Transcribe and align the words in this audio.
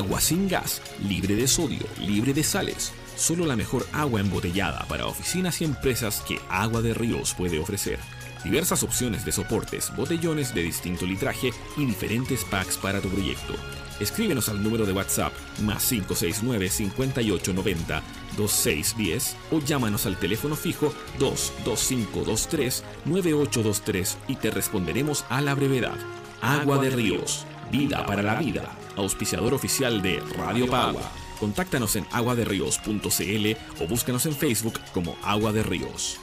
Agua 0.00 0.18
sin 0.18 0.48
gas, 0.48 0.80
libre 1.06 1.36
de 1.36 1.46
sodio, 1.46 1.86
libre 2.00 2.32
de 2.32 2.42
sales. 2.42 2.90
Solo 3.16 3.44
la 3.44 3.54
mejor 3.54 3.86
agua 3.92 4.22
embotellada 4.22 4.86
para 4.88 5.04
oficinas 5.04 5.60
y 5.60 5.64
empresas 5.64 6.24
que 6.26 6.40
Agua 6.48 6.80
de 6.80 6.94
Ríos 6.94 7.34
puede 7.34 7.58
ofrecer. 7.58 7.98
Diversas 8.42 8.82
opciones 8.82 9.26
de 9.26 9.32
soportes, 9.32 9.94
botellones 9.94 10.54
de 10.54 10.62
distinto 10.62 11.04
litraje 11.04 11.52
y 11.76 11.84
diferentes 11.84 12.44
packs 12.44 12.78
para 12.78 13.02
tu 13.02 13.10
proyecto. 13.10 13.52
Escríbenos 14.00 14.48
al 14.48 14.62
número 14.62 14.86
de 14.86 14.92
WhatsApp 14.92 15.34
más 15.60 15.86
569 15.86 16.70
5890 16.70 18.02
2610 18.38 19.36
o 19.50 19.60
llámanos 19.60 20.06
al 20.06 20.18
teléfono 20.18 20.56
fijo 20.56 20.94
22523 21.18 22.84
9823 23.04 24.16
y 24.28 24.36
te 24.36 24.50
responderemos 24.50 25.26
a 25.28 25.42
la 25.42 25.54
brevedad. 25.54 25.98
Agua 26.40 26.78
de 26.78 26.88
Ríos, 26.88 27.44
vida 27.70 28.04
para 28.04 28.22
la 28.22 28.34
vida, 28.34 28.70
auspiciador 28.96 29.54
oficial 29.54 30.02
de 30.02 30.20
Radio 30.36 30.68
Pagua. 30.68 31.02
Contáctanos 31.38 31.96
en 31.96 32.06
aguaderríos.cl 32.12 33.82
o 33.82 33.86
búscanos 33.88 34.26
en 34.26 34.34
Facebook 34.34 34.78
como 34.92 35.16
Agua 35.22 35.52
de 35.52 35.62
Ríos. 35.62 36.18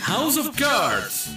House 0.00 0.36
of 0.38 0.50
Cards. 0.56 1.30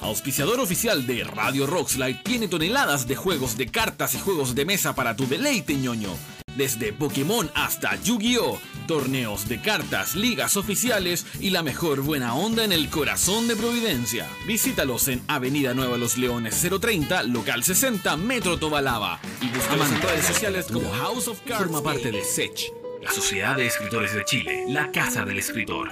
Auspiciador 0.00 0.60
oficial 0.60 1.06
de 1.06 1.24
Radio 1.24 1.66
Rockslide 1.66 2.20
tiene 2.22 2.48
toneladas 2.48 3.08
de 3.08 3.16
juegos 3.16 3.56
de 3.56 3.66
cartas 3.66 4.14
y 4.14 4.20
juegos 4.20 4.54
de 4.54 4.64
mesa 4.64 4.94
para 4.94 5.16
tu 5.16 5.26
deleite 5.26 5.74
ñoño. 5.74 6.10
Desde 6.56 6.92
Pokémon 6.92 7.50
hasta 7.54 7.96
Yu-Gi-Oh! 8.02 8.58
Torneos 8.86 9.48
de 9.48 9.60
cartas, 9.60 10.14
ligas 10.14 10.56
oficiales 10.56 11.26
y 11.40 11.50
la 11.50 11.62
mejor 11.62 12.00
buena 12.00 12.34
onda 12.34 12.64
en 12.64 12.72
el 12.72 12.88
corazón 12.88 13.46
de 13.48 13.56
Providencia. 13.56 14.26
Visítalos 14.46 15.08
en 15.08 15.22
Avenida 15.28 15.74
Nueva 15.74 15.98
Los 15.98 16.16
Leones 16.16 16.66
030, 16.80 17.24
local 17.24 17.62
60, 17.62 18.16
Metro 18.16 18.58
Tobalaba. 18.58 19.20
Y 19.42 19.48
búscalos 19.48 19.90
en 19.90 20.02
redes 20.02 20.24
sociales 20.24 20.66
como 20.72 20.90
House 20.92 21.28
of 21.28 21.40
Cards. 21.40 21.64
Forma 21.64 21.82
parte 21.82 22.10
de 22.10 22.24
SECH, 22.24 22.72
la 23.02 23.10
Sociedad 23.10 23.56
de 23.56 23.66
Escritores 23.66 24.14
de 24.14 24.24
Chile, 24.24 24.64
la 24.68 24.90
Casa 24.92 25.24
del 25.24 25.38
Escritor. 25.38 25.90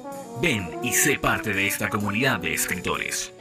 Ven 0.41 0.71
y 0.85 0.93
sé 0.93 1.19
parte 1.19 1.53
de 1.53 1.67
esta 1.67 1.89
comunidad 1.89 2.39
de 2.39 2.55
escritores. 2.55 3.33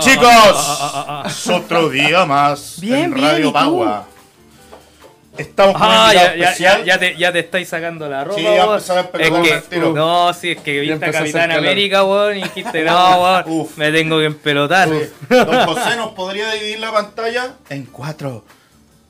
¿Cómo 0.00 0.08
están, 0.08 0.14
chicos? 0.14 1.26
Es 1.26 1.48
otro 1.48 1.88
día 1.88 2.24
más 2.26 2.80
Bien, 2.80 3.04
en 3.04 3.14
bien, 3.14 3.26
¿y 3.26 3.30
Radio? 3.30 3.52
Pagua. 3.52 4.06
Estamos 5.36 5.74
con 5.74 5.82
un 5.82 5.88
Ah, 5.92 6.12
ya, 6.14 6.36
ya, 6.36 6.44
especial. 6.44 6.78
ya, 6.78 6.84
ya 6.94 6.98
te, 6.98 7.16
ya 7.16 7.32
te 7.32 7.38
estáis 7.40 7.68
sacando 7.68 8.08
la 8.08 8.22
ropa, 8.22 8.38
Sí, 8.38 8.44
ya 8.44 8.64
a 8.72 8.76
Es 8.76 9.30
que, 9.30 9.62
tiro. 9.68 9.92
no, 9.92 10.32
sí, 10.32 10.52
es 10.52 10.60
que 10.60 10.78
viste 10.78 11.04
a 11.04 11.08
a 11.08 11.12
Capitán 11.12 11.48
calor. 11.48 11.58
América, 11.64 12.04
weón, 12.04 12.38
y 12.38 12.42
dijiste, 12.44 12.84
no, 12.84 13.20
weón, 13.22 13.68
me 13.76 13.90
tengo 13.90 14.18
que 14.20 14.26
empelotar. 14.26 14.88
Don 15.28 15.66
José 15.66 15.96
nos 15.96 16.10
podría 16.12 16.52
dividir 16.52 16.78
la 16.78 16.92
pantalla 16.92 17.54
en 17.68 17.84
cuatro. 17.86 18.44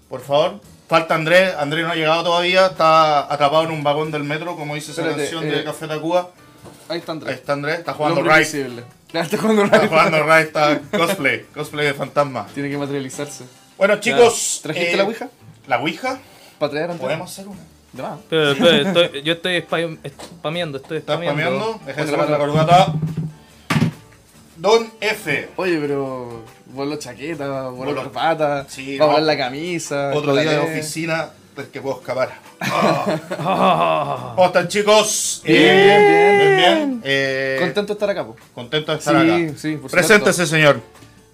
Por 0.09 0.22
favor. 0.22 0.61
Falta 0.89 1.15
Andrés. 1.15 1.55
Andrés 1.59 1.84
no 1.84 1.93
ha 1.93 1.95
llegado 1.95 2.25
todavía. 2.25 2.66
Está 2.66 3.31
atrapado 3.33 3.65
en 3.65 3.71
un 3.72 3.83
vagón 3.83 4.11
del 4.11 4.25
metro, 4.25 4.56
como 4.56 4.75
dice 4.77 4.93
esa 4.93 5.03
Espérate, 5.03 5.22
canción 5.31 5.45
de 5.51 5.61
eh, 5.61 5.65
Café 5.65 5.89
Tacuba. 5.89 6.31
Ahí 6.89 6.99
está 6.99 7.12
Ahí 7.12 7.19
Andrés. 7.19 7.37
está 7.37 7.53
Andrés. 7.53 7.78
Está 7.78 7.93
jugando. 7.95 8.22
Claro, 8.22 8.41
está 9.25 9.39
jugando 9.39 9.65
Está 9.65 9.78
Rise. 9.78 9.89
jugando 9.89 10.22
Rise. 10.25 10.41
Está 10.43 10.81
cosplay. 10.97 11.43
Cosplay 11.55 11.87
de 11.87 11.95
fantasma. 11.95 12.47
Tiene 12.55 12.69
que 12.71 12.77
materializarse. 12.78 13.45
Bueno, 13.78 13.97
chicos. 14.00 14.61
¿Trajiste 14.62 14.93
eh, 14.93 14.97
la 14.97 15.05
Ouija? 15.05 15.28
¿La 15.67 15.81
Ouija? 15.81 16.19
Para 16.59 16.71
traer 16.71 16.84
a 16.91 16.93
Andrés. 16.93 17.00
Podemos 17.05 17.31
hacer 17.33 17.49
una. 17.49 17.61
De 17.93 18.03
más. 18.03 18.19
Pero, 18.28 18.55
pero, 18.59 18.71
estoy- 18.89 19.22
yo 19.22 19.33
estoy 19.34 19.56
spam- 19.62 19.99
spameando, 20.39 20.78
estoy 20.78 20.99
¿Estás 20.99 21.17
spameando. 21.17 21.43
spameando? 21.61 21.81
Déjense 21.87 22.12
Ponte 22.17 22.33
la 22.33 22.39
corbata. 22.39 22.95
Don 24.56 24.93
F. 25.01 25.49
Oye, 25.56 25.78
pero. 25.78 26.45
Voló 26.66 26.97
chaqueta, 26.97 27.69
voló 27.69 27.95
corbata. 27.95 28.66
Sí, 28.69 28.99
va 28.99 29.06
a 29.06 29.21
no. 29.21 29.21
la 29.21 29.37
camisa. 29.37 30.11
Otro 30.15 30.34
día 30.34 30.51
de 30.51 30.59
oficina 30.59 31.31
del 31.62 31.70
que 31.70 31.81
puedo 31.81 31.98
escapar. 32.00 32.32
¿Cómo 34.34 34.47
están 34.47 34.69
chicos? 34.69 35.42
Bien, 35.44 35.60
Eh, 35.62 36.37
bien. 36.38 36.56
bien. 36.56 37.00
Eh, 37.04 37.56
Contento 37.60 37.92
de 37.92 37.92
estar 37.94 38.10
acá, 38.10 38.25
po. 38.26 38.37
contento 38.54 38.92
de 38.92 38.98
estar 38.98 39.15
Sí, 39.25 39.31
acá. 39.47 39.59
sí, 39.59 39.76
por 39.76 39.91
Preséntese, 39.91 40.47
señor. 40.47 40.81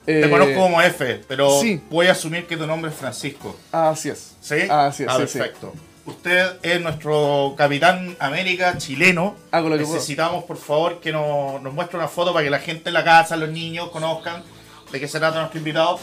Eh, 0.07 0.21
Te 0.23 0.31
conozco 0.31 0.55
como 0.55 0.81
F, 0.83 1.21
pero 1.29 1.61
sí. 1.61 1.81
voy 1.91 2.07
a 2.09 2.13
asumir 2.13 2.47
que 2.47 2.57
tu 2.57 2.67
nombre 2.67 2.91
es 2.91 2.97
Francisco. 2.97 3.57
Así 3.71 4.09
es. 4.09 4.35
¿Sí? 4.41 4.55
Así 4.69 5.03
es, 5.05 5.09
Ah, 5.09 5.15
sí, 5.15 5.39
perfecto. 5.39 5.73
Usted 6.07 6.57
es 6.63 6.81
nuestro 6.81 7.55
capitán 7.57 8.17
América 8.19 8.77
chileno. 8.79 9.37
Hago 9.53 9.69
lo 9.69 9.77
que 9.77 9.83
puedo. 9.85 9.95
Necesitamos, 9.95 10.45
por 10.45 10.57
favor, 10.57 11.01
que 11.01 11.13
nos, 11.13 11.61
nos 11.63 11.73
muestre 11.73 11.99
una 11.99 12.09
foto 12.09 12.33
para 12.33 12.43
que 12.45 12.51
la 12.51 12.59
gente 12.59 12.89
en 12.89 12.95
la 12.95 13.05
casa, 13.05 13.37
los 13.37 13.51
niños, 13.51 13.91
conozcan 13.91 14.43
de 14.91 14.99
qué 14.99 15.07
se 15.07 15.19
trata 15.19 15.39
nuestro 15.39 15.59
invitado. 15.59 16.01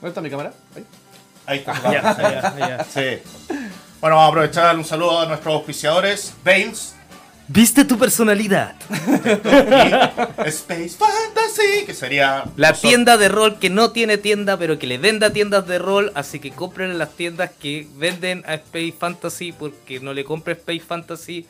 ¿Dónde 0.00 0.08
está 0.08 0.20
mi 0.20 0.30
cámara? 0.30 0.52
Ahí. 0.74 0.84
Ahí 1.48 1.58
está. 1.60 1.72
Ya, 1.90 2.02
ya, 2.02 2.54
ya. 2.58 2.84
Sí. 2.84 3.22
Bueno, 4.00 4.16
vamos 4.16 4.24
a 4.24 4.28
aprovechar 4.28 4.76
un 4.76 4.84
saludo 4.84 5.20
a 5.20 5.26
nuestros 5.26 5.54
auspiciadores, 5.54 6.34
Bales 6.44 6.94
¿Viste 7.50 7.86
tu 7.86 7.98
personalidad? 7.98 8.74
Space 10.44 10.90
Fantasy, 10.90 11.86
que 11.86 11.94
sería... 11.94 12.44
La 12.56 12.68
nosotros. 12.68 12.90
tienda 12.90 13.16
de 13.16 13.28
rol 13.30 13.58
que 13.58 13.70
no 13.70 13.90
tiene 13.92 14.18
tienda, 14.18 14.58
pero 14.58 14.78
que 14.78 14.86
le 14.86 14.98
venda 14.98 15.32
tiendas 15.32 15.66
de 15.66 15.78
rol, 15.78 16.12
así 16.14 16.40
que 16.40 16.50
compren 16.50 16.90
en 16.90 16.98
las 16.98 17.16
tiendas 17.16 17.50
que 17.58 17.88
venden 17.96 18.44
a 18.46 18.52
Space 18.52 18.94
Fantasy, 18.98 19.52
porque 19.52 19.98
no 20.00 20.12
le 20.12 20.24
compre 20.24 20.52
Space 20.52 20.84
Fantasy, 20.86 21.46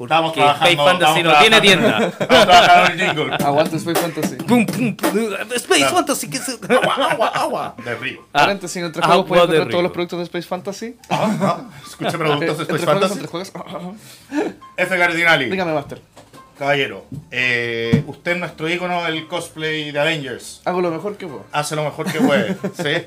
porque 0.00 0.14
Estamos 0.14 0.32
trabajando, 0.32 0.66
Space 0.66 0.90
Fantasy 0.90 1.22
no 1.22 1.38
tiene 1.40 1.60
tienda. 1.60 1.98
Estamos 2.20 2.46
trabajando 2.46 2.92
en 2.92 3.00
el 3.00 3.06
jingle. 3.06 3.34
Aguanta 3.34 3.76
Space 3.76 4.00
Fantasy. 4.00 4.36
Pum, 4.36 4.64
pum, 4.66 4.96
pum. 4.96 5.32
Space 5.54 5.80
Claro. 5.80 5.96
Fantasy, 5.96 6.30
que 6.30 6.38
se... 6.38 6.52
Agua, 6.52 7.10
agua, 7.10 7.28
agua. 7.28 7.74
De 7.84 7.94
río. 7.96 8.20
Ah, 8.32 8.40
Paréntesis, 8.40 8.82
entre 8.82 9.02
agua 9.02 9.14
juegos 9.16 9.28
puedes 9.28 9.48
de 9.48 9.56
encontrar 9.56 9.70
todos 9.70 9.82
los 9.82 9.92
productos 9.92 10.18
de 10.20 10.24
Space 10.24 10.48
Fantasy. 10.48 10.96
Ah, 11.10 11.36
ah. 11.42 11.60
Escuche 11.86 12.16
Eh, 12.16 12.18
preguntas 12.18 12.56
de 12.56 12.62
entre 12.62 12.76
Space 12.76 12.84
juegos, 12.84 13.00
Fantasy. 13.00 13.12
entre 13.14 13.28
juegos. 13.28 14.56
F. 14.78 14.98
Cardinali. 14.98 15.50
Dígame, 15.50 15.74
Master. 15.74 16.00
Caballero, 16.58 17.04
eh, 17.30 18.04
usted 18.06 18.32
es 18.32 18.38
nuestro 18.38 18.68
ícono 18.68 19.02
del 19.04 19.26
cosplay 19.28 19.92
de 19.92 19.98
Avengers. 20.00 20.60
Hago 20.64 20.80
lo 20.82 20.90
mejor 20.90 21.16
que 21.16 21.26
puedo. 21.26 21.44
Hace 21.52 21.74
lo 21.76 21.84
mejor 21.84 22.10
que 22.10 22.20
puede. 22.20 22.54
¿sí? 22.74 23.06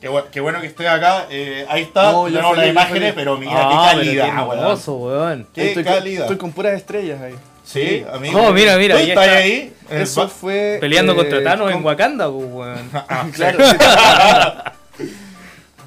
Qué, 0.00 0.08
bu- 0.10 0.24
qué 0.30 0.40
bueno 0.40 0.60
que 0.60 0.66
esté 0.68 0.88
acá. 0.88 1.26
Eh, 1.30 1.66
ahí 1.68 1.82
está. 1.82 2.04
No, 2.12 2.22
No, 2.22 2.28
yo 2.28 2.36
tenemos 2.36 2.56
las 2.56 2.68
imágenes, 2.68 3.12
pero 3.14 3.36
mira 3.36 3.52
Ah, 3.54 3.90
qué 3.92 3.98
calidad, 3.98 4.24
qué 4.24 4.30
hermoso, 4.30 4.94
weón. 4.96 5.46
Qué 5.54 5.68
estoy, 5.68 5.84
con, 5.84 5.92
calidad. 5.92 6.22
estoy 6.22 6.36
con 6.38 6.52
puras 6.52 6.74
estrellas 6.74 7.20
ahí. 7.20 7.34
Sí, 7.64 8.04
amigo. 8.12 8.40
Oh, 8.40 8.52
mira, 8.52 8.76
mira, 8.78 8.94
¿Tú 8.96 9.00
ahí 9.02 9.10
estás 9.10 9.26
está. 9.26 9.38
ahí? 9.38 9.72
Eso 9.90 10.28
fue. 10.28 10.78
Peleando 10.80 11.12
eh, 11.12 11.16
contra 11.16 11.42
Thanos 11.44 11.68
en 11.70 11.74
con- 11.76 11.84
Wakanda, 11.86 12.30
pues, 12.30 12.46
weón. 12.50 12.90
Ah. 13.08 13.26
Claro. 13.34 13.58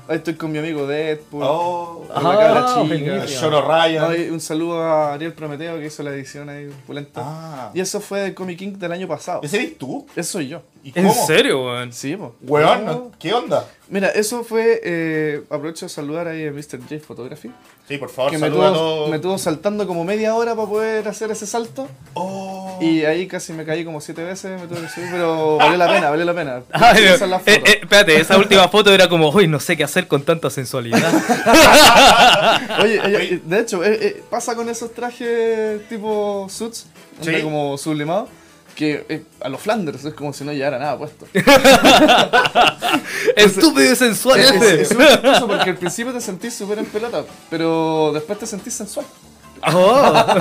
Ahí 0.06 0.18
estoy 0.18 0.34
con 0.36 0.52
mi 0.52 0.60
amigo 0.60 0.86
Deadpool. 0.86 1.44
Oh, 1.46 2.06
con 2.14 2.26
Ah, 2.28 2.84
chica. 2.90 3.26
Shoro 3.26 3.62
Ryan. 3.66 4.02
No, 4.28 4.34
un 4.34 4.42
saludo 4.42 4.84
a 4.84 5.14
Ariel 5.14 5.32
Prometeo 5.32 5.80
que 5.80 5.86
hizo 5.86 6.04
la 6.04 6.10
edición 6.12 6.50
ahí, 6.50 6.70
pulenta. 6.86 7.22
Ah. 7.24 7.72
Y 7.74 7.80
eso 7.80 8.02
fue 8.02 8.20
del 8.20 8.34
Comic 8.34 8.60
King 8.60 8.74
del 8.74 8.92
año 8.92 9.08
pasado. 9.08 9.40
¿Ese 9.44 9.58
eres 9.58 9.78
tú? 9.78 10.06
Eso 10.14 10.34
soy 10.34 10.50
yo. 10.50 10.62
¿Y 10.86 10.92
¿En 11.00 11.08
cómo? 11.08 11.26
serio, 11.28 11.64
weón? 11.66 11.94
Sí, 11.94 12.16
po. 12.18 12.36
Weón, 12.42 12.86
No. 12.86 13.12
¿qué 13.18 13.34
onda? 13.34 13.66
Mira, 13.88 14.10
eso 14.10 14.44
fue. 14.44 14.82
Eh, 14.84 15.42
aprovecho 15.50 15.86
de 15.86 15.90
saludar 15.90 16.28
ahí 16.28 16.46
a 16.48 16.52
Mr. 16.52 16.80
J 16.82 16.96
Photography. 17.06 17.52
Sí, 17.88 17.98
por 17.98 18.10
favor, 18.10 18.32
Que 18.32 18.38
me 18.38 18.48
saluda 18.48 18.70
a 18.70 18.74
tuvo, 18.74 19.08
me 19.08 19.20
tuvo 19.20 19.38
saltando 19.38 19.88
como 19.88 20.04
media 20.04 20.36
hora 20.36 20.56
para 20.56 20.68
poder 20.68 21.08
hacer 21.08 21.32
ese 21.32 21.46
salto. 21.48 21.88
Oh. 22.16 22.78
Y 22.82 23.06
ahí 23.06 23.28
casi 23.28 23.54
me 23.54 23.64
caí 23.66 23.86
como 23.86 24.02
siete 24.02 24.24
veces, 24.24 24.60
me 24.60 24.68
tuve 24.68 24.82
que 24.82 24.90
subir, 24.90 25.08
pero 25.12 25.58
valió 25.58 25.78
la 25.78 25.88
pena, 25.94 26.10
valió 26.10 26.26
la 26.26 26.34
pena. 26.34 26.64
Ah, 26.74 26.92
Esa 26.92 27.14
es 27.26 27.30
la 27.30 27.38
eh, 27.38 27.40
foto. 27.40 27.72
eh, 27.72 27.80
espérate, 27.82 28.20
esa 28.20 28.38
última 28.38 28.68
foto 28.68 28.94
era 28.94 29.08
como, 29.08 29.30
uy, 29.30 29.48
no 29.48 29.60
sé 29.62 29.78
qué 29.78 29.84
hacer 29.86 30.08
con 30.08 30.24
tanta 30.24 30.50
sensualidad. 30.50 31.00
Oye, 32.82 33.00
oye, 33.00 33.42
de 33.46 33.60
hecho, 33.60 33.84
eh, 33.84 33.98
eh, 34.02 34.24
pasa 34.30 34.56
con 34.56 34.68
esos 34.70 34.94
trajes 34.94 35.88
tipo 35.88 36.48
suits, 36.50 36.88
Sí. 37.22 37.42
como 37.42 37.78
sublimados, 37.78 38.30
que 38.76 39.06
eh, 39.10 39.24
a 39.42 39.50
los 39.50 39.62
Flanders 39.62 40.04
es 40.06 40.14
como 40.14 40.34
si 40.34 40.44
no 40.44 40.54
llevara 40.54 40.80
nada 40.80 40.98
puesto. 40.98 41.26
Estúpido 43.36 43.92
y 43.92 43.96
sensual 43.96 44.40
Es, 44.40 44.52
este. 44.52 44.82
es 44.82 44.90
chistoso 44.90 45.48
porque 45.48 45.70
al 45.72 45.78
principio 45.78 46.14
te 46.14 46.22
sentís 46.22 46.54
súper 46.56 46.80
en 46.80 46.86
pelota, 46.86 47.24
pero 47.50 48.12
después 48.14 48.40
te 48.40 48.46
sentís 48.46 48.74
sensual. 48.74 49.06
Oh. 49.66 50.26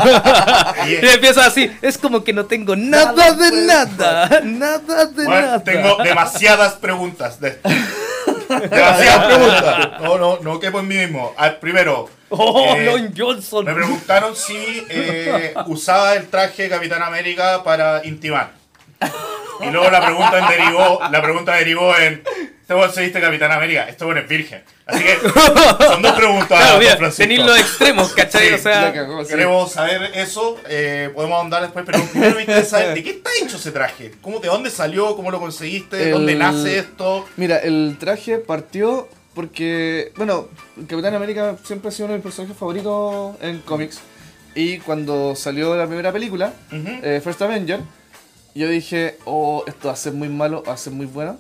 Y- 0.89 1.05
Y 1.05 1.09
empieza 1.09 1.47
así, 1.47 1.71
es 1.81 1.97
como 1.97 2.25
que 2.25 2.33
no 2.33 2.47
tengo 2.47 2.75
nada 2.75 3.33
de 3.33 3.53
nada, 3.67 4.41
nada 4.43 5.07
de 5.07 5.25
Bueno, 5.25 5.47
nada. 5.47 5.65
tengo 5.65 5.97
demasiadas 6.03 6.75
preguntas. 6.75 7.41
de- 7.41 7.59
demasiadas 8.61 9.27
preguntas. 9.27 10.01
No, 10.01 10.19
no, 10.19 10.39
no 10.41 10.61
quepo 10.61 10.81
en 10.81 10.89
mí 10.89 10.97
mismo. 10.97 11.33
Ah, 11.37 11.53
primero, 11.61 12.09
Oh, 12.35 12.75
eh, 12.75 12.85
Lon 12.87 13.13
Johnson. 13.17 13.65
me 13.65 13.75
preguntaron 13.75 14.35
si 14.35 14.87
eh, 14.89 15.53
usaba 15.67 16.15
el 16.15 16.29
traje 16.29 16.63
de 16.65 16.69
Capitán 16.71 17.03
América 17.03 17.63
para 17.63 18.05
intimar. 18.07 18.53
Y 19.61 19.71
luego 19.71 19.91
la 19.91 20.01
pregunta 20.05 20.49
derivó, 20.51 21.01
la 21.11 21.23
pregunta 21.23 21.55
derivó 21.55 21.97
en 21.99 22.23
¿Este 22.63 22.75
vos 22.75 22.95
se 22.95 23.03
viste 23.03 23.21
Capitán 23.21 23.51
América? 23.53 23.87
Este 23.89 24.05
bueno 24.05 24.21
es 24.21 24.29
virgen. 24.29 24.63
Así 24.87 25.03
que 25.03 25.17
son 25.87 26.01
dos 26.01 26.13
preguntas, 26.13 26.47
Claro, 26.61 26.79
mira, 26.79 26.97
tenéis 27.11 27.41
los 27.45 27.59
extremos, 27.59 28.13
¿cachai? 28.13 28.49
Sí, 28.49 28.55
o 28.55 28.59
sea, 28.59 28.93
sí. 28.93 29.29
Queremos 29.29 29.73
saber 29.73 30.11
eso, 30.15 30.57
eh, 30.69 31.11
podemos 31.15 31.39
ahondar 31.39 31.63
después, 31.63 31.85
pero 31.85 32.01
primero 32.05 32.35
me 32.37 32.43
interesa 32.43 32.79
saber 32.79 32.95
de 32.95 33.03
qué 33.03 33.11
está 33.11 33.31
hecho 33.43 33.57
ese 33.57 33.73
traje. 33.73 34.13
¿Cómo, 34.23 34.39
¿De 34.39 34.49
dónde 34.49 34.71
salió? 34.71 35.15
¿Cómo 35.17 35.31
lo 35.31 35.39
conseguiste? 35.41 36.05
El- 36.05 36.11
¿Dónde 36.13 36.35
nace 36.37 36.79
esto? 36.79 37.27
Mira, 37.37 37.59
el 37.59 37.97
traje 37.99 38.39
partió 38.39 39.09
porque, 39.35 40.13
bueno, 40.17 40.49
Capitán 40.89 41.15
América 41.15 41.57
siempre 41.65 41.89
ha 41.89 41.93
sido 41.93 42.07
uno 42.07 42.13
de 42.13 42.19
mis 42.19 42.25
personajes 42.25 42.57
favoritos 42.57 43.37
en 43.43 43.59
cómics. 43.61 44.01
Y 44.55 44.79
cuando 44.79 45.35
salió 45.35 45.75
la 45.77 45.87
primera 45.87 46.13
película, 46.13 46.53
eh, 46.71 47.21
First 47.23 47.43
Avenger, 47.43 47.81
yo 48.55 48.69
dije, 48.69 49.19
oh, 49.25 49.65
esto 49.67 49.89
va 49.89 49.95
a 49.95 49.97
ser 49.97 50.13
muy 50.13 50.29
malo, 50.29 50.63
va 50.67 50.75
a 50.75 50.77
ser 50.77 50.93
muy 50.93 51.07
bueno. 51.07 51.39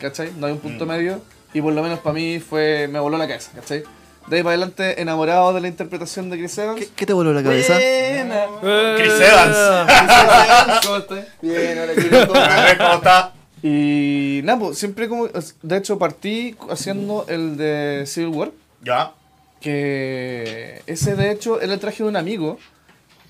¿Cachai? 0.00 0.30
No 0.38 0.46
hay 0.46 0.52
un 0.52 0.58
punto 0.60 0.84
Mm. 0.84 0.88
medio. 0.88 1.20
Y 1.54 1.60
por 1.62 1.72
lo 1.72 1.82
menos 1.82 2.00
para 2.00 2.12
mí 2.14 2.38
fue, 2.40 2.86
me 2.88 2.98
voló 3.00 3.16
la 3.16 3.26
cabeza, 3.26 3.50
¿cachai? 3.54 3.82
De 4.26 4.36
ahí 4.38 4.42
para 4.42 4.54
adelante, 4.56 5.00
enamorado 5.00 5.52
de 5.54 5.60
la 5.60 5.68
interpretación 5.68 6.28
de 6.30 6.36
Chris 6.38 6.58
Evans. 6.58 6.80
¿Qué, 6.80 6.88
qué 6.94 7.06
te 7.06 7.12
voló 7.12 7.32
la 7.32 7.42
cabeza? 7.42 7.74
Buena. 7.74 8.44
eh, 8.62 8.94
Chris 8.98 9.12
Evans. 9.20 9.56
Chris 9.86 10.10
Evans, 10.10 10.80
¿cómo 10.86 10.96
estás? 10.96 11.26
Bien, 11.40 11.78
ahora 11.78 11.92
quiero 11.94 12.34
A 12.34 12.64
ver 12.64 12.76
¿Cómo 12.78 12.94
está? 12.94 13.32
Y 13.62 14.40
nada, 14.44 14.58
pues, 14.58 14.78
siempre 14.78 15.08
como. 15.08 15.28
De 15.62 15.76
hecho, 15.76 15.98
partí 15.98 16.56
haciendo 16.68 17.24
el 17.28 17.56
de 17.56 18.04
Civil 18.06 18.28
War. 18.34 18.50
Ya. 18.82 19.12
Que 19.60 20.82
ese, 20.86 21.16
de 21.16 21.30
hecho, 21.30 21.60
era 21.60 21.72
el 21.74 21.80
traje 21.80 22.02
de 22.02 22.08
un 22.08 22.16
amigo. 22.16 22.58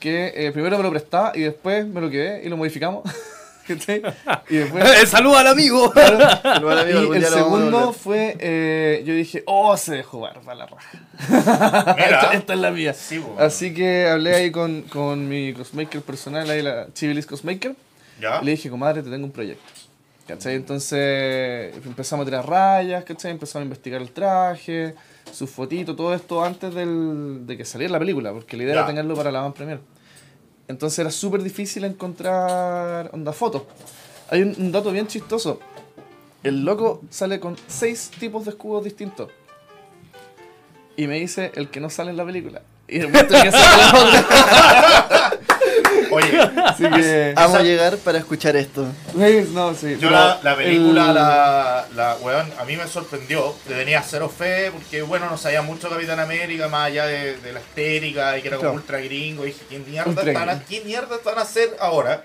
Que 0.01 0.33
eh, 0.35 0.53
primero 0.53 0.77
me 0.77 0.83
lo 0.83 0.91
prestaba 0.91 1.33
y 1.35 1.41
después 1.43 1.87
me 1.87 2.01
lo 2.01 2.11
quedé 2.11 2.45
y 2.45 2.49
lo 2.49 2.57
modificamos. 2.57 3.03
¿Cachai? 3.67 4.01
y 4.49 4.57
después. 4.57 4.85
Eh, 5.03 5.07
Saluda 5.07 5.41
al 5.41 5.49
amigo. 5.49 5.93
Saludos 6.43 6.73
al 6.73 6.79
amigo, 6.79 7.15
y 7.15 7.19
el 7.19 7.25
segundo 7.25 7.93
fue. 7.93 8.37
eh, 8.39 9.03
yo 9.05 9.13
dije, 9.15 9.43
oh, 9.47 9.77
se 9.77 9.97
dejó 9.97 10.21
barba 10.21 10.55
la 10.55 10.67
raja. 10.67 11.97
Esta, 11.99 12.33
esta 12.33 12.55
es 12.55 12.61
la 12.61 12.71
mía. 12.71 12.95
Sí, 12.95 13.19
bueno. 13.19 13.41
Así 13.41 13.75
que 13.75 14.07
hablé 14.09 14.35
ahí 14.37 14.51
con, 14.53 14.83
con 14.83 15.29
mi 15.29 15.53
cosmaker 15.53 16.01
personal, 16.03 16.49
ahí 16.49 16.63
la 16.63 16.87
Chivilis 16.95 17.27
Cosmaker. 17.27 17.75
Ya. 18.21 18.39
Y 18.41 18.45
le 18.45 18.51
dije, 18.53 18.71
comadre, 18.71 19.03
te 19.03 19.11
tengo 19.11 19.25
un 19.27 19.33
proyecto. 19.33 19.65
¿Cachai? 20.29 20.55
Entonces 20.57 21.75
empezamos 21.85 22.25
a 22.25 22.27
tirar 22.31 22.49
rayas, 22.49 23.05
¿cachai? 23.05 23.31
Empezamos 23.33 23.63
a 23.63 23.65
investigar 23.65 24.01
el 24.01 24.11
traje, 24.11 24.95
sus 25.32 25.50
fotitos, 25.50 25.96
todo 25.96 26.14
esto 26.14 26.43
antes 26.44 26.75
del- 26.75 27.46
de 27.46 27.56
que 27.56 27.64
saliera 27.64 27.93
la 27.93 27.99
película, 27.99 28.32
porque 28.32 28.56
la 28.56 28.62
idea 28.64 28.75
Ya. 28.75 28.81
era 28.81 28.87
tenerlo 28.88 29.14
para 29.14 29.31
la 29.32 29.40
van 29.40 29.52
premier. 29.52 29.81
Entonces 30.69 30.99
era 30.99 31.11
súper 31.11 31.43
difícil 31.43 31.84
encontrar 31.84 33.11
onda 33.12 33.32
fotos. 33.32 33.62
Hay 34.31 34.43
un, 34.43 34.55
un 34.58 34.73
dato 34.73 34.90
bien 34.90 35.06
chistoso. 35.06 35.61
El 36.43 36.64
loco 36.64 37.02
sale 37.11 37.38
con 37.40 37.56
seis 37.67 38.11
tipos 38.19 38.44
de 38.44 38.50
escudos 38.50 38.82
distintos. 38.84 39.31
Y 40.96 41.06
me 41.06 41.20
dice 41.20 41.52
el 41.55 41.69
que 41.69 41.81
no 41.81 41.90
sale 41.90 42.11
en 42.11 42.17
la 42.17 42.25
película. 42.25 42.62
Y 42.88 42.99
el 43.00 43.12
que 43.12 43.19
sale 43.28 43.52
la 43.52 44.05
otra. 44.05 45.31
Oye, 46.17 46.39
Así 46.65 46.83
que. 46.89 47.33
Vamos 47.37 47.57
a 47.59 47.63
llegar 47.63 47.97
para 47.99 48.19
escuchar 48.19 48.57
esto. 48.57 48.87
No, 49.53 49.75
sí. 49.75 49.97
yo 50.01 50.11
la, 50.11 50.39
la 50.43 50.57
película, 50.57 51.09
el- 51.09 51.15
la, 51.15 51.87
la 51.95 52.17
weón, 52.21 52.51
a 52.59 52.65
mí 52.65 52.77
me 52.77 52.87
sorprendió. 52.87 53.55
Le 53.69 53.75
tenía 53.77 54.03
cero 54.03 54.29
fe 54.29 54.71
porque, 54.73 55.03
bueno, 55.03 55.29
no 55.31 55.37
sabía 55.37 55.63
mucho 55.63 55.89
Capitán 55.89 56.21
América, 56.21 56.69
más 56.69 56.87
allá 56.87 57.07
de, 57.07 57.37
de 57.39 57.53
la 57.53 57.61
estética 57.61 58.37
y 58.39 58.43
que 58.43 58.49
era 58.49 58.57
como 58.57 58.71
Claro. 58.71 58.83
ultra 58.83 58.99
gringo. 59.01 59.45
Y 59.45 59.49
dije, 59.49 59.65
¿qué 59.69 59.79
mierda, 59.79 60.09
Ultra 60.11 60.25
están 60.31 60.47
gringo. 60.49 60.63
¿qué 60.69 60.81
mierda 60.85 61.17
están 61.17 61.39
a 61.39 61.43
hacer 61.43 61.77
ahora? 61.81 62.23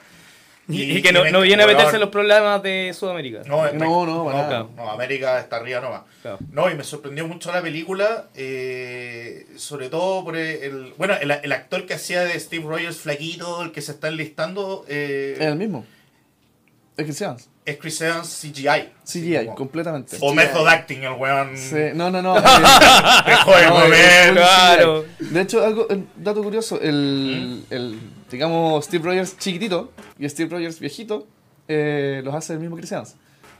Y, 0.71 0.97
y 0.97 1.01
que 1.01 1.11
no, 1.11 1.23
no 1.29 1.41
viene 1.41 1.63
a 1.63 1.67
meterse 1.67 1.95
en 1.95 2.01
los 2.01 2.09
problemas 2.09 2.61
de 2.63 2.91
Sudamérica. 2.97 3.41
No, 3.45 3.71
No, 3.73 4.05
no, 4.05 4.05
no, 4.05 4.25
para 4.25 4.41
nada. 4.43 4.67
no, 4.75 4.89
América 4.89 5.39
está 5.39 5.57
arriba 5.57 5.81
nomás. 5.81 6.01
Claro. 6.21 6.37
No, 6.51 6.69
y 6.69 6.75
me 6.75 6.83
sorprendió 6.83 7.27
mucho 7.27 7.51
la 7.51 7.61
película, 7.61 8.27
eh, 8.35 9.45
sobre 9.57 9.89
todo 9.89 10.23
por 10.23 10.35
el... 10.37 10.93
Bueno, 10.97 11.15
el, 11.21 11.31
el 11.31 11.51
actor 11.51 11.85
que 11.85 11.93
hacía 11.95 12.23
de 12.23 12.39
Steve 12.39 12.63
Rogers 12.65 12.97
flaquito, 12.97 13.61
el 13.63 13.71
que 13.71 13.81
se 13.81 13.91
está 13.91 14.07
enlistando, 14.07 14.85
eh, 14.87 15.35
Es 15.39 15.45
el 15.47 15.55
mismo. 15.55 15.85
Es 16.97 17.05
Chris 17.05 17.21
Evans. 17.21 17.49
es 17.65 17.77
Chris 17.77 18.01
Evans 18.01 18.27
CGI. 18.41 18.89
CGI, 19.05 19.45
Como- 19.45 19.55
completamente. 19.55 20.17
O 20.19 20.33
method 20.33 20.67
acting, 20.67 21.03
el 21.03 21.13
weón. 21.13 21.57
Sí, 21.57 21.75
No, 21.95 22.11
no, 22.11 22.21
no. 22.21 22.37
eh, 22.37 22.41
Dejó 23.25 23.55
de 23.55 23.67
No, 23.67 24.33
Claro. 24.33 25.05
De 25.19 25.41
hecho, 25.41 25.63
algo, 25.65 25.87
un 25.89 26.07
dato 26.17 26.43
curioso, 26.43 26.79
el, 26.81 27.63
el, 27.69 27.99
digamos, 28.29 28.85
Steve 28.85 29.03
Rogers 29.05 29.37
chiquitito 29.37 29.91
y 30.19 30.27
Steve 30.29 30.49
Rogers 30.49 30.79
viejito, 30.79 31.27
eh, 31.67 32.21
los 32.23 32.35
hace 32.35 32.53
el 32.53 32.59
mismo 32.59 32.75
Chris 32.75 32.91
Evans. 32.91 33.15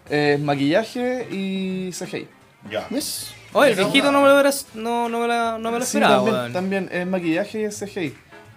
Eh, 0.10 0.38
maquillaje 0.42 1.28
y 1.32 1.92
CGI. 1.92 2.28
Ya. 2.70 2.86
¿Ves? 2.90 3.34
Oye, 3.54 3.72
el 3.72 3.76
viejito 3.78 4.12
no 4.12 4.22
me 4.22 4.28
lo, 4.28 4.34
hubiera- 4.36 4.52
no, 4.76 5.10
no 5.10 5.20
me, 5.22 5.28
la- 5.28 5.58
no 5.58 5.72
me 5.72 5.80
lo 5.80 5.86
Sí, 5.86 5.98
esperaba, 5.98 6.26
también, 6.26 6.54
también 6.54 6.90
es 6.92 7.08
maquillaje 7.08 7.62
y 7.62 7.64
es 7.64 7.80
CGI. 7.80 8.14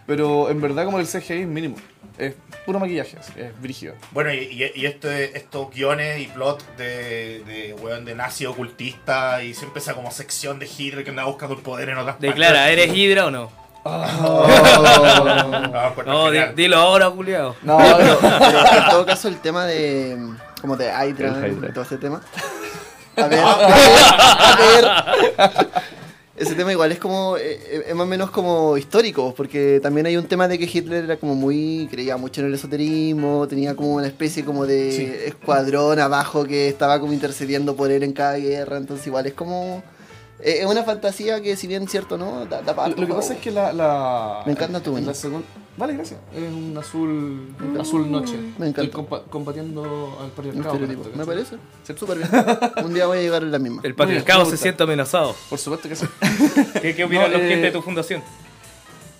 Pero 0.07 0.51
en 0.51 0.61
verdad 0.61 0.85
como 0.85 0.99
el 0.99 1.07
CGI 1.07 1.43
es 1.43 1.47
mínimo. 1.47 1.77
Es 2.19 2.35
puro 2.65 2.79
maquillaje, 2.79 3.17
es, 3.19 3.37
es 3.37 3.61
brígido. 3.61 3.95
Bueno, 4.13 4.33
y, 4.33 4.39
y, 4.39 4.71
y 4.81 4.87
este, 4.87 5.37
estos 5.37 5.71
guiones 5.75 6.21
y 6.21 6.27
plot 6.29 6.77
de, 6.77 7.43
de 7.45 7.75
weón 7.81 8.05
de 8.05 8.15
nazi 8.15 8.47
ocultista 8.47 9.43
y 9.43 9.53
siempre 9.55 9.81
esa 9.81 9.95
como 9.95 10.11
sección 10.13 10.59
de 10.61 10.67
Hitler 10.67 11.03
que 11.05 11.11
anda 11.11 11.25
buscando 11.25 11.57
el 11.57 11.63
poder 11.63 11.89
en 11.89 11.99
otras 11.99 12.21
Declara, 12.21 12.71
¿eres 12.71 12.95
Hydra 12.95 13.27
o 13.27 13.31
no? 13.33 13.51
Ah, 13.87 15.91
pues, 15.95 16.07
No, 16.07 16.31
di- 16.31 16.39
dilo 16.55 16.77
ahora, 16.79 17.11
culiao. 17.11 17.55
No, 17.63 17.77
Pero, 17.79 18.19
en 18.23 18.91
todo 18.91 19.05
caso, 19.07 19.29
el 19.29 19.39
tema 19.41 19.67
de. 19.67 20.17
como 20.61 20.77
de 20.77 20.87
Hydra, 20.87 21.49
Hydra. 21.49 21.73
todo 21.73 21.85
ese 21.85 21.99
tema. 21.99 22.21
A 23.17 23.29
ver, 23.29 23.39
a 23.39 24.57
ver, 24.59 24.85
a 25.39 25.47
ver. 25.47 25.69
Ese 26.37 26.55
tema 26.57 26.73
igual 26.73 26.91
es 26.91 26.99
como. 26.99 27.37
eh, 27.37 27.85
es 27.87 27.95
más 27.95 28.05
o 28.05 28.09
menos 28.09 28.31
como 28.31 28.77
histórico, 28.77 29.33
porque 29.37 29.79
también 29.81 30.07
hay 30.07 30.17
un 30.17 30.27
tema 30.27 30.49
de 30.49 30.59
que 30.59 30.65
Hitler 30.65 31.05
era 31.05 31.17
como 31.17 31.35
muy. 31.37 31.87
creía 31.91 32.17
mucho 32.17 32.41
en 32.41 32.49
el 32.49 32.55
esoterismo, 32.55 33.47
tenía 33.47 33.77
como 33.77 33.95
una 33.95 34.09
especie 34.09 34.45
como 34.45 34.67
de 34.67 34.91
Sí. 34.93 35.13
escuadrón 35.27 36.01
abajo 36.01 36.45
que 36.45 36.69
estaba 36.69 36.99
como 36.99 37.13
intercediendo 37.13 37.77
por 37.77 37.91
él 37.93 38.03
en 38.03 38.13
cada 38.13 38.37
guerra, 38.37 38.79
entonces 38.79 39.07
igual 39.07 39.27
es 39.27 39.35
como. 39.35 39.83
eh, 40.41 40.59
es 40.63 40.67
una 40.67 40.83
fantasía 40.83 41.41
que, 41.41 41.55
si 41.57 41.69
bien 41.69 41.87
cierto, 41.87 42.19
¿no? 42.19 42.47
Da, 42.47 42.63
da 42.63 42.89
Lo, 42.89 42.97
lo 42.97 43.07
que 43.07 43.15
pasa 43.15 43.35
es 43.35 43.41
que 43.41 43.53
la... 43.53 43.73
la 43.73 44.43
Me 44.45 44.53
encanta 44.53 44.81
tu 44.81 44.91
en 44.97 45.07
la 45.07 45.13
uña. 45.13 45.43
Vale, 45.77 45.95
gracias. 45.95 46.21
Es 46.33 46.43
un 46.43 46.77
azul, 46.79 47.53
un 47.61 47.81
azul 47.81 48.11
noche. 48.11 48.37
Me 48.59 48.69
encanta. 48.69 48.83
Estoy 48.83 48.91
compa- 48.91 49.23
combatiendo 49.29 50.19
al 50.23 50.31
patriarcado. 50.31 50.77
esto, 50.85 51.11
Me 51.17 51.27
parece. 51.27 51.57
Súper 51.97 52.19
bien. 52.19 52.31
Un 52.85 52.95
día 52.95 53.07
voy 53.07 53.19
a 53.19 53.21
llegar 53.23 53.43
a 53.43 53.47
la 53.47 53.59
misma. 53.59 53.81
El 53.85 53.95
patriarcado 53.95 54.45
se 54.47 54.57
siente 54.57 54.83
amenazado. 54.85 55.35
Por 55.51 55.59
supuesto 55.59 55.89
que 55.89 55.97
sí. 55.97 56.07
¿Qué, 56.81 56.95
qué 56.95 57.05
opinan 57.05 57.25
No, 57.25 57.33
los 57.39 57.41
eh, 57.43 57.47
clientes 57.47 57.73
de 57.73 57.79
tu 57.79 57.83
fundación? 57.83 58.23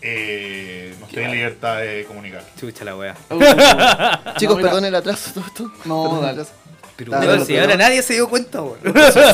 Eh, 0.01 0.95
no 1.01 1.07
estoy 1.07 1.25
en 1.25 1.33
libertad 1.33 1.79
de 1.79 2.05
comunicar. 2.07 2.45
Chucha 2.61 2.85
la 2.85 2.97
wea. 2.97 3.17
Chicos, 4.37 4.57
mira. 4.57 4.69
perdón 4.69 4.85
el 4.85 4.95
atraso, 4.95 5.31
todo 5.33 5.45
esto. 5.47 5.73
No, 5.87 6.21
dale. 6.21 6.29
atraso. 6.43 6.53
Pero 6.97 7.11
dale, 7.11 7.45
si 7.45 7.59
ahora 7.59 7.77
nadie 7.77 8.03
se 8.03 8.13
dio 8.15 8.29
cuenta, 8.29 8.61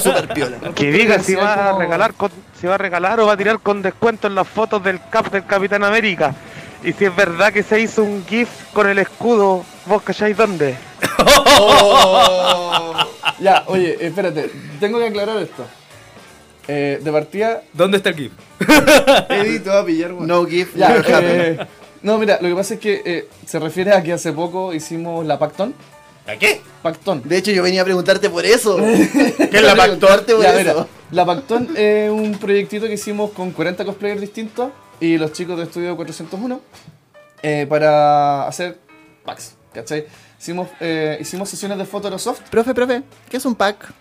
Súper 0.00 0.28
piola. 0.32 0.58
Que 0.74 0.90
diga 0.90 1.18
si 1.18 1.34
va 1.34 1.70
a 1.70 1.78
regalar 1.78 2.14
con, 2.14 2.30
si 2.58 2.66
va 2.66 2.76
a 2.76 2.78
regalar 2.78 3.20
o 3.20 3.26
va 3.26 3.34
a 3.34 3.36
tirar 3.36 3.60
con 3.60 3.82
descuento 3.82 4.28
en 4.28 4.34
las 4.34 4.48
fotos 4.48 4.82
del 4.82 5.00
cap 5.10 5.30
del 5.30 5.44
Capitán 5.44 5.84
América. 5.84 6.34
Y 6.82 6.92
si 6.92 7.04
es 7.04 7.14
verdad 7.14 7.52
que 7.52 7.62
se 7.62 7.80
hizo 7.80 8.02
un 8.02 8.24
GIF 8.26 8.48
con 8.72 8.88
el 8.88 8.98
escudo, 8.98 9.64
¿vos 9.86 10.02
calláis 10.02 10.36
dónde? 10.36 10.76
Ya, 13.38 13.64
oye, 13.66 13.96
espérate. 14.00 14.50
Tengo 14.78 14.98
que 14.98 15.06
aclarar 15.08 15.38
esto. 15.38 15.66
Eh, 16.68 17.00
de 17.02 17.12
partida... 17.12 17.62
¿Dónde 17.72 17.98
está 17.98 18.10
el 18.10 18.16
GIF? 18.16 18.32
Va 19.68 19.80
a 19.80 19.84
pillar, 19.84 20.12
weón. 20.12 20.26
No 20.26 20.44
gift, 20.46 20.76
Ya, 20.76 21.02
eh, 21.08 21.58
no, 22.02 22.16
mira, 22.18 22.38
lo 22.40 22.48
que 22.48 22.54
pasa 22.54 22.74
es 22.74 22.80
que 22.80 23.02
eh, 23.04 23.28
se 23.46 23.58
refiere 23.58 23.92
a 23.92 24.02
que 24.02 24.12
hace 24.12 24.32
poco 24.32 24.72
hicimos 24.72 25.26
la 25.26 25.38
Pacton. 25.38 25.74
¿A 26.26 26.36
qué? 26.36 26.60
Pacton. 26.82 27.22
De 27.24 27.36
hecho, 27.36 27.50
yo 27.50 27.62
venía 27.62 27.82
a 27.82 27.84
preguntarte 27.84 28.30
por 28.30 28.46
eso. 28.46 28.76
¿Qué 28.76 29.48
es 29.52 29.62
la 29.62 29.74
por 29.74 30.42
Ya, 30.42 30.52
eso. 30.54 30.58
mira, 30.58 30.86
la 31.10 31.26
Pacton 31.26 31.76
es 31.76 32.10
un 32.10 32.38
proyectito 32.38 32.86
que 32.86 32.94
hicimos 32.94 33.32
con 33.32 33.50
40 33.50 33.84
cosplayers 33.84 34.20
distintos 34.20 34.70
y 35.00 35.18
los 35.18 35.32
chicos 35.32 35.56
de 35.56 35.64
Estudio 35.64 35.96
401 35.96 36.60
eh, 37.42 37.66
para 37.68 38.46
hacer 38.46 38.78
packs. 39.24 39.56
¿cachai? 39.72 40.06
Hicimos, 40.38 40.68
eh, 40.80 41.18
hicimos 41.20 41.48
sesiones 41.48 41.78
de 41.78 41.84
foto 41.84 42.08
Aerosoft, 42.08 42.40
Profe, 42.50 42.74
profe, 42.74 43.02
¿qué 43.28 43.36
es 43.36 43.44
un 43.44 43.54
pack? 43.54 43.92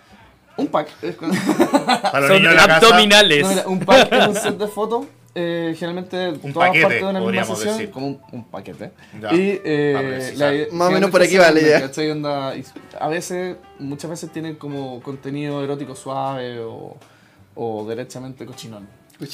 un 0.56 0.66
pack. 0.66 0.88
es 1.02 1.16
con- 1.16 1.30
Para 1.86 2.20
los 2.20 2.28
Son 2.28 2.36
niños 2.38 2.50
de 2.52 2.56
la 2.56 2.66
casa. 2.66 2.86
abdominales. 2.86 3.42
No, 3.42 3.48
mira, 3.48 3.62
un 3.68 3.80
pack 3.80 4.12
es 4.12 4.28
un 4.28 4.34
set 4.34 4.58
de 4.58 4.66
fotos. 4.68 5.06
Eh, 5.32 5.76
generalmente 5.78 6.28
Un 6.42 6.52
todas 6.52 6.68
paquete, 6.70 6.82
partes 6.86 7.02
de 7.02 7.08
una 7.08 7.20
misma 7.20 7.44
sesión, 7.44 7.74
decir. 7.78 7.90
como 7.92 8.06
un, 8.08 8.20
un 8.32 8.44
paquete. 8.44 8.90
Ya, 9.22 9.32
y 9.32 9.60
eh, 9.64 10.32
idea- 10.34 10.66
Más 10.72 10.88
o 10.88 10.90
menos 10.90 11.08
por 11.10 11.22
aquí 11.22 11.36
va 11.38 11.50
la 11.52 11.60
idea. 11.60 11.80
¿cachai? 11.82 12.10
Onda, 12.10 12.54
y 12.56 12.64
a 12.98 13.06
veces, 13.08 13.56
muchas 13.78 14.10
veces 14.10 14.32
tienen 14.32 14.56
como 14.56 15.00
contenido 15.00 15.62
erótico 15.62 15.94
suave 15.94 16.58
o, 16.58 16.96
o 17.54 17.86
derechamente 17.88 18.44
cochinón. 18.44 18.88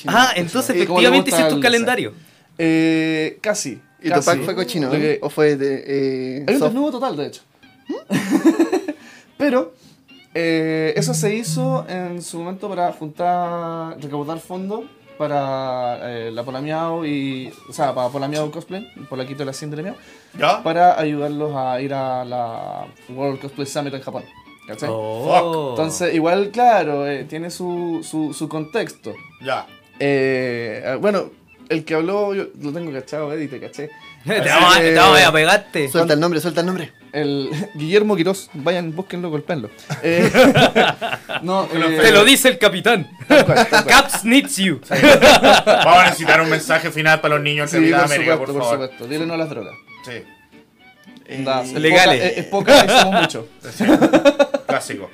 Ah, 0.08 0.32
entonces 0.36 0.76
¿Y 0.76 0.86
cómo 0.86 1.00
le 1.00 1.06
efectivamente 1.08 1.30
hiciste 1.30 1.54
un 1.54 1.60
calendario. 1.60 2.12
Eh, 2.58 3.38
casi. 3.40 3.80
¿Y 4.00 4.08
tu 4.08 4.14
casi. 4.14 4.30
pack 4.30 4.42
fue 4.44 4.54
cochino? 4.54 4.90
Que- 4.90 5.18
¿O 5.22 5.28
fue 5.30 5.56
de.? 5.56 5.84
Eh, 5.86 6.44
Hay 6.46 6.54
un 6.54 6.60
soft? 6.60 6.68
desnudo 6.72 6.90
total, 6.92 7.16
de 7.16 7.26
hecho. 7.26 7.42
Pero 9.38 9.74
eh, 10.34 10.92
eso 10.96 11.14
se 11.14 11.34
hizo 11.34 11.86
en 11.88 12.22
su 12.22 12.38
momento 12.38 12.68
para 12.68 12.92
juntar, 12.92 14.00
recaudar 14.00 14.38
fondos 14.40 14.84
para 15.18 15.98
eh, 16.10 16.30
la 16.30 16.42
Polamiao 16.44 17.04
y. 17.06 17.52
O 17.68 17.72
sea, 17.72 17.94
para 17.94 18.08
Polamiao 18.08 18.50
Cosplay, 18.50 18.86
Polaquito 19.08 19.40
de 19.40 19.44
la 19.46 19.52
Cien 19.52 19.70
de 19.70 19.76
la 19.78 19.82
Miao, 19.82 19.96
¿Ya? 20.38 20.62
para 20.62 20.98
ayudarlos 20.98 21.52
a 21.56 21.80
ir 21.80 21.92
a 21.94 22.24
la 22.24 22.86
World 23.08 23.40
Cosplay 23.40 23.66
Summit 23.66 23.94
en 23.94 24.02
Japón. 24.02 24.24
¿Cachai? 24.66 24.88
Oh. 24.92 25.68
Entonces, 25.70 26.12
igual, 26.12 26.50
claro, 26.50 27.06
eh, 27.06 27.24
tiene 27.24 27.50
su, 27.50 28.00
su, 28.02 28.34
su 28.34 28.48
contexto. 28.48 29.14
Ya. 29.44 29.64
Eh, 29.98 30.96
bueno, 31.00 31.30
el 31.68 31.84
que 31.84 31.94
habló, 31.94 32.34
yo 32.34 32.48
lo 32.60 32.72
tengo 32.72 32.92
cachado, 32.92 33.32
Eddie, 33.32 33.48
te 33.48 33.60
caché. 33.60 33.90
te, 34.26 34.40
vamos, 34.40 34.76
a- 34.76 35.32
pegarte. 35.32 35.88
Suelta 35.88 36.14
el 36.14 36.20
nombre, 36.20 36.40
suelta 36.40 36.60
el 36.60 36.66
nombre. 36.66 36.92
El 37.12 37.50
Guillermo 37.74 38.14
Quirós, 38.16 38.50
vayan, 38.54 38.94
búsquenlo, 38.94 39.30
golpenlo. 39.30 39.70
Eh, 40.02 40.30
no, 41.42 41.64
eh, 41.64 41.98
Te 42.02 42.10
lo 42.12 42.24
dice 42.24 42.48
el 42.48 42.58
capitán. 42.58 43.08
tal 43.26 43.44
cual, 43.46 43.56
tal 43.68 43.84
cual. 43.84 43.86
Caps 43.86 44.24
needs 44.24 44.56
you. 44.56 44.80
Vamos 44.88 45.96
a 45.98 46.04
necesitar 46.06 46.40
un 46.42 46.50
mensaje 46.50 46.90
final 46.90 47.20
para 47.20 47.36
los 47.36 47.44
niños 47.44 47.70
Sí, 47.70 47.80
de 47.80 47.90
por 47.92 48.00
América, 48.00 48.32
supuesto, 48.32 48.52
por 48.54 48.62
por 48.62 48.62
favor. 48.70 48.86
supuesto. 48.88 49.06
Dile 49.08 49.26
no 49.26 49.34
a 49.34 49.36
las 49.38 49.48
drogas. 49.48 49.74
Sí, 50.04 50.22
es 51.26 51.72
legales. 51.72 52.20
poca- 52.20 52.26
Es, 52.28 52.38
es 52.38 52.44
poca 52.46 52.84
y 52.84 52.88
somos 53.00 53.20
muchos. 53.22 53.44
clásico. 54.66 55.10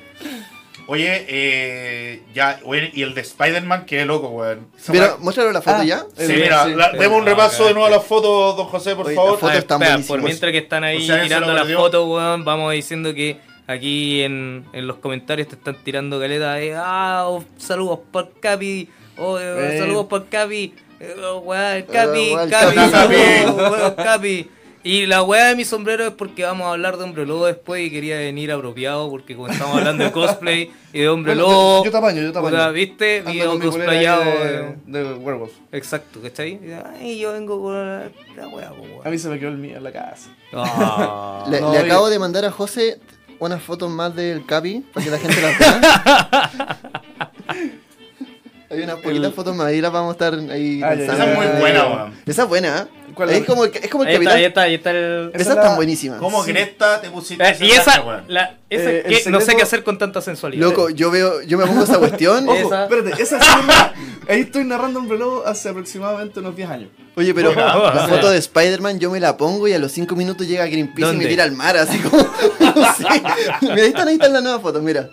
Oye, 0.86 1.24
eh, 1.28 2.22
ya, 2.34 2.58
oye, 2.64 2.90
y 2.92 3.02
el 3.02 3.14
de 3.14 3.20
Spider-Man, 3.20 3.84
qué 3.86 4.04
loco, 4.04 4.28
weón. 4.28 4.66
Mira, 4.88 5.16
muéstralo 5.18 5.52
la 5.52 5.62
foto 5.62 5.76
Ah, 5.80 5.84
ya. 5.84 6.04
Sí, 6.16 6.32
mira, 6.32 6.64
sí. 6.64 6.74
la- 6.74 6.90
demos 6.92 7.18
un 7.20 7.26
Ah, 7.28 7.30
repaso 7.30 7.64
de 7.66 7.72
nuevo 7.72 7.86
a 7.86 7.90
las 7.90 8.04
fotos, 8.04 8.56
don 8.56 8.66
José, 8.66 8.96
por 8.96 9.06
Oye, 9.06 9.14
favor. 9.14 9.32
la 9.32 9.38
foto 9.38 9.52
Ah, 9.52 9.56
están 9.58 9.78
buenísimas. 9.78 10.06
por 10.08 10.22
mientras 10.22 10.52
que 10.52 10.58
están 10.58 10.84
ahí 10.84 10.96
O 10.98 11.00
sea, 11.06 11.16
¿se 11.16 11.22
tirando 11.22 11.52
las 11.52 11.72
fotos, 11.72 12.06
weón, 12.08 12.44
vamos 12.44 12.72
diciendo 12.72 13.14
que 13.14 13.38
aquí 13.66 14.22
en, 14.22 14.64
en 14.72 14.86
los 14.86 14.96
comentarios 14.96 15.48
te 15.48 15.54
están 15.54 15.76
tirando 15.84 16.18
caleta 16.18 16.54
de 16.54 16.74
ah, 16.76 17.24
oh, 17.28 17.44
saludos 17.58 18.00
por 18.10 18.32
Capi, 18.40 18.88
oh, 19.18 19.38
eh, 19.38 19.76
Eh. 19.76 19.78
saludos 19.78 20.06
por 20.06 20.28
Capi, 20.28 20.74
eh, 21.00 21.14
oh, 21.24 21.38
weón, 21.38 21.82
Capi, 21.82 22.34
weón, 22.34 22.50
Capi, 22.50 22.74
Capi. 22.74 22.90
saludos, 22.90 23.70
weón, 23.72 23.94
Capi. 23.94 24.50
Y 24.84 25.06
la 25.06 25.22
weá 25.22 25.46
de 25.46 25.54
mi 25.54 25.64
sombrero 25.64 26.04
es 26.08 26.12
porque 26.12 26.42
vamos 26.42 26.66
a 26.66 26.72
hablar 26.72 26.96
de 26.96 27.04
Hombre 27.04 27.24
Lobo 27.24 27.46
después 27.46 27.86
y 27.86 27.90
quería 27.90 28.16
venir 28.18 28.50
apropiado 28.50 29.08
porque 29.10 29.36
como 29.36 29.46
estamos 29.46 29.76
hablando 29.78 30.02
de 30.02 30.10
cosplay 30.10 30.72
y 30.92 30.98
de 31.00 31.08
Hombre 31.08 31.34
Bueno, 31.34 31.48
Lobo. 31.48 31.78
yo- 31.78 31.84
yo 31.84 31.90
te 31.92 31.96
apaño, 31.98 32.20
yo 32.22 32.32
te 32.32 32.38
apaño. 32.40 32.56
puta, 32.56 32.70
¿Viste? 32.70 33.22
Ando 33.24 33.60
cosplayado. 33.60 34.24
de, 34.24 34.74
de- 34.86 35.04
de 35.04 35.14
Werewolf. 35.14 35.52
Exacto, 35.70 36.20
¿cachai? 36.20 36.58
Y 37.00 37.18
yo 37.20 37.32
vengo 37.32 37.62
con 37.62 37.74
la, 37.74 38.10
la 38.36 38.48
weá, 38.48 38.72
A 39.04 39.08
mí 39.08 39.18
se 39.18 39.28
me 39.28 39.38
quedó 39.38 39.50
el 39.50 39.58
mío 39.58 39.76
en 39.76 39.84
la 39.84 39.92
casa. 39.92 40.30
Ah. 40.52 41.44
Le, 41.50 41.60
No, 41.60 41.72
le 41.72 41.78
oye. 41.78 41.86
acabo 41.86 42.10
de 42.10 42.18
mandar 42.18 42.44
a 42.44 42.50
José 42.50 42.98
unas 43.38 43.62
fotos 43.62 43.88
más 43.88 44.16
del 44.16 44.44
Capi 44.46 44.84
para 44.92 45.04
que 45.04 45.10
la 45.12 45.18
gente 45.18 45.40
las 45.42 45.58
vea. 45.60 46.80
Hay 48.70 48.80
unas 48.80 48.96
poquitas 48.96 49.26
El- 49.26 49.32
fotos 49.32 49.54
más, 49.54 49.66
ahí 49.66 49.80
las 49.82 49.92
vamos 49.92 50.08
a 50.10 50.12
estar 50.12 50.34
ahí. 50.50 50.80
Ah. 50.82 50.94
Esa 50.94 51.30
es 51.30 51.36
muy 51.36 51.46
buena, 51.60 51.86
weón. 51.86 52.14
Esa 52.26 52.42
es 52.44 52.48
buena, 52.48 52.78
¿eh? 52.78 53.01
¿Cuál 53.14 53.30
Es 53.30 53.40
es? 53.40 53.46
como, 53.46 53.64
el- 53.64 53.70
es 53.74 53.90
como 53.90 54.04
el 54.04 54.08
Ahí 54.08 54.14
está, 54.14 54.24
capitán. 54.24 54.36
ahí 54.38 54.44
está, 54.44 54.60
ahí 54.62 54.74
está 54.74 54.90
el... 54.90 55.28
Esas 55.34 55.40
Esa 55.42 55.50
están 55.52 55.64
la- 55.70 55.74
buenísimas. 55.76 56.18
¿Cómo 56.18 56.42
Cresta 56.44 57.00
te 57.00 57.10
pusiste 57.10 57.44
Eh, 57.44 57.56
y 57.60 57.70
esa, 57.70 58.22
la, 58.28 58.58
esa 58.70 58.90
Eh, 58.90 59.20
que 59.24 59.30
no 59.30 59.40
sé 59.40 59.54
qué 59.56 59.62
hacer 59.62 59.82
con 59.84 59.98
tanta 59.98 60.20
sensualidad. 60.20 60.62
Loco, 60.68 60.90
yo 60.90 61.10
veo, 61.10 61.42
yo 61.42 61.58
me 61.58 61.66
pongo 61.66 61.84
esa 61.84 61.98
cuestión. 61.98 62.48
Ojo, 62.48 62.56
Esa- 62.56 62.84
espérate, 62.84 63.22
esa 63.22 63.38
es 63.38 63.46
una- 63.64 63.92
Ahí 64.28 64.40
estoy 64.42 64.64
narrando 64.64 65.00
un 65.00 65.08
reloj 65.08 65.42
hace 65.46 65.68
aproximadamente 65.68 66.38
unos 66.40 66.54
10 66.54 66.70
años. 66.70 66.90
Oye, 67.16 67.34
pero 67.34 67.52
la 67.54 68.06
foto 68.08 68.30
de 68.30 68.38
Spider-Man 68.38 68.98
yo 69.00 69.10
me 69.10 69.18
la 69.20 69.36
pongo 69.36 69.66
y 69.68 69.72
a 69.74 69.78
los 69.78 69.90
5 69.92 70.14
minutos 70.16 70.46
llega 70.46 70.64
Greenpeace 70.66 71.12
y 71.12 71.16
me 71.16 71.26
tira 71.26 71.44
al 71.44 71.52
mar, 71.52 71.76
así 71.76 71.98
como. 71.98 72.16
no 72.60 72.94
sé. 72.94 73.04
Mira, 73.62 73.74
ahí 73.74 73.88
están, 73.88 74.08
ahí 74.08 74.14
están 74.14 74.32
las 74.32 74.42
nuevas 74.42 74.62
fotos, 74.62 74.80
mira. 74.82 75.10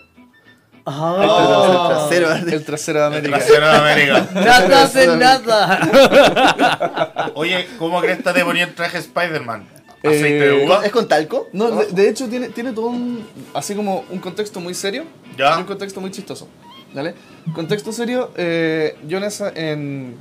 Ah. 0.91 2.07
El 2.11 2.17
trasero. 2.27 2.33
El 2.55 2.65
trasero 2.65 2.99
de 2.99 3.05
América. 3.05 3.37
Trasero 3.37 3.67
de 3.67 3.75
América. 3.77 4.27
Nada 4.33 4.83
hace 4.83 5.07
nada. 5.17 7.31
Oye, 7.35 7.67
¿cómo 7.77 8.01
Cresta 8.01 8.33
te 8.33 8.43
ponía 8.43 8.65
el 8.65 8.75
traje 8.75 8.97
Spider-Man? 8.99 9.67
¿Aceite 10.03 10.37
Eh, 10.37 10.41
de 10.59 10.65
uva? 10.65 10.85
¿Es 10.85 10.91
con 10.91 11.07
talco? 11.07 11.47
No, 11.53 11.71
de, 11.71 11.87
de 11.87 12.09
hecho 12.09 12.27
tiene, 12.29 12.49
tiene 12.49 12.71
todo 12.71 12.87
un, 12.87 13.27
así 13.53 13.75
como 13.75 14.05
un 14.09 14.19
contexto 14.19 14.59
muy 14.61 14.73
serio 14.73 15.03
Ya. 15.37 15.55
y 15.57 15.59
un 15.59 15.65
contexto 15.65 15.99
muy 16.01 16.11
chistoso. 16.11 16.47
¿Vale? 16.93 17.13
Contexto 17.53 17.91
serio, 17.91 18.31
eh, 18.35 18.97
yo 19.07 19.19
en, 19.19 19.23
esa- 19.25 19.51
en 19.53 20.15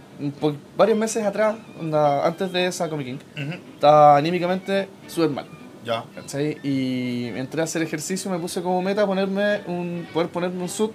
varios 0.76 0.98
meses 0.98 1.24
atrás, 1.24 1.56
onda, 1.80 2.26
antes 2.26 2.52
de 2.52 2.66
esa 2.66 2.90
Comic 2.90 3.06
King, 3.06 3.18
Ujú, 3.42 3.54
estaba 3.74 4.16
anímicamente 4.18 4.86
súper 5.06 5.30
mal. 5.30 5.46
Ya. 5.88 6.04
¿cachai? 6.14 6.58
Y 6.62 7.26
entré 7.36 7.60
a 7.62 7.64
hacer 7.64 7.82
ejercicio, 7.82 8.30
me 8.30 8.38
puse 8.38 8.60
como 8.62 8.82
meta 8.82 9.06
ponerme 9.06 9.62
un, 9.66 10.06
poder 10.12 10.28
ponerme 10.28 10.62
un 10.62 10.68
suit 10.68 10.92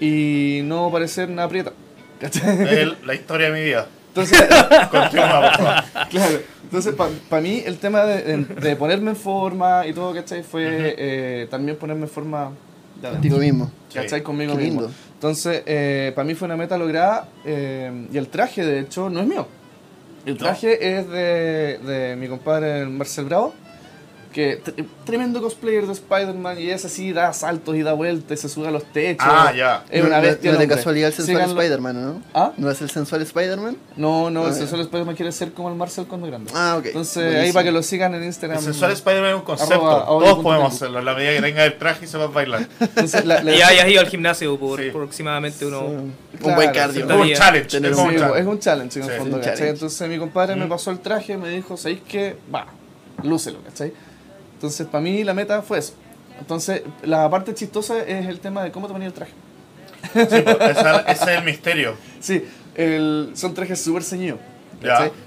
y 0.00 0.60
no 0.64 0.90
parecer 0.90 1.28
una 1.30 1.48
prieta. 1.48 1.72
¿cachai? 2.20 2.58
El- 2.68 2.96
la 3.04 3.14
historia 3.14 3.50
de 3.50 3.52
mi 3.58 3.64
vida. 3.64 3.86
Entonces, 4.08 4.40
Continúa, 4.90 5.40
por 5.42 5.56
favor. 5.64 6.08
Claro, 6.10 6.38
entonces 6.64 6.94
para 7.28 7.40
mí 7.42 7.62
el 7.64 7.78
tema 7.78 8.04
de, 8.04 8.22
de- 8.22 8.54
de 8.60 8.76
ponerme 8.76 9.10
en 9.10 9.16
forma 9.16 9.86
y 9.86 9.92
todo, 9.92 10.12
¿cachai? 10.14 10.42
Fue 10.42 10.94
eh, 10.98 11.46
también 11.50 11.76
ponerme 11.76 12.02
en 12.02 12.08
forma 12.08 12.50
de 13.00 13.10
Contigo 13.10 13.38
mismo. 13.38 13.70
¿cachai? 13.94 14.18
Sí. 14.18 14.24
Conmigo 14.24 14.56
Qué 14.56 14.64
mismo. 14.64 14.80
lindo. 14.82 14.94
Entonces, 15.14 16.12
para 16.14 16.24
mí 16.24 16.34
fue 16.34 16.46
una 16.46 16.56
meta 16.56 16.76
lograda 16.78 17.28
eh, 17.44 18.06
y 18.12 18.18
el 18.18 18.28
traje, 18.28 18.64
de 18.64 18.80
hecho, 18.80 19.08
no 19.10 19.20
es 19.20 19.26
mío. 19.26 19.46
El 20.26 20.32
No. 20.34 20.38
traje 20.40 20.98
es 20.98 21.08
de, 21.08 21.78
de 21.78 22.16
mi 22.16 22.26
compadre 22.28 22.84
Marcel 22.86 23.24
Bravo, 23.26 23.54
que 24.38 24.62
tre- 24.62 24.86
tremendo 25.04 25.40
cosplayer 25.42 25.84
de 25.86 25.92
Spider-Man 25.94 26.60
y 26.60 26.70
es 26.70 26.84
así, 26.84 27.12
da 27.12 27.32
saltos 27.32 27.74
y 27.74 27.82
da 27.82 27.92
vueltas, 27.92 28.38
se 28.38 28.48
sube 28.48 28.68
a 28.68 28.70
los 28.70 28.84
techos. 28.92 29.26
Ah, 29.28 29.52
ya. 29.52 29.84
Es 29.90 30.04
una 30.04 30.16
No- 30.18 30.22
bestia. 30.22 30.52
No, 30.52 30.60
el 30.60 30.68
de 30.68 30.74
casualidad 30.76 31.08
el 31.08 31.14
sensual. 31.14 31.42
Spider-Man, 31.50 32.00
¿no? 32.06 32.22
¿Ah? 32.34 32.52
¿No 32.56 32.70
es 32.70 32.80
el 32.80 32.88
sensual 32.88 33.22
Spider-Man? 33.22 33.76
No, 33.96 34.30
no, 34.30 34.44
Ah, 34.44 34.46
el 34.46 34.52
ya. 34.52 34.58
sensual 34.60 34.82
Spider-Man 34.82 35.16
quiere 35.16 35.32
ser 35.32 35.52
como 35.52 35.68
el 35.70 35.74
Marcel 35.74 36.06
cuando 36.06 36.28
grande. 36.28 36.52
Ah, 36.54 36.76
ok. 36.78 36.86
Entonces, 36.86 37.16
ahí 37.18 37.24
Buenísimo. 37.32 37.54
para 37.54 37.64
que 37.64 37.72
lo 37.72 37.82
sigan 37.82 38.14
en 38.14 38.24
Instagram. 38.24 38.58
El 38.58 38.64
sensual 38.64 38.92
Spider-Man 38.92 39.30
es 39.30 39.36
un 39.36 39.42
concepto. 39.42 39.74
Arroba- 39.74 40.06
Todos 40.06 40.38
podemos 40.44 40.74
hacerlo. 40.74 40.98
En 41.00 41.04
la 41.04 41.14
medida 41.14 41.32
que 41.34 41.42
tenga 41.42 41.64
el 41.64 41.76
traje 41.78 42.04
y 42.04 42.08
sepas 42.08 42.32
bailar. 42.32 42.68
Entonces, 42.78 43.24
la- 43.24 43.42
la- 43.42 43.54
Y 43.56 43.60
hayas 43.62 43.88
ido 43.88 44.00
al 44.00 44.08
gimnasio 44.08 44.56
por 44.58 44.80
Sí. 44.80 44.88
aproximadamente 44.90 45.66
uno. 45.66 45.80
Un 45.84 46.14
Claro, 46.38 46.54
buen 46.54 46.68
sí, 46.68 46.74
cardio. 46.74 47.04
Es 47.04 47.10
un 47.10 47.32
challenge. 47.34 47.66
Es 47.66 47.70
Sí, 47.72 47.76
un 47.78 48.10
es 48.14 48.20
challenge. 48.20 48.48
un 48.48 48.58
challenge 48.60 48.98
en 49.00 49.04
el 49.04 49.10
Sí, 49.10 49.18
fondo, 49.18 49.36
un. 49.38 49.42
Entonces 49.68 50.08
mi 50.08 50.18
compadre 50.18 50.54
me 50.54 50.66
Mm. 50.66 50.68
pasó 50.68 50.90
el 50.92 51.00
traje 51.00 51.32
y 51.32 51.36
me 51.36 51.48
dijo, 51.48 51.76
¿sabéis 51.76 52.00
qué? 52.08 52.36
Va, 52.54 52.66
lúcelo, 53.24 53.58
¿cachai? 53.64 53.92
Entonces 54.58 54.86
para 54.88 55.00
mí 55.02 55.22
la 55.22 55.34
meta 55.34 55.62
fue 55.62 55.78
eso. 55.78 55.92
Entonces 56.40 56.82
la 57.02 57.30
parte 57.30 57.54
chistosa 57.54 58.00
es 58.02 58.26
el 58.26 58.40
tema 58.40 58.64
de 58.64 58.72
cómo 58.72 58.86
te 58.88 58.92
ponía 58.92 59.06
el 59.08 59.14
traje. 59.14 59.32
Sí, 60.12 60.42
pues, 60.44 60.76
ese 61.06 61.12
es 61.12 61.28
el 61.38 61.44
misterio. 61.44 61.94
Sí, 62.20 62.44
el- 62.74 63.30
son 63.34 63.54
trajes 63.54 63.80
súper 63.80 64.02
ceñidos. 64.02 64.40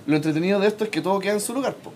Lo 0.06 0.16
entretenido 0.16 0.60
de 0.60 0.68
esto 0.68 0.84
es 0.84 0.90
que 0.90 1.02
todo 1.02 1.20
queda 1.20 1.34
en 1.34 1.42
su 1.42 1.54
lugar, 1.54 1.74
po. 1.76 1.94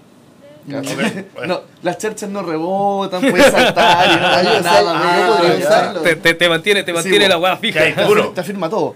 No, 1.48 1.62
las 1.84 1.98
cherchas 1.98 2.30
no 2.30 2.42
rebotan, 2.42 3.22
puedes 3.30 3.51
saltar 3.51 4.08
y 4.10 4.46
no 4.46 4.62
nada. 4.62 5.58
usarlo. 5.60 6.01
Te, 6.01 6.15
te, 6.15 6.34
te 6.34 6.50
mantiene, 6.50 6.84
te 6.84 6.92
mantiene 6.94 7.27
la 7.30 7.38
weá 7.38 7.56
Que 7.60 7.68
fija. 7.72 7.82
hay 7.82 7.94
duro. 8.08 8.30
Te 8.30 8.42
afirma 8.42 8.70
todo. 8.70 8.96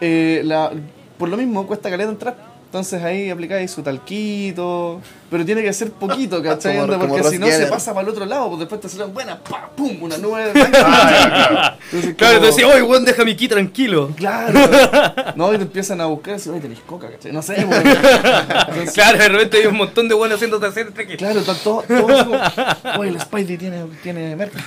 Eh, 0.00 0.42
la- 0.44 0.70
por 1.18 1.28
lo 1.28 1.36
mismo, 1.36 1.66
cuesta 1.66 1.90
caleta 1.90 2.10
entrar. 2.10 2.36
Entonces 2.70 3.02
ahí 3.02 3.28
aplicáis 3.30 3.68
su 3.72 3.82
talquito. 3.82 5.00
Pero 5.28 5.44
tiene 5.44 5.60
que 5.60 5.72
ser 5.72 5.90
poquito, 5.90 6.40
¿cachai? 6.42 6.78
Como- 6.78 7.08
porque 7.08 7.24
si 7.24 7.36
no 7.38 7.48
se 7.48 7.66
pasa 7.66 7.92
para 7.92 8.04
el 8.06 8.12
otro 8.12 8.24
lado, 8.26 8.46
pues 8.46 8.60
después 8.60 8.80
te 8.80 8.88
salen 8.88 9.12
buenas, 9.12 9.38
pa, 9.40 9.68
pum, 9.76 10.00
una 10.00 10.16
nube 10.18 10.44
de. 10.52 10.68
Ah. 10.76 11.76
Entonces, 11.86 12.14
Claro, 12.14 12.34
como- 12.38 12.40
te 12.42 12.46
decía, 12.46 12.68
oye, 12.72 12.82
weón, 12.82 13.04
deja 13.04 13.24
mi 13.24 13.34
ki 13.34 13.48
tranquilo. 13.48 14.10
Claro. 14.16 14.60
No, 15.34 15.52
y 15.52 15.56
te 15.56 15.62
empiezan 15.62 16.00
a 16.00 16.06
buscar 16.06 16.34
y 16.34 16.36
dicen, 16.36 16.52
oye, 16.52 16.60
tenéis 16.62 16.80
coca, 16.86 17.08
¿cachai? 17.10 17.32
No 17.32 17.42
sé, 17.42 17.54
pues. 17.68 17.82
Entonces, 17.84 18.92
Claro, 18.94 19.18
de 19.18 19.28
repente 19.28 19.56
hay 19.58 19.66
un 19.66 19.76
montón 19.76 20.08
de 20.08 20.14
buenos 20.14 20.36
haciéndote 20.36 20.66
hacer 20.66 20.88
este 20.88 21.06
que. 21.08 21.16
Claro, 21.16 21.40
está 21.40 21.54
todo, 21.54 21.82
todo 21.88 22.08
así 22.08 22.24
como, 22.24 23.00
oye, 23.00 23.10
el 23.10 23.20
Spidey 23.20 23.56
tiene, 23.56 23.84
tiene 24.02 24.36
merca. 24.36 24.58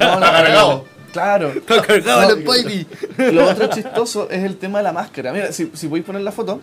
No, 0.00 0.20
no, 0.20 0.26
Está 0.26 0.32
cargado. 0.32 0.84
Claro. 1.12 1.48
Está 1.48 1.82
cargado 1.82 2.22
No, 2.22 2.30
el 2.30 2.46
Spidey. 2.46 2.86
Lo 3.32 3.48
otro 3.50 3.66
chistoso 3.68 4.28
es 4.30 4.44
el 4.44 4.56
tema 4.56 4.78
de 4.78 4.84
la 4.84 4.92
máscara. 4.92 5.32
Mira, 5.32 5.52
si, 5.52 5.70
si 5.74 5.88
podéis 5.88 6.06
poner 6.06 6.22
la 6.22 6.32
foto, 6.32 6.60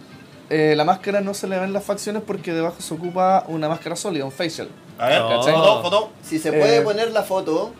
eh, 0.49 0.73
la 0.75 0.83
máscara 0.85 1.21
no 1.21 1.33
se 1.33 1.47
le 1.47 1.59
ven 1.59 1.73
las 1.73 1.83
facciones 1.83 2.23
porque 2.25 2.53
debajo 2.53 2.81
se 2.81 2.93
ocupa 2.93 3.43
una 3.47 3.67
máscara 3.69 3.95
sólida, 3.95 4.25
un 4.25 4.31
facial. 4.31 4.69
A 4.97 5.07
ver, 5.09 5.21
No. 5.21 5.41
foto, 5.43 5.81
foto. 5.83 6.09
Si 6.23 6.39
se 6.39 6.51
puede 6.51 6.77
Eh, 6.77 6.81
poner 6.81 7.11
la 7.11 7.23
foto. 7.23 7.73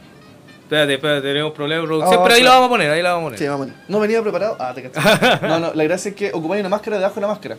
Espérate, 0.64 0.96
espérate, 0.96 1.22
tenemos 1.22 1.54
problemas 1.54 1.84
de 1.84 1.88
producción, 1.88 2.20
Oh, 2.20 2.24
pero 2.24 2.36
ahí 2.36 2.44
la 2.44 2.50
vamos 2.52 2.66
a 2.68 2.70
poner, 2.70 2.92
ahí 2.92 3.02
la 3.02 3.14
vamos 3.14 3.22
a 3.22 3.26
poner. 3.28 3.40
Sí, 3.40 3.48
vamos. 3.48 3.68
No 3.88 4.00
venía 4.02 4.22
preparado. 4.22 4.58
Ah, 4.60 4.74
te 4.74 4.84
caché. 4.90 5.00
No, 5.48 5.60
no, 5.60 5.74
la 5.74 5.84
gracia 5.86 6.10
es 6.10 6.16
que 6.16 6.32
ocupáis 6.34 6.60
una 6.60 6.70
máscara 6.70 6.98
debajo 6.98 7.16
de 7.16 7.22
la 7.22 7.28
máscara. 7.28 7.58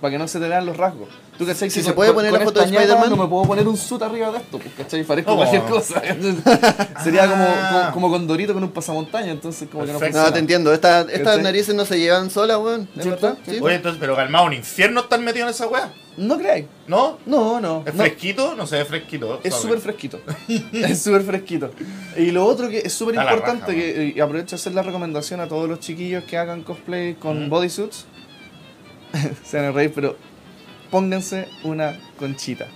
Para 0.00 0.12
que 0.12 0.18
no 0.18 0.26
se 0.28 0.40
te 0.40 0.48
vean 0.48 0.64
los 0.64 0.76
rasgos. 0.76 1.08
¿Tú 1.36 1.44
cachai? 1.46 1.68
Si 1.70 1.80
que 1.80 1.82
se 1.82 1.86
con- 1.90 1.96
puede 1.96 2.12
poner 2.12 2.30
con 2.30 2.38
la 2.40 2.44
foto 2.46 2.60
de 2.60 2.66
Spider-Man. 2.66 3.10
No 3.10 3.16
me 3.16 3.26
puedo 3.26 3.44
poner 3.44 3.68
un 3.68 3.76
suit 3.76 4.00
arriba 4.02 4.30
de 4.30 4.38
esto, 4.38 4.58
pues, 4.58 4.72
¿cachai? 4.76 5.04
Parezco 5.04 5.36
cualquier 5.36 5.62
cosa. 5.62 6.00
Sería 7.04 7.26
como, 7.28 7.44
Ah. 7.46 7.90
como, 7.90 7.92
como 8.06 8.10
con 8.10 8.26
Dorito 8.26 8.54
con 8.54 8.62
un 8.64 8.70
pasamontaña, 8.70 9.30
entonces 9.32 9.68
como 9.70 9.84
que 9.84 9.92
no. 9.92 9.98
No, 10.00 10.32
te 10.32 10.38
entiendo. 10.38 10.72
Esta- 10.72 11.02
estas 11.02 11.40
narices 11.40 11.74
no 11.74 11.84
se 11.84 11.98
llevan 11.98 12.30
solas, 12.30 12.58
weón. 12.58 12.88
¿Es 12.96 13.02
¿Cierto? 13.02 13.26
verdad? 13.28 13.38
Sí. 13.46 13.58
Oye, 13.60 13.74
entonces, 13.74 13.98
pero 14.00 14.16
calmado, 14.16 14.46
un 14.46 14.54
infierno 14.54 15.00
estar 15.00 15.20
metido 15.20 15.44
en 15.46 15.50
esa 15.50 15.66
weá. 15.66 15.92
No 16.16 16.36
creáis. 16.38 16.66
¿No? 16.86 17.18
No, 17.24 17.60
no. 17.60 17.82
¿Es 17.86 17.94
no. 17.94 18.02
fresquito? 18.02 18.54
No 18.54 18.66
se 18.66 18.76
ve 18.76 18.84
fresquito. 18.84 19.40
Es 19.42 19.54
súper 19.54 19.78
fresquito. 19.78 20.20
es 20.72 21.00
súper 21.02 21.22
fresquito. 21.22 21.70
Y 22.16 22.30
lo 22.32 22.44
otro 22.44 22.68
que 22.68 22.78
es 22.78 22.92
súper 22.92 23.14
importante, 23.14 23.74
que 23.74 24.12
y 24.16 24.20
aprovecho 24.20 24.50
de 24.50 24.56
hacer 24.56 24.74
la 24.74 24.82
recomendación 24.82 25.40
a 25.40 25.46
todos 25.48 25.68
los 25.68 25.78
chiquillos 25.80 26.24
que 26.24 26.36
hagan 26.36 26.62
cosplay 26.62 27.14
con 27.14 27.46
Mm. 27.46 27.50
bodysuits. 27.50 28.06
Se 29.44 29.56
van 29.58 29.66
a 29.66 29.72
reír, 29.72 29.92
pero 29.94 30.16
pónganse 30.90 31.48
una 31.64 31.98
conchita. 32.18 32.66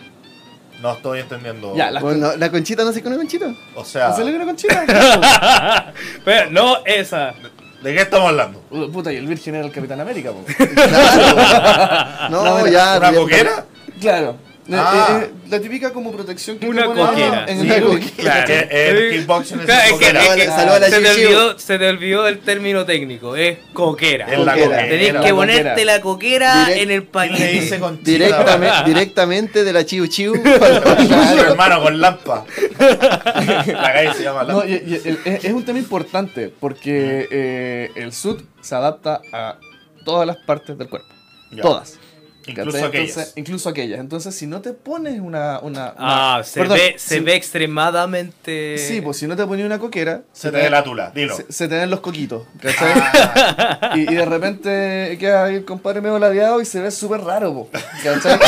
No 0.80 0.92
estoy 0.92 1.20
entendiendo. 1.20 1.74
Ya, 1.76 1.98
Bueno, 2.00 2.36
¿La 2.36 2.50
conchita 2.50 2.84
no 2.84 2.92
se 2.92 3.02
come 3.02 3.16
conchita? 3.16 3.54
O 3.74 3.84
sea, 3.84 4.08
¿Hacerle 4.08 4.34
una 4.34 4.44
conchita? 4.44 5.92
Pero 6.24 6.50
no 6.50 6.84
esa. 6.84 7.34
¿de 7.82 7.94
qué 7.94 8.02
estamos 8.02 8.30
hablando? 8.30 8.62
Uh, 8.70 8.90
Puta, 8.90 9.12
y 9.12 9.16
el 9.16 9.26
Virgen 9.26 9.54
era 9.54 9.66
el 9.66 9.72
Capitán 9.72 10.00
América, 10.00 10.32
po. 10.32 10.44
Claro. 10.74 12.28
No, 12.30 12.44
No, 12.44 12.66
ya. 12.66 12.96
¿Una 12.98 13.12
coquera? 13.12 13.66
Claro. 14.00 14.36
Eh, 14.66 14.72
Ah. 14.78 15.20
eh, 15.22 15.24
eh, 15.26 15.30
la 15.50 15.60
típica 15.60 15.92
como 15.92 16.10
protección 16.10 16.58
que 16.58 16.66
Una 16.66 16.86
coquera. 16.86 17.44
en 17.46 17.60
Sí, 17.60 17.70
el 17.70 17.84
una. 17.84 18.00
Claro. 18.16 18.46
Claro. 18.46 19.10
Kickboxing 19.10 19.60
es 19.60 19.66
Claro, 19.66 19.84
es 19.84 19.92
coquera. 19.92 20.24
es 20.24 20.34
que 20.36 20.46
Saluda 20.46 20.76
a 20.76 20.78
la 20.78 20.88
se, 20.88 21.00
te 21.02 21.10
olvidó, 21.10 21.58
se 21.58 21.78
te 21.78 21.88
olvidó 21.90 22.28
el 22.28 22.38
término 22.38 22.84
técnico, 22.86 23.36
es 23.36 23.58
coquera. 23.74 24.24
Es 24.32 24.38
la 24.38 24.52
Coquera. 24.52 24.66
coquera. 24.70 24.88
Tenés 24.88 25.12
la 25.12 25.20
que 25.20 25.30
coquera. 25.30 25.34
ponerte 25.34 25.84
la 25.84 26.00
coquera 26.00 26.66
Direct- 26.68 26.76
en 26.78 26.90
el 26.90 27.02
¿Quién 27.02 27.06
paquete. 27.12 27.78
Directamente, 28.02 28.84
directamente 28.86 29.64
de 29.64 29.72
la 29.74 29.84
Chiu 29.84 30.06
Chiu. 30.06 30.32
hermano 31.46 31.82
con 31.82 32.00
lampa. 32.00 32.44
La 32.78 33.92
calle 33.92 34.14
se 34.14 34.22
llama 34.22 34.44
No, 34.44 34.60
lampa. 34.60 34.66
y- 34.66 34.72
y 34.86 35.08
el- 35.08 35.18
es, 35.26 35.52
un 35.52 35.64
tema 35.66 35.78
importante 35.78 36.50
porque 36.58 37.28
eh, 37.30 37.90
el 37.96 38.12
suit 38.14 38.40
se 38.62 38.74
adapta 38.74 39.20
a 39.30 39.58
todas 40.06 40.26
las 40.26 40.38
partes 40.38 40.78
del 40.78 40.88
cuerpo. 40.88 41.08
Ya. 41.50 41.62
Todas. 41.62 41.98
Incluso 42.46 42.72
¿cachai? 42.72 42.88
aquellas. 42.88 43.08
Entonces, 43.16 43.32
incluso 43.36 43.68
aquellas. 43.68 44.00
Entonces, 44.00 44.34
si 44.34 44.46
no 44.46 44.60
te 44.60 44.72
pones 44.72 45.20
una. 45.20 45.58
una, 45.60 45.94
Ah, 45.96 46.34
una- 46.36 46.44
se, 46.44 46.60
perdón, 46.60 46.78
ve, 46.78 46.94
se 46.98 47.18
si- 47.18 47.20
ve 47.24 47.34
extremadamente. 47.34 48.78
Sí, 48.78 49.00
pues 49.00 49.16
si 49.16 49.26
no 49.26 49.34
te 49.36 49.46
pones 49.46 49.64
una 49.64 49.78
coquera. 49.78 50.22
Se 50.32 50.50
te 50.50 50.58
ve 50.58 50.70
la 50.70 50.82
tula, 50.84 51.10
dilo. 51.14 51.36
Se, 51.36 51.50
se 51.52 51.68
te 51.68 51.76
ven 51.76 51.90
los 51.90 52.00
coquitos, 52.00 52.42
¿cachai? 52.60 52.92
Ah, 52.96 53.92
Y, 53.96 54.00
y 54.00 54.14
de 54.14 54.24
repente 54.26 55.16
queda 55.18 55.44
ahí 55.44 55.56
el 55.56 55.64
compadre 55.64 56.00
medio 56.00 56.18
ladeado 56.18 56.60
y 56.60 56.64
se 56.66 56.80
ve 56.80 56.90
súper 56.90 57.20
raro, 57.22 57.52
po, 57.54 57.70
¿cachai? 58.02 58.38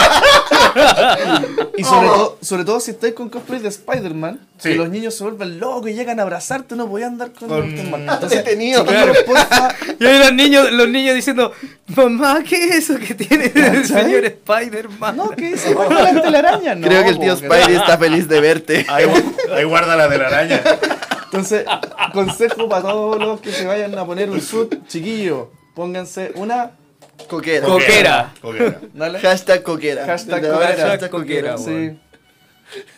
y 1.77 1.85
sobre, 1.85 2.07
todo, 2.09 2.39
sobre 2.41 2.65
todo 2.65 2.81
si 2.81 2.91
estáis 2.93 3.15
con 3.15 3.29
cosplay 3.29 3.61
de 3.61 3.69
Spider-Man, 3.69 4.41
Sí. 4.59 4.71
y 4.71 4.75
los 4.75 4.89
niños 4.89 5.15
se 5.15 5.23
vuelven 5.23 5.61
locos 5.61 5.91
y 5.91 5.95
llegan 5.95 6.19
a 6.19 6.23
abrazarte, 6.23 6.77
no 6.77 6.87
voy 6.87 7.03
a 7.03 7.09
andar 7.09 7.31
con, 7.33 7.47
Con-. 7.49 7.69
Entonces, 7.75 8.43
Detenido. 8.43 8.87
chiquillos, 8.87 9.19
porfa, 9.27 9.75
Y 10.01 10.07
ahí 10.07 10.19
los 10.19 10.33
niños, 10.33 10.73
los 10.73 10.89
niños 10.89 11.15
diciendo, 11.15 11.53
mamá, 11.95 12.43
¿qué 12.43 12.65
es 12.65 12.77
eso 12.77 12.99
que 12.99 13.15
tiene 13.15 13.49
el 13.91 14.25
Spider-Man? 14.25 15.17
no, 15.17 15.31
¿qué 15.31 15.53
dice? 15.53 15.75
¿Cuál 15.75 16.07
es 16.07 16.15
la 16.15 16.23
telaraña? 16.23 16.75
No, 16.75 16.87
Creo 16.87 17.03
que 17.05 17.11
el 17.11 17.19
tío. 17.19 17.37
Spidey 17.37 17.77
está 17.77 17.99
feliz 17.99 18.29
de 18.29 18.41
verte. 18.41 18.87
ahí, 18.89 19.07
ahí 19.55 19.65
guarda 19.65 19.97
la 19.97 20.09
de 20.09 20.19
la 20.19 20.27
araña. 20.29 20.61
Entonces, 21.25 21.65
consejo 22.13 22.69
para 22.69 22.83
todos 22.83 23.19
los 23.19 23.41
que 23.41 23.53
se 23.53 23.67
vayan 23.67 23.97
a 23.99 24.05
poner 24.07 24.31
un 24.31 24.41
suit, 24.41 24.87
chiquillo, 24.87 25.51
pónganse 25.75 26.33
una... 26.37 26.73
Coquera. 27.29 27.67
Coquera. 27.67 28.33
Coquera. 28.41 28.81
Dale. 28.93 29.19
Hashtag 29.21 29.63
coquera. 29.63 30.05
Hashtag 30.05 30.43
coquera. 30.43 30.89
hashtag 30.89 31.11
coquera. 31.11 31.59
Sí, 31.59 31.99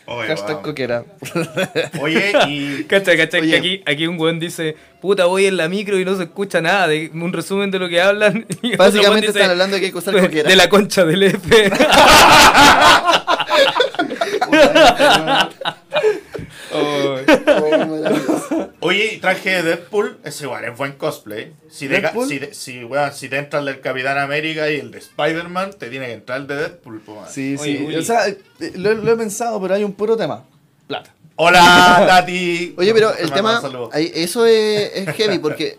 Oye, 0.06 0.28
hashtag 0.28 0.54
wow. 0.56 0.62
coquera. 0.62 1.04
Oye, 2.00 2.32
y. 2.48 2.84
Cacha, 2.84 3.16
cacha, 3.16 3.38
Oye. 3.38 3.50
que 3.50 3.56
aquí, 3.56 3.82
aquí 3.86 4.06
un 4.06 4.18
weón 4.18 4.40
dice, 4.40 4.76
puta, 5.00 5.26
voy 5.26 5.46
en 5.46 5.56
la 5.56 5.68
micro 5.68 5.98
y 5.98 6.04
no 6.04 6.16
se 6.16 6.24
escucha 6.24 6.60
nada, 6.60 6.88
de 6.88 7.10
un 7.12 7.32
resumen 7.32 7.70
de 7.70 7.78
lo 7.78 7.88
que 7.88 8.00
hablan. 8.00 8.46
Y 8.62 8.76
Básicamente 8.76 9.26
dice, 9.28 9.38
están 9.38 9.50
hablando 9.52 9.74
de 9.76 9.80
que 9.80 9.86
hay 9.86 9.92
que 9.92 9.98
usar 9.98 10.18
coquera. 10.18 10.48
de 10.48 10.56
la 10.56 10.68
concha 10.68 11.04
del 11.04 11.22
F. 11.22 11.70
Oh. 16.70 18.67
Oye, 18.80 19.18
traje 19.20 19.50
de 19.50 19.62
Deadpool, 19.64 20.18
ese 20.22 20.44
igual 20.44 20.64
es 20.64 20.76
buen 20.76 20.92
cosplay. 20.92 21.52
Si, 21.68 21.88
¿Deadpool? 21.88 22.28
si, 22.28 22.38
te- 22.38 22.54
si, 22.54 22.80
si 23.12 23.28
te 23.28 23.36
entra 23.38 23.58
el 23.58 23.66
del 23.66 23.80
Capitán 23.80 24.18
América 24.18 24.70
y 24.70 24.76
el 24.76 24.92
de 24.92 24.98
Spider-Man, 24.98 25.72
te 25.78 25.90
tiene 25.90 26.06
que 26.06 26.12
entrar 26.12 26.40
el 26.40 26.46
de 26.46 26.54
Deadpool. 26.56 27.00
po. 27.00 27.24
Sí, 27.28 27.56
Oye, 27.58 27.86
sí. 27.88 27.96
O 27.96 28.02
sea, 28.02 28.28
eh, 28.28 28.38
lo, 28.76 28.94
lo 28.94 29.12
he 29.12 29.16
pensado, 29.16 29.60
pero 29.60 29.74
hay 29.74 29.82
un 29.82 29.92
puro 29.92 30.16
tema. 30.16 30.44
Plata. 30.86 31.12
Hola, 31.34 32.04
Tati. 32.06 32.74
Oye, 32.78 32.94
pero 32.94 33.12
el 33.16 33.32
tema, 33.32 33.60
eso 33.94 34.46
es, 34.46 34.90
es 34.94 35.08
heavy 35.16 35.38
porque 35.40 35.76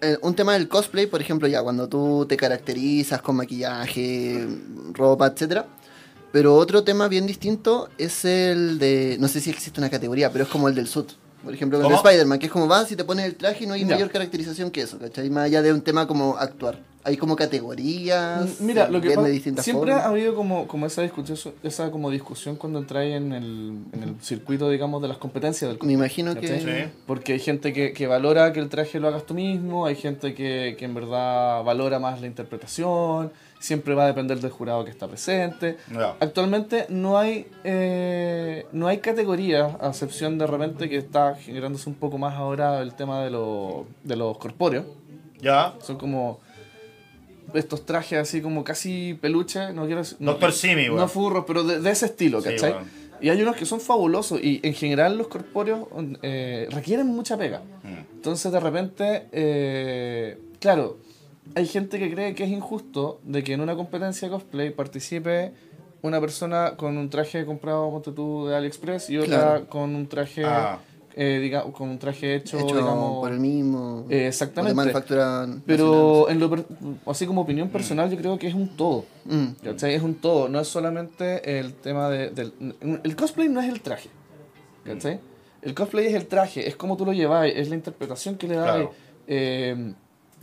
eh, 0.00 0.16
un 0.22 0.34
tema 0.34 0.54
del 0.54 0.66
cosplay, 0.68 1.06
por 1.06 1.20
ejemplo, 1.20 1.46
ya 1.46 1.62
cuando 1.62 1.88
tú 1.88 2.26
te 2.28 2.36
caracterizas 2.36 3.22
con 3.22 3.36
maquillaje, 3.36 4.44
ropa, 4.92 5.28
etcétera. 5.28 5.66
Pero 6.32 6.54
otro 6.56 6.82
tema 6.84 7.06
bien 7.08 7.26
distinto 7.26 7.88
es 7.98 8.24
el 8.24 8.78
de, 8.80 9.16
no 9.20 9.28
sé 9.28 9.40
si 9.40 9.50
existe 9.50 9.80
una 9.80 9.90
categoría, 9.90 10.30
pero 10.32 10.44
es 10.44 10.50
como 10.50 10.68
el 10.68 10.74
del 10.74 10.86
suit. 10.88 11.10
Por 11.44 11.54
ejemplo, 11.54 11.80
con. 11.80 11.92
Spider-Man, 11.92 12.38
que 12.38 12.46
es 12.46 12.52
como 12.52 12.66
vas 12.66 12.90
y 12.92 12.96
te 12.96 13.04
pones 13.04 13.24
el 13.26 13.34
traje 13.34 13.64
y 13.64 13.66
no 13.66 13.74
hay 13.74 13.80
Ya. 13.84 13.94
mayor 13.94 14.10
caracterización 14.10 14.70
que 14.70 14.82
eso, 14.82 14.98
¿cachai? 14.98 15.30
Más 15.30 15.44
allá 15.44 15.62
de 15.62 15.72
un 15.72 15.80
tema 15.82 16.06
como 16.06 16.36
actuar. 16.36 16.78
Hay 17.02 17.16
como 17.16 17.34
categorías. 17.34 18.60
Mira, 18.60 18.88
lo 18.90 19.00
que 19.00 19.10
pasa, 19.12 19.28
siempre 19.62 19.92
formas. 19.92 20.04
ha 20.04 20.08
habido 20.10 20.34
como, 20.34 20.68
como 20.68 20.84
esa 20.84 21.00
discusión, 21.00 21.54
esa 21.62 21.90
como 21.90 22.10
discusión 22.10 22.56
cuando 22.56 22.78
entráis 22.78 23.14
en 23.16 23.32
el, 23.32 23.78
en 23.92 24.02
el 24.02 24.14
circuito, 24.20 24.68
digamos, 24.68 25.00
de 25.00 25.08
las 25.08 25.16
competencias 25.16 25.70
del 25.70 25.78
Me 25.86 25.94
imagino 25.94 26.34
que. 26.34 26.90
Porque 27.06 27.32
hay 27.34 27.38
gente 27.40 27.72
que, 27.72 27.94
que 27.94 28.06
valora 28.06 28.52
que 28.52 28.60
el 28.60 28.68
traje 28.68 29.00
lo 29.00 29.08
hagas 29.08 29.24
tú 29.24 29.32
mismo, 29.34 29.86
hay 29.86 29.96
gente 29.96 30.34
que, 30.34 30.76
que 30.78 30.84
en 30.84 30.94
verdad 30.94 31.64
valora 31.64 31.98
más 31.98 32.20
la 32.20 32.26
interpretación, 32.26 33.32
siempre 33.60 33.94
va 33.94 34.04
a 34.04 34.06
depender 34.08 34.40
del 34.40 34.50
jurado 34.50 34.84
que 34.84 34.90
está 34.90 35.06
presente. 35.06 35.76
Actualmente 36.18 36.86
no 36.88 37.16
hay 37.18 37.46
eh, 37.62 38.66
no 38.72 38.88
hay 38.88 38.98
categorías, 38.98 39.74
a 39.80 39.88
excepción 39.90 40.36
de 40.38 40.46
repente 40.48 40.88
que 40.88 40.96
está 40.96 41.36
generándose 41.36 41.88
un 41.88 41.94
poco 41.94 42.18
más 42.18 42.34
ahora 42.34 42.80
el 42.82 42.94
tema 42.94 43.22
de, 43.22 43.30
lo- 43.30 43.86
de 44.02 44.16
los 44.16 44.36
corpóreos. 44.38 44.86
Ya. 45.40 45.74
Son 45.82 45.96
como 45.96 46.40
estos 47.54 47.84
trajes 47.84 48.18
así 48.18 48.40
como 48.40 48.62
casi 48.64 49.14
peluche, 49.20 49.72
no 49.72 49.84
quiero 49.86 50.00
decir- 50.02 50.16
no, 50.20 50.32
Doctor 50.32 50.52
Simi, 50.52 50.88
no 50.88 51.06
furros, 51.08 51.44
pero 51.46 51.62
de, 51.64 51.80
de 51.80 51.90
ese 51.90 52.06
estilo, 52.06 52.42
¿cachai? 52.42 52.74
Y 53.22 53.28
hay 53.28 53.42
unos 53.42 53.56
que 53.56 53.66
son 53.66 53.80
fabulosos 53.80 54.40
y 54.42 54.60
en 54.62 54.72
general 54.72 55.18
los 55.18 55.28
corpóreos 55.28 55.80
eh, 56.22 56.66
requieren 56.70 57.06
mucha 57.08 57.36
pega. 57.36 57.60
Mm. 57.82 58.14
Entonces 58.16 58.50
de 58.50 58.58
repente, 58.60 59.26
eh, 59.32 60.38
claro, 60.58 60.96
hay 61.54 61.66
gente 61.66 61.98
que 61.98 62.10
cree 62.12 62.34
que 62.34 62.44
es 62.44 62.50
injusto 62.50 63.20
de 63.24 63.42
que 63.42 63.52
en 63.54 63.60
una 63.60 63.74
competencia 63.76 64.28
de 64.28 64.32
cosplay 64.34 64.70
participe 64.70 65.52
una 66.02 66.20
persona 66.20 66.74
con 66.76 66.96
un 66.96 67.10
traje 67.10 67.44
comprado, 67.44 67.90
ponte 67.90 68.12
tú, 68.12 68.46
de 68.46 68.56
AliExpress 68.56 69.10
y 69.10 69.18
otra 69.18 69.28
Claro. 69.38 69.66
con 69.68 69.94
un 69.94 70.06
traje, 70.08 70.42
Ah. 70.44 70.78
eh, 71.14 71.38
diga- 71.42 71.70
con 71.72 71.90
un 71.90 71.98
traje 71.98 72.36
hecho, 72.36 72.58
Hecho 72.58 72.74
digamos... 72.76 73.20
por 73.20 73.32
el 73.32 73.40
mismo. 73.40 74.06
eh, 74.08 74.14
de 74.16 74.26
exactamente. 74.28 74.74
manufactura. 74.76 75.46
Pero 75.66 76.30
en 76.30 76.40
lo 76.40 76.48
per- 76.48 76.64
así 77.06 77.26
como 77.26 77.42
opinión 77.42 77.68
personal, 77.68 78.08
yo 78.10 78.16
creo 78.16 78.38
que 78.38 78.46
es 78.46 78.54
un 78.54 78.68
todo. 78.76 79.04
Mm. 79.26 79.46
¿Cachai? 79.62 79.94
Es 79.94 80.02
un 80.02 80.14
todo, 80.14 80.48
no 80.48 80.60
es 80.60 80.68
solamente 80.68 81.58
el 81.58 81.74
tema 81.74 82.08
de, 82.08 82.30
del... 82.30 82.52
El 83.02 83.16
cosplay 83.16 83.48
no 83.48 83.60
es 83.60 83.68
el 83.68 83.80
traje. 83.82 84.08
¿Cachai? 84.84 85.20
El 85.60 85.74
cosplay 85.74 86.06
es 86.06 86.14
el 86.14 86.26
traje, 86.26 86.66
es 86.66 86.76
como 86.76 86.96
tú 86.96 87.04
lo 87.04 87.12
llevas, 87.12 87.46
es 87.54 87.68
la 87.68 87.74
interpretación 87.74 88.36
que 88.36 88.48
le 88.48 88.54
das. 88.56 88.64
Claro. 88.76 88.92
eh, 89.26 89.92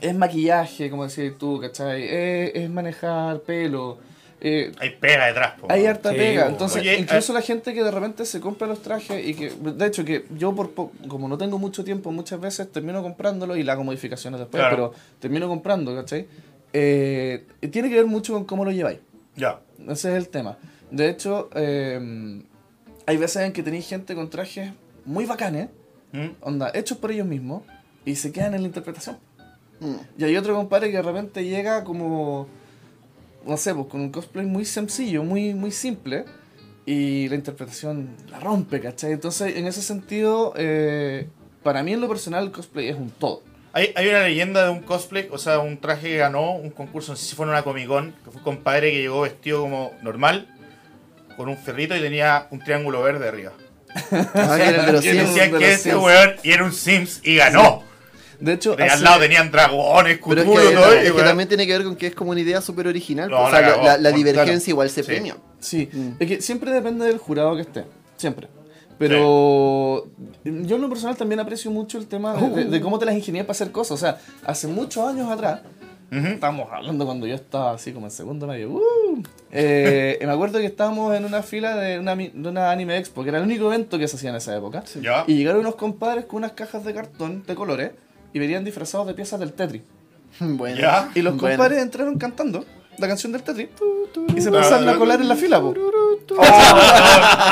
es 0.01 0.15
maquillaje, 0.15 0.89
como 0.89 1.03
decías 1.03 1.33
tú, 1.37 1.59
¿cachai? 1.59 2.03
Es, 2.03 2.51
es 2.55 2.69
manejar 2.69 3.39
pelo. 3.41 3.97
eh, 4.39 4.71
Hay 4.79 4.91
pega 4.91 5.25
detrás, 5.27 5.53
po, 5.59 5.67
hay 5.69 5.85
harta 5.87 6.11
Sí, 6.11 6.17
pega. 6.17 6.47
Entonces, 6.47 6.81
Oye, 6.81 6.99
incluso 6.99 7.33
la 7.33 7.41
gente 7.41 7.73
que 7.73 7.83
de 7.83 7.89
repente 7.91 8.25
se 8.25 8.39
compra 8.39 8.67
los 8.67 8.81
trajes 8.83 9.25
y 9.25 9.33
que, 9.33 9.49
de 9.49 9.85
hecho, 9.87 10.05
que 10.05 10.25
yo 10.37 10.53
por 10.53 10.71
po- 10.71 10.91
como 11.07 11.27
no 11.27 11.37
tengo 11.37 11.57
mucho 11.57 11.83
tiempo, 11.83 12.11
muchas 12.11 12.39
veces 12.39 12.71
termino 12.71 13.01
comprándolo 13.01 13.55
y 13.57 13.63
le 13.63 13.71
hago 13.71 13.83
modificaciones 13.83 14.39
después, 14.39 14.61
Claro. 14.61 14.75
pero 14.91 14.93
termino 15.19 15.47
comprando, 15.47 15.95
¿cachai? 15.95 16.27
Eh, 16.73 17.45
tiene 17.71 17.89
que 17.89 17.95
ver 17.95 18.05
mucho 18.05 18.33
con 18.33 18.45
cómo 18.45 18.63
lo 18.65 18.71
lleváis. 18.71 18.99
Ya. 19.35 19.59
Ese 19.87 20.11
es 20.11 20.17
el 20.17 20.29
tema. 20.29 20.57
De 20.91 21.09
hecho, 21.09 21.49
eh, 21.55 22.41
hay 23.07 23.17
veces 23.17 23.41
en 23.43 23.53
que 23.53 23.63
tenéis 23.63 23.87
gente 23.87 24.13
con 24.15 24.29
trajes 24.29 24.71
muy 25.05 25.25
bacanes, 25.25 25.69
¿Mm? 26.11 26.27
onda, 26.41 26.71
hechos 26.75 26.97
por 26.97 27.11
ellos 27.11 27.25
mismos, 27.25 27.63
y 28.05 28.15
se 28.15 28.31
quedan 28.31 28.53
en 28.53 28.61
la 28.61 28.67
interpretación. 28.67 29.17
Mm. 29.79 29.95
Y 30.17 30.23
hay 30.23 30.37
otro 30.37 30.55
compadre 30.55 30.89
que 30.91 30.97
de 30.97 31.03
repente 31.03 31.43
llega 31.45 31.83
como. 31.83 32.47
no 33.45 33.57
sé, 33.57 33.73
pues 33.73 33.87
con 33.87 34.01
un 34.01 34.11
cosplay 34.11 34.45
muy 34.45 34.65
sencillo, 34.65 35.23
muy, 35.23 35.53
muy 35.53 35.71
simple, 35.71 36.25
y 36.85 37.29
la 37.29 37.35
interpretación 37.35 38.15
la 38.29 38.39
rompe, 38.39 38.79
¿cachai? 38.81 39.11
Entonces, 39.13 39.55
en 39.55 39.67
ese 39.67 39.81
sentido, 39.81 40.53
eh, 40.57 41.27
para 41.63 41.83
mí 41.83 41.93
en 41.93 42.01
lo 42.01 42.07
personal 42.07 42.45
el 42.45 42.51
cosplay 42.51 42.89
es 42.89 42.95
un 42.95 43.09
todo. 43.09 43.43
Hay, 43.73 43.93
hay 43.95 44.07
una 44.07 44.23
leyenda 44.23 44.63
de 44.63 44.71
un 44.71 44.81
cosplay, 44.81 45.27
o 45.31 45.37
sea, 45.37 45.59
un 45.59 45.77
traje 45.77 46.07
que 46.07 46.17
ganó 46.17 46.53
un 46.53 46.71
concurso, 46.71 47.11
no 47.11 47.15
sé 47.17 47.25
si 47.25 47.35
fue 47.35 47.45
en 47.45 47.51
una 47.51 47.63
Comic 47.63 47.87
Con, 47.87 48.11
que 48.23 48.31
fue 48.31 48.37
un 48.37 48.43
compadre 48.43 48.91
que 48.91 48.99
llegó 49.01 49.21
vestido 49.21 49.61
como 49.61 49.91
normal, 50.01 50.47
con 51.35 51.47
un 51.49 51.57
ferrito 51.57 51.95
y 51.95 51.99
tenía 52.01 52.47
un 52.49 52.59
triángulo 52.59 53.03
verde 53.03 53.27
arriba. 53.27 53.51
Ah, 54.11 54.55
que 54.57 54.63
era 54.67 54.79
el 54.81 54.85
de 54.87 54.91
los 54.93 55.05
Y 55.05 55.09
Sims. 55.09 55.27
decían 55.27 55.51
de 55.51 55.59
que 55.59 55.65
los 55.65 55.73
ese 55.75 55.91
Sims. 55.91 56.03
weón 56.03 56.35
y 56.43 56.51
era 56.51 56.63
un 56.63 56.73
Sims 56.73 57.21
y 57.23 57.35
ganó. 57.35 57.83
De 58.39 58.53
hecho, 58.53 58.73
al 58.77 58.81
hace- 58.83 59.03
lado 59.03 59.19
tenían 59.19 59.49
dragones, 59.51 60.19
Pero 60.27 60.41
es 60.41 60.47
Cthulhu, 60.47 60.69
que, 60.69 60.75
todo. 60.75 60.93
es 60.93 61.03
que 61.11 61.17
weón- 61.17 61.25
también 61.25 61.49
tiene 61.49 61.65
que 61.65 61.73
ver 61.73 61.83
con 61.83 61.95
que 61.95 62.07
es 62.07 62.15
como 62.15 62.31
una 62.31 62.39
idea 62.41 62.61
súper 62.61 62.87
original. 62.87 63.29
No, 63.29 63.41
o 63.43 63.49
sea, 63.49 63.61
la 63.61 63.77
la, 63.77 63.97
la- 63.97 64.11
divergencia 64.11 64.57
claro. 64.57 64.69
igual 64.69 64.89
se 64.89 65.01
Sí. 65.03 65.07
premia. 65.07 65.37
Sí, 65.59 65.89
Mm. 65.91 66.09
es 66.19 66.27
que 66.27 66.41
siempre 66.41 66.71
depende 66.71 67.05
del 67.05 67.17
jurado 67.17 67.55
que 67.55 67.61
esté, 67.63 67.85
siempre. 68.15 68.47
Pero 68.99 70.07
yo 70.43 70.75
en 70.75 70.81
lo 70.81 70.89
personal 70.89 71.15
también 71.15 71.39
aprecio 71.39 71.71
mucho 71.71 71.97
el 71.97 72.07
tema 72.07 72.33
de, 72.33 72.49
de- 72.49 72.65
de 72.65 72.81
cómo 72.81 72.99
te 72.99 73.05
las 73.05 73.15
ingenias 73.15 73.45
para 73.45 73.51
hacer 73.51 73.71
cosas. 73.71 73.91
O 73.93 73.97
sea, 73.97 74.17
hace 74.45 74.67
muchos 74.67 75.07
años 75.07 75.29
atrás, 75.29 75.61
Ujú. 76.11 76.27
estamos 76.27 76.67
hablando 76.71 77.05
cuando 77.05 77.27
yo 77.27 77.35
estaba 77.35 77.71
así 77.73 77.91
como 77.91 78.07
en 78.07 78.11
segundo 78.11 78.47
medio, 78.47 78.69
¡uh! 78.71 79.23
Eh, 79.51 80.17
me 80.25 80.31
acuerdo 80.31 80.59
que 80.59 80.65
estábamos 80.65 81.15
en 81.15 81.25
una 81.25 81.43
fila 81.43 81.75
de 81.75 81.99
una, 81.99 82.15
de 82.15 82.31
una 82.49 82.71
anime 82.71 82.97
expo, 82.97 83.23
que 83.23 83.29
era 83.29 83.37
el 83.39 83.43
único 83.45 83.67
evento 83.71 83.97
que 83.99 84.07
se 84.07 84.15
hacía 84.15 84.29
en 84.31 84.35
esa 84.37 84.55
época. 84.55 84.83
Ya. 85.01 85.23
Y 85.27 85.35
llegaron 85.35 85.61
unos 85.61 85.75
compadres 85.75 86.25
con 86.25 86.37
unas 86.37 86.53
cajas 86.53 86.83
de 86.83 86.93
cartón 86.93 87.43
de 87.45 87.55
colores 87.55 87.91
y 88.33 88.39
venían 88.39 88.63
disfrazados 88.63 89.07
de 89.07 89.13
piezas 89.13 89.39
del 89.39 89.53
Tetris. 89.53 89.81
Bueno. 90.39 90.77
Ya. 90.79 91.09
Y 91.15 91.21
los 91.21 91.35
Bueno. 91.37 91.55
compadres 91.57 91.81
entraron 91.81 92.17
cantando 92.17 92.65
la 92.97 93.07
canción 93.07 93.31
del 93.31 93.43
Tetris 93.43 93.69
y 94.35 94.41
se 94.41 94.49
empezaron 94.49 94.87
a 94.89 94.95
colar 94.97 95.21
en 95.21 95.27
la 95.29 95.35
fila, 95.35 95.59
po. 95.61 95.73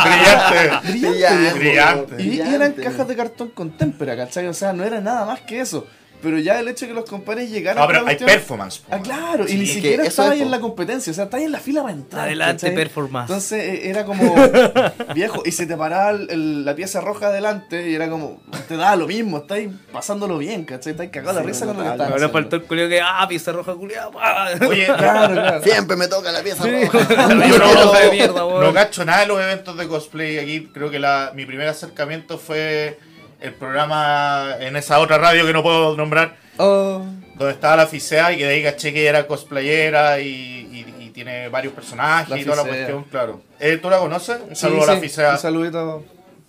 Brillante. 0.04 0.92
Brillante. 0.92 1.54
Brillante. 1.60 2.24
Y, 2.24 2.36
y 2.38 2.42
eran 2.42 2.74
cajas 2.74 3.08
de 3.08 3.16
cartón 3.16 3.50
con 3.50 3.72
témpera, 3.78 4.16
¿cachai? 4.16 4.48
O 4.48 4.54
sea, 4.54 4.74
no 4.74 4.84
era 4.84 5.00
nada 5.02 5.26
más 5.26 5.42
que 5.42 5.60
eso. 5.62 5.88
Pero 6.22 6.40
ya 6.40 6.60
el 6.60 6.68
hecho 6.68 6.86
de 6.86 6.90
que 6.90 6.96
los 6.96 7.10
compadres 7.10 7.52
llegaran 7.52 7.78
No, 7.78 7.84
a 7.84 7.88
pero 7.88 8.00
hay 8.00 8.06
cuestión- 8.06 8.30
performance. 8.30 8.82
Ah, 8.90 9.00
claro, 9.00 9.46
y 9.48 9.56
ni 9.56 9.66
siquiera 9.68 10.04
estaba 10.04 10.32
ahí 10.32 10.42
en 10.42 10.50
la 10.52 10.60
competencia, 10.60 11.12
o 11.12 11.14
sea, 11.14 11.26
está 11.26 11.38
ahí 11.38 11.44
en 11.44 11.52
la 11.52 11.60
fila 11.60 11.82
para 11.84 11.94
entrar. 11.94 12.26
Adelante, 12.26 12.62
¿cachai? 12.68 12.76
performance. 12.76 13.30
Entonces 13.30 13.64
eh, 13.64 13.90
era 13.90 14.06
como 14.06 14.34
viejo, 15.14 15.44
y 15.46 15.52
se 15.52 15.66
te 15.68 15.78
paraba 15.78 16.12
el- 16.12 16.30
el- 16.32 16.66
la 16.66 16.74
pieza 16.76 17.02
roja 17.02 17.28
adelante 17.28 17.90
y 17.90 17.96
era 17.96 18.10
como, 18.10 18.42
te 18.68 18.76
daba 18.78 18.96
lo 18.96 19.08
mismo, 19.08 19.38
estáis 19.38 19.70
pasándolo 19.92 20.38
bien, 20.38 20.66
¿cachai? 20.66 20.92
Estáis 20.92 21.12
cagados 21.12 21.36
de 21.38 21.42
Sí, 21.44 21.48
risa 21.48 21.66
con 21.68 21.78
lo 21.78 21.84
que 21.84 21.90
estaban 21.92 22.12
Ahora 22.14 22.30
faltó 22.30 22.56
el 22.56 22.64
culio 22.64 22.90
que, 22.90 23.02
ah, 23.02 23.26
pieza 23.30 23.52
roja 23.52 23.74
culiada. 23.76 24.10
Oye, 24.68 24.86
Claro, 24.86 25.34
claro. 25.34 25.62
Siempre 25.64 25.96
me 25.96 26.08
toca 26.08 26.32
la 26.32 26.42
pieza 26.42 26.64
Sí. 26.64 26.86
roja. 26.86 27.28
yo 27.48 27.58
no, 27.60 27.92
de 27.94 28.12
mierda, 28.12 28.40
no 28.42 28.74
cacho 28.74 29.06
nada 29.06 29.20
de 29.22 29.28
los 29.28 29.40
eventos 29.42 29.78
de 29.78 29.88
cosplay 29.88 30.40
aquí. 30.40 30.70
Creo 30.74 30.90
que 30.90 31.00
la, 31.00 31.32
mi 31.36 31.46
primer 31.46 31.68
acercamiento 31.68 32.38
fue 32.38 32.98
el 33.46 33.54
programa 33.54 34.56
en 34.60 34.76
esa 34.76 35.00
otra 35.00 35.18
radio 35.18 35.46
que 35.46 35.54
no 35.54 35.64
puedo 35.64 35.96
nombrar, 35.96 36.36
Oh, 36.58 37.04
donde 37.36 37.54
estaba 37.54 37.76
la 37.76 37.86
Ficea 37.88 38.32
y 38.32 38.38
que 38.38 38.46
de 38.46 38.54
ahí 38.54 38.64
caché 38.64 38.94
que 38.94 39.06
era 39.06 39.28
cosplayera 39.28 40.20
y, 40.22 40.28
y- 40.28 41.04
y 41.04 41.10
tiene 41.10 41.50
varios 41.50 41.74
personajes 41.74 42.30
La 42.30 42.38
y 42.40 42.44
toda 42.46 42.58
la 42.58 42.64
Ficea. 42.64 42.78
cuestión, 42.78 43.04
claro. 43.12 43.42
Eh, 43.60 43.78
¿Tú 43.78 43.90
la 43.90 43.98
conoces? 44.00 44.38
Un 44.42 44.56
sí, 44.56 44.62
saludo 44.62 44.84
a 44.84 44.88
la 44.88 44.96
sí, 44.96 45.02
Ficea, 45.02 45.32
Un 45.32 45.38
saludito. 45.38 46.04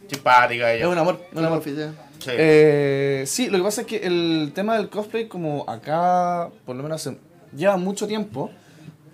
simpática 0.09 0.73
Es 0.73 0.79
ella. 0.81 0.89
un 0.89 0.99
amor, 0.99 1.21
un 1.33 1.45
amor. 1.45 1.59
oficina. 1.59 1.93
Sí. 2.21 2.31
Eh, 2.33 3.25
sí, 3.27 3.51
lo 3.51 3.59
que 3.59 3.65
pasa 3.65 3.81
es 3.83 3.87
que 3.87 3.97
el 4.07 4.53
tema 4.55 4.77
del 4.77 4.89
cosplay, 4.89 5.27
como 5.29 5.69
acá, 5.69 6.49
por 6.65 6.77
lo 6.77 6.83
menos 6.83 7.05
hace- 7.07 7.19
lleva 7.55 7.77
mucho 7.77 8.07
tiempo, 8.07 8.51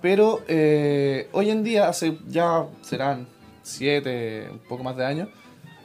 pero 0.03 0.42
eh, 0.49 1.29
hoy 1.33 1.51
en 1.51 1.64
día, 1.64 1.88
hace 1.88 2.18
ya 2.29 2.64
serán 2.83 3.27
siete, 3.62 4.49
un 4.51 4.59
poco 4.61 4.83
más 4.85 4.97
de 4.97 5.05
años, 5.07 5.29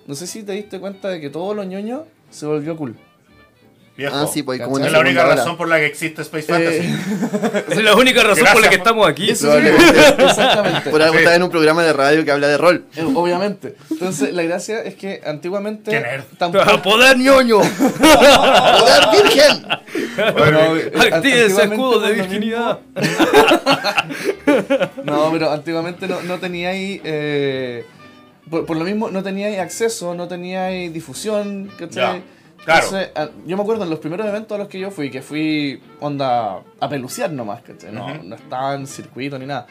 no 0.07 0.15
sé 0.15 0.25
si 0.27 0.43
te 0.43 0.53
diste 0.53 0.79
cuenta 0.79 1.09
de 1.09 1.19
que 1.21 1.29
todos 1.29 1.55
los 1.55 1.65
ñoños 1.67 2.01
se 2.31 2.45
volvió 2.45 2.75
cool. 2.77 2.95
Viejo. 3.97 4.15
Ah, 4.15 4.27
sí, 4.31 4.43
pues 4.43 4.61
como 4.61 4.75
una 4.75 4.85
es 4.87 4.91
la 4.91 4.99
única 4.99 5.25
razón 5.25 5.57
por 5.57 5.67
la 5.67 5.77
que 5.79 5.87
existe 5.87 6.21
Space 6.21 6.43
Fantasy. 6.45 6.77
Eh, 6.85 7.65
Es 7.71 7.81
la 7.83 7.95
única 7.95 8.21
razón 8.21 8.45
por 8.53 8.61
la 8.61 8.69
que 8.69 8.75
estamos 8.75 9.07
aquí. 9.09 9.33
Probablemente. 9.33 9.99
exactamente. 10.23 10.89
Por 10.91 11.01
algo 11.01 11.13
Sí. 11.15 11.19
estás 11.21 11.35
en 11.35 11.41
un 11.43 11.49
programa 11.49 11.83
de 11.83 11.93
radio 11.93 12.23
que 12.23 12.29
habla 12.31 12.47
de 12.47 12.57
rol. 12.59 12.85
Eh, 12.95 13.01
Obviamente. 13.15 13.75
Entonces, 13.89 14.33
la 14.33 14.43
gracia 14.43 14.83
es 14.83 14.93
que 14.93 15.19
antiguamente 15.25 15.99
tampoco... 16.37 16.79
¡Poder 16.83 17.17
ñoño! 17.17 17.57
¡Poder 17.57 19.03
virgen! 19.11 19.67
No, 20.17 20.77
eh, 20.77 20.91
Active 21.11 21.45
ese 21.47 21.63
escudo 21.63 21.99
de 21.99 22.13
virginidad. 22.13 22.79
No, 25.03 25.31
pero 25.31 25.51
antiguamente 25.51 26.07
no, 26.07 26.21
no 26.21 26.37
teníais. 26.39 27.01
eh, 27.03 27.83
por, 28.49 28.65
por 28.65 28.77
lo 28.77 28.85
mismo, 28.85 29.09
no 29.09 29.23
teníais 29.23 29.59
acceso, 29.59 30.13
no 30.15 30.27
teníais 30.27 30.91
difusión, 30.93 31.69
¿cachai? 31.77 32.19
Ya, 32.19 32.63
claro. 32.65 32.85
Entonces, 32.85 33.09
yo 33.45 33.55
me 33.57 33.63
acuerdo 33.63 33.83
en 33.83 33.89
los 33.89 33.99
primeros 33.99 34.25
eventos 34.27 34.55
a 34.55 34.59
los 34.59 34.67
que 34.67 34.79
yo 34.79 34.91
fui, 34.91 35.09
que 35.09 35.21
fui 35.21 35.81
onda 35.99 36.61
a 36.79 36.89
peluciar 36.89 37.31
nomás, 37.31 37.61
¿cachai? 37.61 37.91
No, 37.91 38.05
Ujú. 38.05 38.23
no 38.23 38.35
estaba 38.35 38.75
en 38.75 38.87
circuito 38.87 39.37
ni 39.39 39.45
nada. 39.45 39.67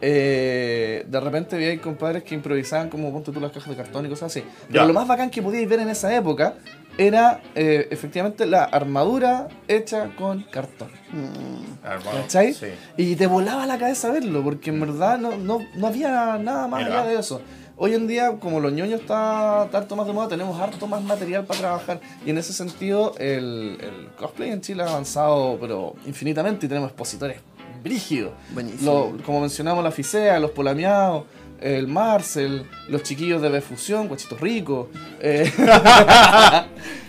Eh, 0.00 1.04
de 1.08 1.20
repente 1.20 1.56
vi 1.56 1.78
compadres 1.78 2.22
que 2.22 2.34
improvisaban 2.34 2.90
como 2.90 3.10
ponte 3.12 3.32
tú 3.32 3.40
las 3.40 3.50
cajas 3.50 3.70
de 3.70 3.76
cartón 3.82 4.04
y 4.04 4.08
cosas 4.10 4.30
así. 4.30 4.44
Pero 4.68 4.80
Ya. 4.82 4.86
lo 4.86 4.92
más 4.92 5.08
bacán 5.08 5.30
que 5.30 5.40
podíais 5.40 5.66
ver 5.68 5.80
en 5.80 5.88
esa 5.88 6.14
época 6.14 6.54
era 6.98 7.40
eh, 7.54 7.88
efectivamente 7.90 8.44
la 8.46 8.64
armadura 8.64 9.48
hecha 9.68 10.10
con 10.16 10.42
cartón. 10.44 10.88
Mm, 11.12 11.82
¿Cachai? 12.22 12.52
Sí. 12.52 12.66
Y 12.98 13.16
te 13.16 13.26
volaba 13.26 13.66
la 13.66 13.78
cabeza 13.78 14.10
verlo, 14.10 14.42
porque 14.42 14.68
en 14.70 14.80
verdad 14.80 15.18
no, 15.18 15.36
no, 15.36 15.60
no 15.74 15.86
había 15.86 16.36
nada 16.38 16.68
más 16.68 16.84
Mira. 16.84 17.00
allá 17.02 17.10
de 17.10 17.18
eso. 17.18 17.40
Hoy 17.78 17.92
en 17.94 18.06
día, 18.06 18.38
como 18.40 18.58
los 18.60 18.72
ñoños 18.72 19.00
está 19.02 19.62
harto 19.62 19.96
más 19.96 20.06
de 20.06 20.12
moda, 20.14 20.28
tenemos 20.28 20.58
harto 20.58 20.86
más 20.86 21.02
material 21.02 21.44
para 21.44 21.60
trabajar. 21.60 22.00
Y 22.24 22.30
en 22.30 22.38
ese 22.38 22.52
sentido, 22.54 23.14
el, 23.18 23.76
el 23.80 24.08
cosplay 24.18 24.50
en 24.50 24.62
Chile 24.62 24.82
ha 24.82 24.88
avanzado, 24.88 25.58
pero 25.60 25.94
infinitamente, 26.06 26.64
y 26.64 26.68
tenemos 26.70 26.88
expositores 26.88 27.38
brígidos. 27.82 28.32
Buenísimo. 28.52 29.12
Lo- 29.18 29.22
como 29.24 29.40
mencionamos, 29.42 29.84
la 29.84 29.90
Ficea, 29.90 30.40
los 30.40 30.52
Polameados, 30.52 31.24
el 31.60 31.86
Marcel, 31.86 32.64
los 32.88 33.02
chiquillos 33.02 33.42
de 33.42 33.50
Befusión, 33.50 34.08
Guachitos 34.08 34.40
Ricos. 34.40 34.88
eh. 35.20 35.52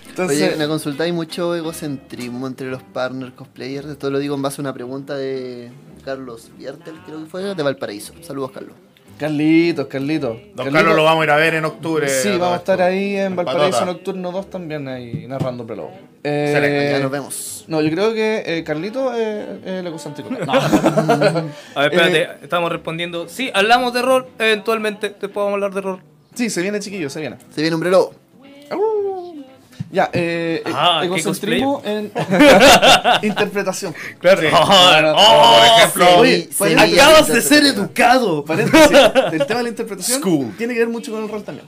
Entonces, 0.09 0.49
Oye, 0.49 0.55
me 0.57 0.67
consultáis 0.67 1.13
mucho 1.13 1.55
egocentrismo 1.55 2.47
entre 2.47 2.69
los 2.71 2.81
partners 2.81 3.33
cosplayers. 3.33 3.87
Esto 3.87 4.09
lo 4.09 4.17
digo 4.19 4.33
en 4.35 4.41
base 4.41 4.59
a 4.59 4.63
una 4.63 4.73
pregunta 4.73 5.15
de 5.15 5.71
Carlos 6.03 6.49
Viertel, 6.57 6.95
creo 7.05 7.19
que 7.19 7.25
fue, 7.27 7.53
de 7.55 7.63
Valparaíso. 7.63 8.13
Saludos, 8.21 8.49
Carlos. 8.51 8.73
Carlitos, 9.17 9.87
Carlitos. 9.87 10.37
Don 10.53 10.71
Carlos 10.71 10.95
lo 10.95 11.03
vamos 11.03 11.21
a 11.21 11.25
ir 11.25 11.31
a 11.31 11.35
ver 11.37 11.55
en 11.55 11.65
octubre. 11.65 12.07
Sí, 12.07 12.29
vamos 12.31 12.53
a 12.53 12.55
estar 12.57 12.81
ahí 12.81 13.15
en 13.15 13.35
Valparaíso 13.35 13.71
Patota. 13.79 13.85
Nocturno 13.91 14.31
2 14.31 14.49
también, 14.49 14.87
ahí 14.87 15.25
narrando 15.27 15.65
Prelogo. 15.65 15.91
Excelente, 16.23 16.91
Ya 16.91 16.97
Eh, 16.97 17.01
nos 17.01 17.11
vemos. 17.11 17.65
no, 17.67 17.81
yo 17.81 17.89
creo 17.89 18.13
que 18.13 18.43
eh, 18.45 18.63
Carlito 18.63 19.13
es 19.13 19.45
el 19.65 19.87
egocéntrico. 19.87 20.29
No. 20.29 20.51
A 20.53 21.81
ver, 21.81 21.93
espérate, 21.93 22.21
Eh, 22.21 22.27
estamos 22.43 22.71
respondiendo. 22.71 23.27
Sí, 23.27 23.49
hablamos 23.53 23.93
de 23.93 24.01
rol, 24.01 24.27
eventualmente. 24.37 25.09
Después 25.09 25.33
vamos 25.35 25.51
a 25.51 25.53
hablar 25.53 25.73
de 25.73 25.81
rol. 25.81 25.99
sí, 26.35 26.49
se 26.49 26.61
viene 26.61 26.79
chiquillo, 26.79 27.09
se 27.09 27.19
viene. 27.21 27.37
Se 27.53 27.61
viene 27.61 27.75
un 27.75 27.81
reloj. 27.83 28.11
Ya, 29.89 30.09
eh, 30.11 30.61
eh, 30.65 30.71
Ah, 30.73 30.97
¿qué 31.01 31.05
egocentrismo 31.07 31.81
en 31.85 32.11
interpretación. 33.23 33.95
Claro. 34.19 34.41
Claro. 34.41 35.15
Oh, 35.17 35.57
por 35.57 35.65
ejemplo, 35.65 36.17
Oye, 36.19 36.41
Sí, 36.51 36.55
paréntesis, 36.57 36.93
sí. 36.93 36.99
Acabas 36.99 37.27
de 37.27 37.41
ser 37.41 37.63
educado. 37.63 38.43
Paréntesis, 38.45 38.91
el 39.31 39.45
tema 39.45 39.59
de 39.59 39.63
la 39.63 39.69
interpretación 39.69 40.19
School. 40.19 40.53
tiene 40.57 40.73
que 40.73 40.79
ver 40.79 40.89
mucho 40.89 41.11
con 41.11 41.23
el 41.23 41.29
rol 41.29 41.43
también. 41.43 41.67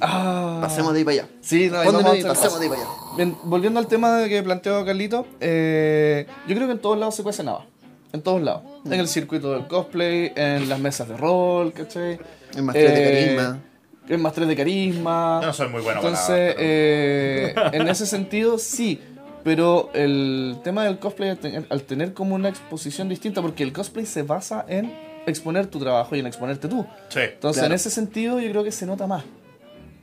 Ah. 0.00 0.58
Pasemos 0.62 0.92
de 0.94 1.00
ahí 1.00 1.04
para 1.04 1.14
allá. 1.18 1.28
Sí, 1.42 1.68
no, 1.70 1.76
vamos 1.78 2.04
a 2.06 2.16
y 2.16 2.20
hacer 2.20 2.28
pasemos 2.28 2.58
de 2.60 2.64
ahí 2.66 2.70
para 2.70 2.80
allá. 2.82 2.90
Bien, 3.16 3.36
volviendo 3.44 3.78
al 3.80 3.86
tema 3.86 4.24
que 4.26 4.42
planteó 4.42 4.84
Carlito, 4.84 5.26
eh, 5.40 6.26
yo 6.48 6.54
creo 6.54 6.66
que 6.66 6.72
en 6.72 6.78
todos 6.80 6.98
lados 6.98 7.14
se 7.14 7.22
cuece 7.22 7.42
nada. 7.42 7.66
En 8.12 8.22
todos 8.22 8.40
lados. 8.40 8.62
En 8.86 8.92
el 8.94 9.08
circuito 9.08 9.52
del 9.52 9.66
cosplay, 9.66 10.32
en 10.36 10.68
las 10.68 10.78
mesas 10.78 11.08
de 11.08 11.16
rol, 11.16 11.72
¿cachai? 11.72 12.18
En 12.54 12.64
más 12.64 12.74
tres 12.74 12.94
de 12.94 13.02
Eh, 13.32 13.36
carisma. 13.36 13.60
En 14.08 14.20
más 14.20 14.32
tres 14.34 14.46
de 14.48 14.56
carisma. 14.56 15.38
Yo 15.40 15.46
no 15.48 15.52
soy 15.54 15.68
muy 15.68 15.80
bueno 15.82 16.00
para 16.00 16.10
Entonces, 16.10 16.28
nada, 16.28 16.54
pero- 16.56 16.60
eh, 16.60 17.54
en 17.72 17.88
ese 17.88 18.06
sentido, 18.06 18.58
sí. 18.58 19.00
Pero 19.42 19.90
el 19.94 20.56
tema 20.64 20.84
del 20.84 20.98
cosplay, 20.98 21.30
al 21.30 21.38
tener, 21.38 21.66
al 21.68 21.82
tener 21.82 22.14
como 22.14 22.34
una 22.34 22.48
exposición 22.48 23.08
distinta, 23.08 23.42
porque 23.42 23.62
el 23.62 23.72
cosplay 23.72 24.06
se 24.06 24.22
basa 24.22 24.64
en 24.68 24.92
exponer 25.26 25.66
tu 25.66 25.78
trabajo 25.78 26.16
y 26.16 26.20
en 26.20 26.26
exponerte 26.26 26.66
tú. 26.68 26.86
Sí. 27.08 27.20
Entonces, 27.20 27.60
Claro. 27.60 27.72
en 27.72 27.76
ese 27.76 27.90
sentido, 27.90 28.40
yo 28.40 28.50
creo 28.50 28.64
que 28.64 28.72
se 28.72 28.86
nota 28.86 29.06
más. 29.06 29.24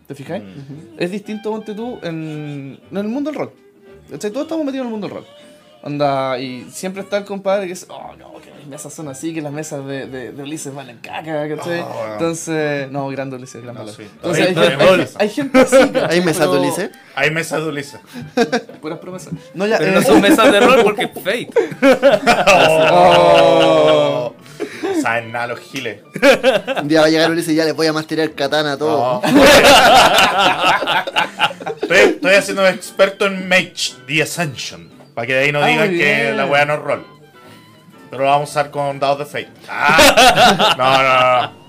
¿Te 0.08 0.16
fijáis? 0.16 0.44
Es 0.98 1.10
distinto, 1.12 1.52
ponte 1.52 1.74
tú, 1.74 1.98
en, 2.04 2.80
en 2.92 2.98
el 2.98 3.08
mundo 3.08 3.32
del 3.32 3.40
rol. 3.40 3.52
¿Cachai? 4.10 4.30
Todos 4.32 4.46
estamos 4.46 4.66
metidos 4.66 4.84
en 4.84 4.88
el 4.88 4.92
mundo 4.92 5.08
del 5.08 5.16
rol. 5.18 5.26
Onda, 5.84 6.38
y 6.38 6.67
siempre 6.72 7.02
está 7.02 7.17
el 7.17 7.26
compadre 7.26 7.63
que 7.63 7.70
dice, 7.74 7.88
oh, 7.89 8.12
no, 8.15 8.34
que 8.39 8.52
las 8.52 8.67
mesas 8.67 8.94
son 8.94 9.08
así, 9.08 9.34
que 9.34 9.41
las 9.41 9.52
mesas 9.52 9.84
de, 9.84 10.06
de, 10.06 10.32
de 10.32 10.44
Ulises 10.44 10.72
valen 10.76 11.00
caca, 11.00 11.50
¿cachai? 11.50 11.80
Oh. 11.82 12.06
Entonces, 12.13 12.91
no, 12.91 13.08
grande 13.08 13.36
Ulises, 13.38 13.63
gran 13.63 13.74
No, 13.74 13.88
sí. 13.88 14.04
Entonces, 14.04 14.48
hay, 14.50 14.54
de 14.54 14.62
hay- 14.67 14.78
moda. 14.78 15.06
hay 15.17 15.30
gente 15.30 15.60
así, 15.60 15.76
¿cachai? 15.91 16.04
Ahí 16.12 16.20
me 16.20 16.34
Pero- 16.34 16.46
sato, 16.46 16.60
Ulises. 16.62 16.91
Hay 17.15 17.32
mesas 17.32 17.62
de 17.63 17.67
Ulises. 17.70 18.00
Puras 18.82 19.00
promesas. 19.00 19.34
No, 19.56 19.65
ya, 19.65 19.80
Pero 19.80 19.91
eh, 19.91 19.96
no 19.96 20.02
son 20.04 20.22
mesas 20.22 20.52
de 20.52 20.60
rol 20.60 20.80
porque 20.84 21.04
es 21.06 21.12
fate. 21.15 21.50
oh. 22.91 24.36
saben 25.02 25.32
nada 25.32 25.48
los 25.48 25.60
giles. 25.62 26.02
Un 26.80 26.88
día 26.88 27.02
va 27.02 27.08
a 27.08 27.10
llegar 27.10 27.32
Ulises 27.32 27.54
y 27.54 27.56
ya 27.56 27.65
les 27.65 27.76
voy 27.76 27.88
a 27.88 27.94
masterear 27.94 28.32
katana 28.34 28.74
a 28.74 28.78
todo. 28.78 29.20
No. 29.24 29.44
estoy, 31.82 31.98
estoy 31.98 32.34
haciendo 32.36 32.67
experto 32.67 33.26
en 33.26 33.50
Mage, 33.50 33.94
The 34.06 34.22
Ascension. 34.22 34.90
Para 35.13 35.28
que 35.28 35.34
de 35.34 35.39
ahí 35.45 35.52
no 35.52 35.62
Ah, 35.62 35.67
digan 35.67 35.89
que 35.89 36.34
la 36.34 36.45
weá 36.45 36.65
no 36.65 36.74
es 36.76 36.80
rol. 36.80 37.06
Pero 38.10 38.24
lo 38.24 38.30
vamos 38.30 38.50
a 38.50 38.52
usar 38.52 38.71
con 38.71 39.00
dados 39.00 39.19
de 39.19 39.26
Fate. 39.26 39.50
Ah, 39.69 40.76
no, 40.78 41.04
no, 41.04 41.41
no. 41.41 41.62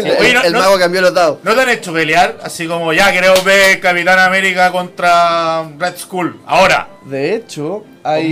El, 0.00 0.16
Oye, 0.20 0.34
no- 0.34 0.42
el 0.42 0.52
no- 0.52 0.60
mago 0.60 0.78
cambió 0.78 1.00
los 1.00 1.12
dados. 1.12 1.38
¿No 1.42 1.52
te 1.54 1.60
han 1.62 1.68
hecho 1.70 1.92
pelear? 1.92 2.38
Así 2.44 2.68
como 2.68 2.92
ya 2.92 3.10
queremos 3.12 3.42
ver 3.42 3.80
Capitán 3.80 4.20
América 4.20 4.70
contra 4.70 5.64
Red 5.76 5.96
Skull. 5.98 6.40
Ahora. 6.46 6.86
De 7.06 7.34
hecho, 7.34 7.84
hay, 8.04 8.30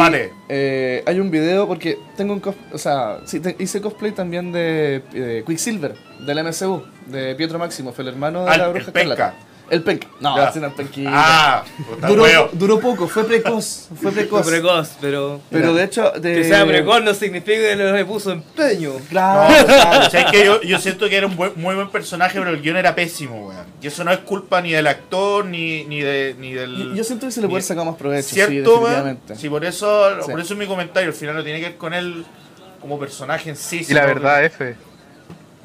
eh, 0.49 1.03
hay 1.05 1.18
un 1.18 1.31
video 1.33 1.66
porque 1.66 1.99
tengo 2.16 2.33
un 2.35 2.38
cos 2.40 2.55
o 2.73 2.79
sea, 2.79 3.18
sí, 3.25 3.40
te- 3.40 3.57
hice 3.59 3.81
cosplay 3.81 4.12
también 4.12 4.53
de 4.53 5.03
eh, 5.14 5.42
Quicksilver, 5.44 5.94
del 6.21 6.44
MCU, 6.44 6.85
de 7.07 7.35
Pietro 7.35 7.59
Máximo, 7.59 7.92
fue 7.92 8.03
el 8.03 8.09
hermano 8.11 8.44
de 8.44 8.51
Ah, 8.53 8.57
la 8.57 8.68
bruja. 8.68 8.87
Escarlata. 8.88 9.35
El 9.70 9.83
penca. 9.83 10.09
No, 10.20 10.42
ese 10.48 10.61
no 10.61 10.68
es 10.68 10.72
penquita. 10.72 11.11
Ah, 11.12 11.64
puta 11.87 12.07
duró, 12.09 12.22
huevo. 12.22 12.48
duró 12.52 12.81
poco, 12.81 13.07
fue 13.07 13.24
precoz, 13.24 13.88
fue 14.00 14.12
precoz. 14.12 14.42
Fue 14.42 14.52
precoz, 14.52 14.90
pero. 15.00 15.40
Pero 15.50 15.74
de 15.74 15.85
hecho, 15.85 16.11
de... 16.12 16.37
Que 16.37 16.44
sea 16.44 16.64
precoz 16.64 17.02
no 17.02 17.12
significa 17.12 17.59
que 17.61 17.76
no 17.76 17.92
le 17.92 18.04
puso 18.07 18.33
empeño. 18.33 18.92
Claro, 19.11 19.54
No, 19.59 19.66
claro. 19.66 20.07
o 20.07 20.11
sea, 20.11 20.20
es 20.22 20.31
que 20.31 20.44
yo, 20.46 20.62
yo 20.62 20.78
siento 20.78 21.09
que 21.11 21.16
era 21.16 21.26
un 21.26 21.37
buen- 21.37 21.52
muy 21.57 21.74
buen 21.74 21.90
personaje, 21.90 22.38
pero 22.38 22.50
el 22.50 22.62
guion 22.62 22.76
era 22.78 22.94
pésimo, 22.94 23.48
weón. 23.48 23.66
Y 23.83 23.87
eso 23.88 24.04
no 24.04 24.11
es 24.11 24.18
culpa 24.20 24.62
ni 24.62 24.72
del 24.72 24.87
actor, 24.87 25.44
ni, 25.44 25.85
ni, 25.85 26.00
de, 26.00 26.35
ni 26.38 26.54
del... 26.54 26.74
Yo, 26.76 26.94
yo 26.94 27.04
siento 27.04 27.26
que 27.26 27.33
se 27.33 27.40
le 27.42 27.48
puede 27.48 27.62
sacar 27.62 27.85
más 27.85 27.96
provecho, 27.96 28.28
sí, 28.28 28.35
¿Cierto, 28.37 28.52
weón? 28.54 28.85
definitivamente. 28.85 29.37
Sí, 29.37 29.48
por 29.50 29.64
eso, 29.66 30.22
Sí. 30.24 30.31
por 30.31 30.40
eso 30.40 30.54
es 30.54 30.59
mi 30.59 30.66
comentario. 30.66 31.09
Al 31.11 31.14
final 31.14 31.35
no 31.37 31.44
tiene 31.44 31.61
que 31.61 31.66
ver 31.66 31.76
con 31.76 31.92
él 31.92 32.24
como 32.81 32.98
personaje 32.98 33.50
en 33.50 33.57
sí. 33.57 33.85
Y 33.87 33.92
la 33.92 34.00
que- 34.00 34.07
verdad, 34.07 34.44
F. 34.44 34.76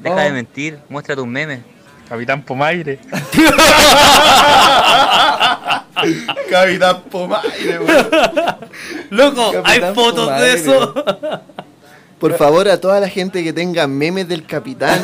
Deja 0.00 0.14
Oh. 0.16 0.18
de 0.18 0.32
mentir, 0.32 0.78
muestra 0.90 1.16
tus 1.16 1.26
memes. 1.26 1.60
Capitán 2.08 2.42
Pomaire. 2.44 2.98
Capitán 6.50 7.02
Pomaire, 7.10 7.78
weón. 7.80 8.06
Loco, 9.10 9.52
hay 9.64 9.80
fotos 9.94 10.26
Pomaire. 10.26 10.46
de 10.46 10.54
eso. 10.54 10.94
Por 12.18 12.36
favor, 12.36 12.68
a 12.68 12.80
toda 12.80 13.00
la 13.00 13.08
gente 13.08 13.42
que 13.44 13.52
tenga 13.52 13.86
memes 13.86 14.28
del 14.28 14.44
capitán 14.46 15.00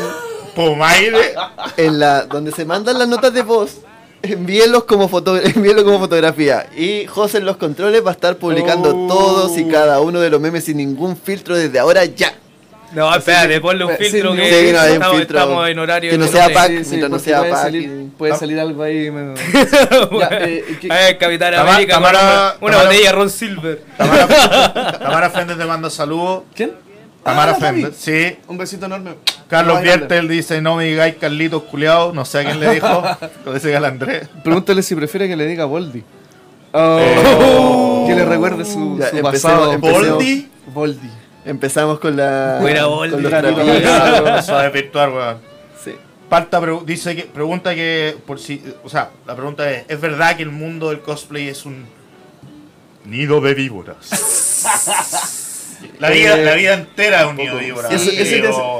Pomaire. 0.55 1.35
en 1.77 1.99
la 1.99 2.23
donde 2.25 2.53
se 2.53 2.65
mandan 2.65 2.99
las 2.99 3.09
notas 3.09 3.33
de 3.33 3.43
voz, 3.43 3.79
envíenlos 4.23 4.85
como 4.85 5.09
foto, 5.09 5.37
envíenlo 5.43 5.85
como 5.85 5.99
fotografía. 5.99 6.67
Y 6.77 7.07
José 7.07 7.39
en 7.39 7.45
los 7.47 7.57
controles 7.57 8.05
va 8.05 8.11
a 8.11 8.15
estar 8.15 8.37
publicando 8.37 8.91
Oh. 8.91 9.07
todos 9.09 9.59
y 9.59 9.65
cada 9.67 10.01
uno 10.01 10.21
de 10.21 10.31
los 10.31 10.41
memes 10.41 10.65
sin 10.65 10.77
ningún 10.79 11.17
filtro 11.17 11.57
desde 11.57 11.79
ahora 11.79 12.05
ya. 12.05 12.33
No, 12.93 13.15
espérate, 13.15 13.61
ponle 13.61 13.85
un 13.85 13.97
Sí, 13.97 14.05
filtro 14.05 14.35
que 14.35 14.67
Sí, 14.67 14.73
no, 14.73 14.83
estamos, 14.83 15.17
filtro 15.17 15.39
estamos 15.39 15.69
en 15.69 15.79
horario 15.79 16.11
que 16.11 16.19
no 16.19 16.27
sea 16.27 16.49
pack. 16.53 16.83
Sí, 16.85 16.97
no 16.97 17.19
sea 17.21 17.39
puede 17.39 17.51
pack 17.53 17.63
salir, 17.63 17.83
y- 17.83 18.11
puede 18.19 18.35
salir 18.37 18.59
algo 18.59 18.83
ahí. 18.83 19.11
me- 19.11 19.35
Ya, 20.19 20.29
eh, 20.33 20.65
¿qué- 20.81 20.89
Eh, 20.91 21.17
Capitán 21.19 21.53
Tamara- 21.53 21.73
América, 21.75 21.95
Tamara- 21.95 22.57
una 22.61 22.73
Tamara- 22.77 22.89
botella 22.91 23.13
Ron 23.13 23.31
Silver. 23.31 23.83
Tamara, 23.97 24.27
Tamara 24.99 25.31
Fender 25.31 25.57
te 25.57 25.65
manda 25.65 25.89
saludos. 25.89 26.43
¿Quién? 26.55 26.73
Tamara 27.23 27.53
Ah. 27.53 27.55
Fender, 27.61 27.93
sí. 27.95 28.37
Un 28.49 28.59
besito 28.59 28.87
enorme. 28.87 29.13
Carlos. 29.49 29.83
Viertel 29.83 30.27
dice, 30.27 30.61
no 30.61 30.77
me 30.77 30.85
digáis 30.85 31.15
Carlitos 31.21 31.63
culiao. 31.65 32.13
No 32.13 32.25
sé 32.25 32.39
a 32.41 32.45
quién 32.45 32.59
le 32.59 32.75
dijo. 32.75 33.05
Lo 33.45 33.53
dice 33.55 33.71
Gal 33.71 33.85
Andrés. 33.85 34.29
Pregúntale 34.43 34.83
si 34.83 34.95
prefiere 34.97 35.29
que 35.29 35.37
le 35.37 35.47
diga 35.47 35.65
Voldy. 35.65 36.03
Oh, 36.73 38.05
Que 38.09 38.15
le 38.15 38.25
recuerde 38.25 38.65
su, 38.65 38.97
Ya, 38.99 39.11
su 39.11 39.17
empecemos, 39.17 39.33
pasado. 39.33 39.73
empecemos. 39.75 40.09
¿Boldi? 40.09 40.49
Voldy. 40.73 41.11
Empezamos 41.45 41.99
con 42.01 42.17
la 42.17 42.59
Buena 42.61 42.83
con 42.85 43.11
los 43.11 43.23
de 43.23 44.71
virtual, 44.73 45.11
weón. 45.13 45.39
Sí. 45.83 45.93
Parta 46.29 46.61
pre- 46.61 46.79
dice 46.85 47.17
que 47.17 47.23
pregunta 47.25 47.75
que 47.75 48.17
por 48.27 48.39
si, 48.39 48.63
o 48.85 48.89
sea, 48.89 49.11
la 49.27 49.35
pregunta 49.35 49.71
es, 49.71 49.85
¿es 49.89 50.01
verdad 50.01 50.37
que 50.37 50.43
el 50.43 50.51
mundo 50.51 50.91
del 50.91 51.01
cosplay 51.01 51.49
es 51.49 51.65
un 51.65 51.87
nido 53.07 53.41
de 53.41 53.55
víboras? 53.55 53.97
la 55.99 56.11
vida, 56.11 56.37
la 56.37 56.55
vida 56.55 56.75
entera 56.75 57.23
es 57.23 57.27
un 57.29 57.37
nido 57.37 57.57
de 57.57 57.65
víboras. 57.65 57.91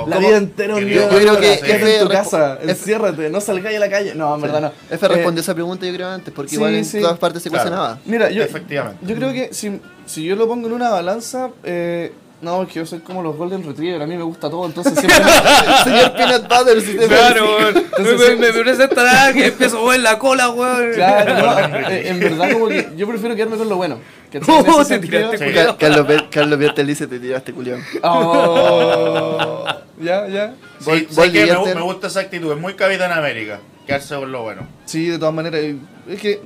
La 0.07 0.19
vida 0.19 0.37
entera 0.37 0.75
un 0.75 0.81
Que 0.81 0.85
día. 0.87 1.01
Dios- 1.09 1.13
Yo 1.13 1.19
creo 1.19 1.41
que 1.41 1.55
Sí. 1.57 1.61
F 1.71 1.97
en 1.97 2.03
tu 2.03 2.09
casa, 2.11 2.59
F- 2.61 2.71
enciérrate, 2.71 3.31
no 3.31 3.41
salgáis 3.41 3.77
a 3.79 3.81
la 3.81 3.89
calle. 3.91 4.15
No, 4.15 4.35
en 4.35 4.41
verdad 4.43 4.61
no. 4.61 4.73
F 4.91 5.07
Eh, 5.07 5.09
respondió 5.09 5.41
esa 5.41 5.55
pregunta 5.55 5.87
yo 5.87 5.95
creo 5.95 6.09
antes, 6.09 6.33
porque 6.35 6.51
sí, 6.51 6.57
igual 6.57 6.75
en 6.75 6.85
sí. 6.85 7.01
todas 7.01 7.19
partes 7.19 7.43
se 7.43 7.49
Claro. 7.49 7.65
cuestionaba. 7.71 7.99
Mira, 8.05 8.31
yo, 8.31 8.43
Efectivamente. 8.43 8.99
yo 9.07 9.15
creo 9.17 9.33
que 9.33 9.55
si, 9.55 9.81
si 10.07 10.25
yo 10.25 10.37
lo 10.37 10.47
pongo 10.47 10.67
en 10.69 10.75
una 10.75 10.91
balanza, 10.91 11.49
eh, 11.65 12.13
no, 12.43 12.63
es 12.63 12.69
que 12.69 12.75
yo 12.77 12.87
soy 12.87 13.01
como 13.01 13.23
los 13.23 13.37
Golden 13.37 13.65
Retriever, 13.65 14.01
a 14.03 14.07
mí 14.07 14.17
me 14.17 14.23
gusta 14.23 14.49
todo, 14.51 14.65
entonces 14.67 14.95
siempre... 14.99 15.21
Señor 15.85 16.13
Peanut 16.15 16.43
Butter, 16.49 16.81
si 16.83 16.97
te 16.97 17.07
Claro, 17.07 17.45
weón. 17.59 17.75
Me, 17.99 18.05
me, 18.05 18.37
me, 18.37 18.53
me 18.53 18.61
presenta 18.63 19.03
nada 19.05 19.33
que 19.33 19.47
empiezo 19.47 19.79
a 19.79 19.81
mover 19.83 20.01
la 20.01 20.19
cola, 20.19 20.49
weón. 20.51 20.93
Claro, 20.95 21.69
no, 21.69 21.89
eh, 21.91 22.09
en 22.09 22.21
verdad 22.21 22.53
como 22.53 22.69
que 22.69 22.91
yo 22.97 23.07
prefiero 23.07 23.35
quedarme 23.37 23.57
con 23.57 23.69
lo 23.69 23.77
bueno. 23.77 23.99
En 24.33 24.43
Oh, 24.49 24.85
te 24.85 24.99
tiraste, 25.01 25.39
Sí. 25.39 25.53
Ca- 25.55 25.77
Carlos, 25.77 26.07
Be- 26.07 26.29
Carlos 26.31 26.57
Viertel 26.59 26.87
dice 26.87 27.07
te 27.09 27.19
tiraste 27.19 27.53
culión. 27.53 27.83
Oh, 28.03 29.65
ya, 30.01 30.29
ya. 30.29 30.55
Sí, 30.79 31.09
Voldy 31.15 31.33
que 31.33 31.47
me, 31.53 31.75
me 31.75 31.81
gusta 31.83 32.07
esa 32.07 32.21
actitud, 32.21 32.53
es 32.53 32.59
muy 32.59 32.75
Capitán 32.75 33.13
América. 33.13 33.61
Quedarse 33.87 34.15
con 34.15 34.31
lo 34.31 34.43
bueno. 34.43 34.63
Sí, 34.87 35.07
de 35.09 35.19
todas 35.19 35.35
maneras. 35.35 35.61
Es 36.09 36.21
que 36.21 36.41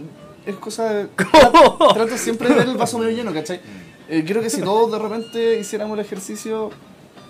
es 0.46 0.54
cosa 0.56 0.88
de. 0.92 1.06
Trato, 1.16 1.88
trato 1.94 2.16
siempre 2.18 2.48
de 2.48 2.54
ver 2.54 2.68
el 2.68 2.76
vaso 2.76 2.98
medio 2.98 3.14
lleno, 3.16 3.32
¿cachai? 3.34 3.60
Eh, 4.08 4.24
creo 4.26 4.42
que 4.42 4.50
si 4.50 4.60
todos 4.60 4.90
de 4.92 4.98
repente 4.98 5.58
hiciéramos 5.58 5.98
el 5.98 6.04
ejercicio. 6.04 6.70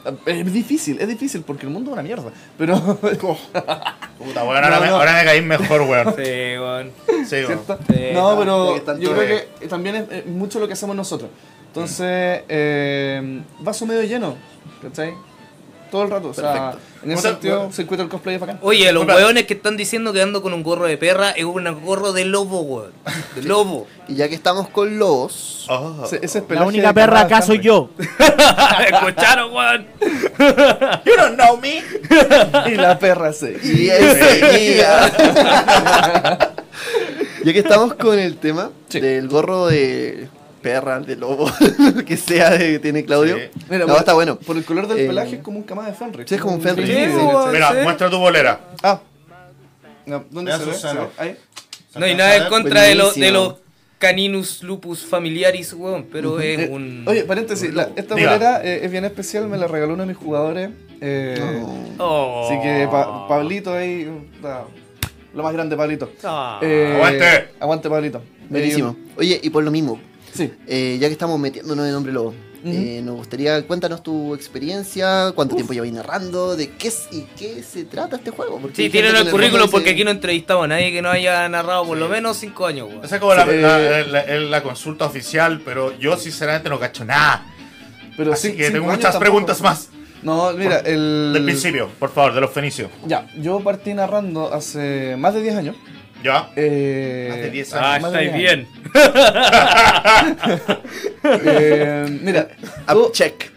eh, 0.04 0.40
Es 0.40 0.52
difícil, 0.52 1.00
es 1.00 1.08
difícil 1.08 1.42
porque 1.42 1.66
el 1.66 1.72
mundo 1.72 1.90
es 1.90 1.94
una 1.94 2.02
mierda. 2.02 2.30
Pero. 2.58 2.76
Puta, 3.00 4.44
weón, 4.44 4.56
ahora, 4.64 4.70
No, 4.70 4.80
me, 4.80 4.88
ahora 4.88 5.18
me 5.18 5.24
caí 5.24 5.40
mejor, 5.42 5.82
weón. 5.82 6.14
Sí, 6.16 6.22
weón. 6.58 6.90
Sí, 7.06 7.34
weón. 7.36 7.46
¿Cierto? 7.46 7.78
Sí, 7.88 8.00
no, 8.12 8.38
pero 8.38 8.98
yo 8.98 9.12
creo 9.12 9.46
que 9.60 9.66
también 9.68 9.96
es, 9.96 10.10
es 10.10 10.26
mucho 10.26 10.58
lo 10.60 10.66
que 10.66 10.72
hacemos 10.74 10.94
nosotros. 10.96 11.30
Entonces, 11.68 12.42
eh, 12.48 13.42
vaso 13.60 13.84
medio 13.86 14.02
lleno, 14.02 14.36
¿cachai? 14.80 15.14
Todo 15.94 16.02
el 16.02 16.10
rato. 16.10 16.30
O 16.30 16.34
sea, 16.34 16.72
Perfecto. 16.72 16.78
en 17.04 17.12
ese 17.12 17.22
sentido, 17.22 17.56
bueno. 17.58 17.72
se 17.72 17.82
encuentra 17.82 18.02
el 18.04 18.10
cosplay 18.10 18.34
es 18.34 18.40
bacán. 18.40 18.58
Oye, 18.62 18.90
los 18.92 19.06
weones 19.06 19.46
que 19.46 19.54
están 19.54 19.76
diciendo 19.76 20.12
que 20.12 20.20
ando 20.20 20.42
con 20.42 20.52
un 20.52 20.64
gorro 20.64 20.86
de 20.86 20.96
perra 20.98 21.30
es 21.30 21.44
un 21.44 21.84
gorro 21.84 22.12
de 22.12 22.24
lobo, 22.24 22.62
weón. 22.62 22.92
De 23.36 23.42
lobo. 23.48 23.86
Y 24.08 24.16
ya 24.16 24.28
que 24.28 24.34
estamos 24.34 24.68
con 24.70 24.98
lobos, 24.98 25.66
Oh. 25.68 26.02
Ese, 26.04 26.16
ese 26.16 26.26
es 26.26 26.34
La 26.42 26.48
pelaje 26.48 26.66
única 26.66 26.88
de 26.88 26.94
perra 26.94 27.20
acá 27.20 27.42
soy 27.42 27.56
Henry. 27.58 27.66
yo. 27.68 27.90
¿Escucharon, 28.92 29.52
weón? 29.54 29.86
You 31.06 31.12
don't 31.16 31.34
know 31.36 31.56
me. 31.58 31.80
Y 32.72 32.74
la 32.74 32.98
perra 32.98 33.32
se. 33.32 33.56
y 33.62 33.88
ese 33.88 34.58
día. 34.58 35.10
ya 37.44 37.52
que 37.52 37.58
estamos 37.60 37.94
con 37.94 38.18
el 38.18 38.36
tema 38.38 38.70
Sí. 38.88 38.98
del 38.98 39.28
gorro 39.28 39.68
de 39.68 40.28
perra, 40.64 40.98
de 41.00 41.14
lobo, 41.16 41.48
lo 41.94 42.04
que 42.04 42.16
sea 42.16 42.50
de 42.50 42.72
que 42.72 42.78
tiene 42.80 43.04
Claudio. 43.04 43.36
Sí. 43.36 43.42
Mira, 43.70 43.80
no, 43.86 43.92
por- 43.92 43.98
está 43.98 44.14
bueno. 44.14 44.36
Por 44.38 44.56
el 44.56 44.64
color 44.64 44.88
del 44.88 44.98
Eh, 45.00 45.06
pelaje 45.06 45.36
es 45.36 45.42
como 45.42 45.58
un 45.58 45.64
cama 45.64 45.86
de 45.86 45.92
Fenrir. 45.92 46.26
sí, 46.28 46.34
es 46.34 46.40
como 46.40 46.54
un 46.56 46.62
Fenrir. 46.62 46.86
Sí, 46.86 46.92
Sí, 46.94 47.26
¿cachai? 47.26 47.52
Mira, 47.52 47.70
¿Sí? 47.70 47.76
muestra 47.82 48.08
tu 48.10 48.18
bolera. 48.18 48.60
Ah. 48.82 49.00
No, 50.06 50.24
¿Dónde 50.30 50.52
se 50.56 50.64
ve? 50.64 50.72
¿Se 50.72 50.78
seno. 50.88 51.00
ve? 51.02 51.08
Ahí. 51.18 51.36
No 51.96 52.06
hay 52.06 52.14
nada 52.16 52.36
en 52.36 52.48
contra 52.48 52.82
de 52.82 52.94
los, 52.94 53.14
de 53.14 53.20
Buenísimo. 53.20 53.44
los 53.48 53.54
caninus 53.98 54.62
lupus 54.62 55.04
familiaris, 55.06 55.72
weón, 55.74 56.06
pero 56.10 56.40
es 56.40 56.58
Eh, 56.60 56.68
un... 56.70 57.04
Oye, 57.06 57.24
paréntesis, 57.24 57.72
la- 57.72 57.90
esta 57.96 58.14
Diga. 58.16 58.32
bolera 58.32 58.60
eh, 58.64 58.80
es 58.84 58.90
bien 58.90 59.04
especial, 59.04 59.46
me 59.48 59.56
la 59.56 59.66
regaló 59.66 59.94
uno 59.94 60.02
de 60.02 60.08
mis 60.08 60.16
jugadores. 60.16 60.70
eh. 61.00 61.62
Oh. 61.98 62.46
Así 62.50 62.60
que 62.60 62.88
Pa- 62.90 63.28
Pablito 63.28 63.72
ahí, 63.72 64.10
lo 65.34 65.42
más 65.42 65.52
grande 65.52 65.76
Pablito. 65.76 66.10
Ah. 66.24 66.58
Eh, 66.62 66.92
Aguante. 66.96 67.48
Aguante 67.60 67.88
Pablito. 67.90 68.22
Buenísimo. 68.50 68.96
Oye, 69.16 69.40
y 69.42 69.48
por 69.50 69.64
lo 69.64 69.70
mismo, 69.70 69.98
sí. 70.34 70.52
eh, 70.66 70.98
ya 71.00 71.06
que 71.08 71.12
estamos 71.12 71.38
metiéndonos 71.38 71.86
en 71.86 71.94
Hombre 71.94 72.12
Lobo, 72.12 72.34
eh, 72.66 73.02
nos 73.04 73.16
gustaría, 73.16 73.66
cuéntanos 73.66 74.02
tu 74.02 74.34
experiencia, 74.34 75.32
cuánto 75.34 75.54
tiempo 75.54 75.74
llevas 75.74 75.92
narrando, 75.92 76.56
de 76.56 76.70
qué 76.70 76.88
es- 76.88 77.08
y 77.12 77.26
qué 77.38 77.62
se 77.62 77.84
trata 77.84 78.16
este 78.16 78.30
juego. 78.30 78.58
Porque 78.58 78.84
Sí, 78.84 78.88
tienen 78.90 79.14
el 79.16 79.30
currículum 79.30 79.68
porque 79.70 79.84
dice- 79.90 79.94
aquí 79.96 80.04
no 80.04 80.10
entrevistamos 80.10 80.64
a 80.64 80.68
nadie 80.68 80.90
que 80.90 81.02
no 81.02 81.10
haya 81.10 81.46
narrado 81.50 81.84
por 81.84 81.98
lo 81.98 82.08
menos 82.08 82.38
5 82.38 82.64
años, 82.66 82.88
weón. 82.88 83.04
Esa 83.04 83.16
es 83.16 83.20
como 83.20 83.34
la, 83.34 83.44
Sí, 83.44 83.50
la- 83.60 83.78
la- 83.78 84.04
la- 84.24 84.36
la 84.40 84.62
consulta 84.62 85.04
oficial, 85.04 85.60
pero 85.62 85.98
yo 85.98 86.16
sinceramente 86.16 86.70
no 86.70 86.80
cacho 86.80 87.04
nada. 87.04 87.44
Pero 88.16 88.32
Así 88.32 88.52
que 88.56 88.70
tengo 88.70 88.86
muchas 88.86 89.00
tampoco. 89.02 89.20
preguntas 89.20 89.60
más. 89.60 89.90
No, 90.22 90.50
mira, 90.54 90.78
el. 90.78 91.32
Del 91.34 91.44
principio, 91.44 91.90
por 91.98 92.10
favor, 92.10 92.32
de 92.34 92.40
los 92.40 92.50
fenicios. 92.50 92.90
Ya, 93.06 93.26
yo 93.36 93.60
partí 93.60 93.92
narrando 93.92 94.54
hace 94.54 95.16
más 95.18 95.34
de 95.34 95.42
10 95.42 95.54
años. 95.56 95.76
¿Ya? 96.24 96.48
Eh, 96.56 97.26
Más 97.30 97.38
de 97.38 97.50
10 97.50 97.74
Ah, 97.74 97.92
años. 97.94 98.02
más 98.02 98.12
de 98.12 98.24
estáis 98.24 98.40
10 98.40 98.52
años. 98.52 98.66
bien. 98.66 98.84
Eh, 101.46 102.18
mira, 102.22 102.48
Ah, 102.86 102.92
tú- 102.94 103.10
check. 103.12 103.50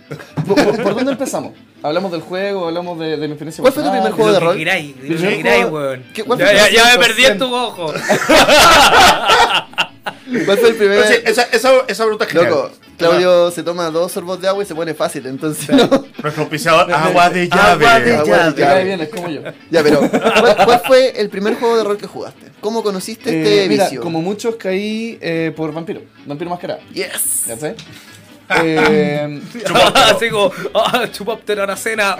¿por, 0.47 0.55
por- 0.63 0.81
por 0.83 0.95
dónde 0.95 1.11
empezamos? 1.11 1.53
¿Hablamos 1.83 2.11
del 2.11 2.21
juego? 2.21 2.67
¿Hablamos 2.67 2.97
de, 2.99 3.17
de 3.17 3.27
mi 3.27 3.33
experiencia 3.33 3.61
¿Cuál 3.61 3.73
fue 3.73 3.83
tu 3.83 3.91
primer 3.91 4.11
juego 4.13 4.31
de 4.31 4.39
rol? 4.39 4.53
que 4.53 4.59
queráis, 4.59 4.95
lo 4.95 5.01
Primer 5.01 5.29
que 5.29 5.37
queráis, 5.43 5.63
juego- 5.65 5.77
weón. 5.77 6.05
¿Qué- 6.13 6.23
cuál 6.23 6.39
Ya, 6.39 6.97
me 6.97 7.05
perdí 7.05 7.25
en 7.25 7.37
tu 7.37 7.53
ojo. 7.53 7.93
¿Cuál 10.45 10.57
fue 10.57 10.69
el 10.69 10.75
primer 10.75 11.05
sí, 11.07 11.13
esa, 11.25 11.43
esa, 11.43 11.71
esa 11.87 12.03
pregunta 12.03 12.25
es 12.25 12.31
genial. 12.31 12.49
Loco, 12.49 12.71
Claudio 12.97 13.51
se 13.51 13.63
toma 13.63 13.89
dos 13.91 14.11
sorbos 14.11 14.41
de 14.41 14.47
agua 14.47 14.63
y 14.63 14.65
se 14.65 14.75
pone 14.75 14.93
fácil, 14.93 15.25
entonces 15.27 15.69
no. 15.69 15.87
Nuestro 16.21 16.43
auspiciador, 16.43 16.91
agua 16.91 17.29
de 17.29 17.47
llave. 17.47 17.85
Agua 17.85 17.99
de 17.99 18.15
Agua 18.17 18.49
de 18.51 18.61
llave. 18.61 18.83
bien, 18.83 19.01
es 19.01 19.09
como 19.09 19.29
yo. 19.29 19.41
Ya, 19.69 19.83
pero 19.83 19.99
¿cuál, 20.09 20.55
cuál 20.65 20.81
fue 20.85 21.19
el 21.19 21.29
primer 21.29 21.55
juego 21.55 21.77
de 21.77 21.83
rol 21.83 21.97
que 21.97 22.07
jugaste? 22.07 22.46
¿Cómo 22.67 22.83
conociste 22.83 23.29
este 23.29 23.63
Eh, 23.63 23.69
mira, 23.69 23.85
vicio? 23.85 24.01
como 24.01 24.21
muchos 24.21 24.57
caí 24.57 25.17
eh, 25.21 25.53
por 25.55 25.71
Vampiro. 25.71 26.01
Vampiro 26.25 26.49
Mascarada. 26.49 26.81
Yes. 26.93 27.45
¿Ya 27.47 27.55
sé? 27.57 27.75
Eh, 28.61 29.39
Así 29.95 30.29
como, 30.29 30.51
ah, 30.73 31.07
chupóptero 31.09 31.63
Aracena. 31.63 32.17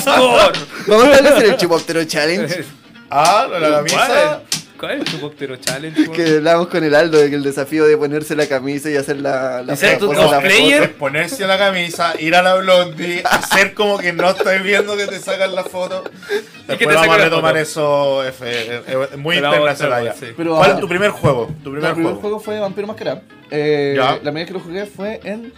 Score. 0.00 0.52
Vamos 0.88 1.04
a 1.06 1.10
establecer 1.12 1.44
el 1.50 1.56
Chupóptero 1.56 2.02
Challenge 2.04 2.64
Ah, 3.08 3.46
la 3.48 3.70
camisa. 3.70 4.42
¿Cuál 4.78 5.00
es 5.00 5.04
chupóptero 5.04 5.56
challenge? 5.56 6.00
weón? 6.02 6.12
que 6.12 6.36
hablamos 6.36 6.68
con 6.68 6.82
el 6.82 6.94
Aldo 6.94 7.18
de 7.18 7.30
que 7.30 7.36
el 7.36 7.42
desafío 7.44 7.86
de 7.86 7.96
ponerse 7.96 8.34
la 8.34 8.46
camisa 8.48 8.90
y 8.90 8.96
hacer 8.96 9.20
la, 9.20 9.62
la 9.62 9.74
¿Y 9.74 9.76
ser 9.76 9.98
tu 9.98 10.12
cosplayer? 10.12 10.92
ponerse 10.96 11.46
la 11.46 11.56
camisa, 11.56 12.14
ir 12.20 12.34
a 12.34 12.42
la 12.42 12.56
blondie, 12.56 13.22
hacer 13.24 13.72
como 13.74 13.98
que 13.98 14.12
no 14.12 14.30
estoy 14.30 14.58
viendo 14.60 14.96
que 14.96 15.06
te 15.06 15.20
sacan 15.20 15.54
la 15.54 15.62
foto. 15.64 16.02
que 16.02 16.34
Después 16.66 16.88
te 16.88 16.94
vamos 16.94 17.14
a 17.16 17.18
retomar 17.24 17.56
eso. 17.56 18.24
F, 18.24 18.44
eh, 18.46 18.82
eh, 18.86 19.16
muy 19.16 19.36
vamos 19.40 19.54
a 19.54 19.56
internacional 19.60 20.04
ya. 20.04 20.10
hacer, 20.10 20.28
sí. 20.30 20.34
Pero, 20.36 20.56
¿Cuál 20.56 20.70
es 20.72 20.80
tu 20.80 20.88
primer 20.88 21.10
juego? 21.10 21.54
Tu 21.62 21.70
primer, 21.72 21.94
juego. 21.94 22.40
fue 22.40 22.58
Vampiro 22.58 22.86
Mascarada. 22.86 23.22
Eh, 23.50 23.94
Ya. 23.96 24.12
la 24.14 24.20
primera 24.22 24.46
que 24.46 24.52
lo 24.54 24.60
jugué 24.60 24.86
fue 24.86 25.20
en. 25.24 25.52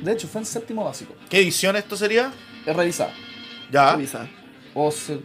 De 0.00 0.12
hecho, 0.12 0.26
fue 0.26 0.40
en 0.40 0.46
séptimo 0.46 0.84
básico. 0.84 1.14
¿Qué 1.28 1.38
edición 1.38 1.76
esto 1.76 1.96
sería? 1.96 2.32
Es 2.66 2.74
revisada. 2.74 3.12
Ya. 3.70 3.92
Revisa. 3.92 4.26
O 4.74 4.90
se- 4.90 5.18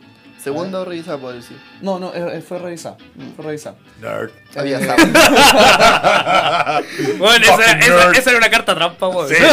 Segundo 0.43 0.85
revisa, 0.85 1.17
puedo 1.17 1.33
decir. 1.35 1.57
No, 1.81 1.99
no, 1.99 2.13
eh, 2.13 2.41
fue 2.41 2.59
revisada. 2.59 2.97
Fue 3.35 3.45
revisada. 3.45 3.75
Nerd. 4.01 4.31
Había 4.55 4.79
Eh, 4.79 4.85
sapo. 4.85 5.03
Bueno, 7.17 7.45
esa, 7.45 7.55
Fucking 7.57 7.79
esa- 7.81 8.11
esa 8.11 8.29
era 8.31 8.37
una 8.39 8.49
carta 8.49 8.75
trampa, 8.75 9.07
weón. 9.09 9.27
Sí. 9.29 9.35
Sí. 9.35 9.41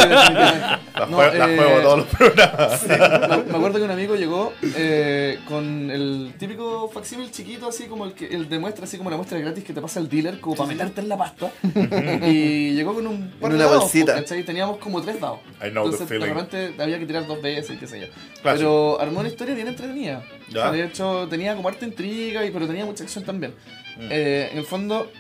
La, 0.96 1.04
No, 1.10 1.18
jue- 1.18 1.32
la 1.34 1.52
eh, 1.52 1.56
juego 1.58 1.80
todos 1.82 1.98
los 1.98 2.06
programas. 2.06 2.82
me, 2.86 2.96
me 2.96 3.56
acuerdo 3.58 3.78
que 3.78 3.82
un 3.84 3.90
amigo 3.90 4.14
llegó 4.16 4.54
eh, 4.62 5.38
con 5.46 5.90
el 5.90 6.32
típico 6.38 6.88
facsímil 6.88 7.30
chiquito, 7.30 7.68
así 7.68 7.84
como 7.84 8.06
el 8.06 8.14
que 8.14 8.26
el 8.28 8.48
de 8.48 8.58
muestra, 8.58 8.84
así 8.86 8.96
como 8.96 9.10
la 9.10 9.16
muestra 9.16 9.38
gratis 9.38 9.62
que 9.62 9.74
te 9.74 9.82
pasa 9.82 10.00
el 10.00 10.08
dealer, 10.08 10.40
como 10.40 10.56
para 10.56 10.68
meterte 10.70 11.02
en 11.02 11.10
la 11.10 11.18
pasta. 11.18 11.50
y 12.26 12.72
llegó 12.72 12.94
con 12.94 13.06
un 13.06 13.30
par 13.38 13.50
de 13.50 13.56
una 13.56 13.66
dados, 13.66 13.82
bolsita. 13.82 14.12
pues, 14.14 14.22
¿cachai? 14.24 14.42
Teníamos 14.44 14.78
como 14.78 15.02
tres 15.02 15.20
dados. 15.20 15.40
I 15.62 15.68
know 15.70 15.84
the 15.84 15.96
Entonces, 15.96 15.98
de 16.00 16.06
feeling. 16.18 16.34
repente 16.34 16.82
había 16.82 16.98
que 16.98 17.04
tirar 17.06 17.26
dos 17.26 17.42
veces 17.42 17.76
y 17.76 17.76
qué 17.76 17.86
sé 17.86 18.00
yo. 18.00 18.06
Clásico. 18.40 18.96
Pero 18.96 19.00
armó 19.00 19.20
una 19.20 19.28
historia 19.28 19.54
bien 19.54 19.68
entretenida. 19.68 20.22
Ya. 20.50 20.60
O 20.60 20.62
sea, 20.62 20.72
de 20.72 20.84
hecho, 20.84 21.26
tenía 21.28 21.54
como 21.56 21.68
harta 21.68 21.84
intriga, 21.84 22.44
y, 22.44 22.50
pero 22.50 22.66
tenía 22.66 22.84
mucha 22.84 23.04
acción 23.04 23.24
también. 23.24 23.52
Mm. 23.98 24.08
Eh, 24.10 24.48
en 24.52 24.58
el 24.58 24.64
fondo, 24.64 25.10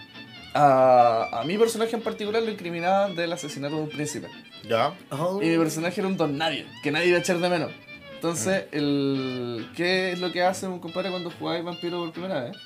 a, 0.54 1.40
a 1.40 1.44
mi 1.44 1.58
personaje 1.58 1.94
en 1.96 2.02
particular 2.02 2.42
lo 2.42 2.50
incriminaban 2.50 3.14
del 3.16 3.32
asesinato 3.32 3.76
de 3.76 3.82
un 3.82 3.88
príncipe. 3.88 4.28
Ya. 4.68 4.94
Oh. 5.10 5.40
Y 5.42 5.46
mi 5.48 5.58
personaje 5.58 6.00
era 6.00 6.08
un 6.08 6.16
don 6.16 6.36
nadie, 6.38 6.66
que 6.82 6.90
nadie 6.90 7.08
iba 7.08 7.18
a 7.18 7.20
echar 7.20 7.38
de 7.38 7.48
menos. 7.48 7.70
Entonces, 8.14 8.64
el 8.72 9.68
¿qué 9.76 10.12
es 10.12 10.18
lo 10.18 10.32
que 10.32 10.42
hace 10.42 10.66
un 10.66 10.78
compadre 10.80 11.10
cuando 11.10 11.30
jugáis 11.30 11.62
vampiro 11.64 11.98
por 12.00 12.12
primera 12.12 12.44
vez? 12.44 12.56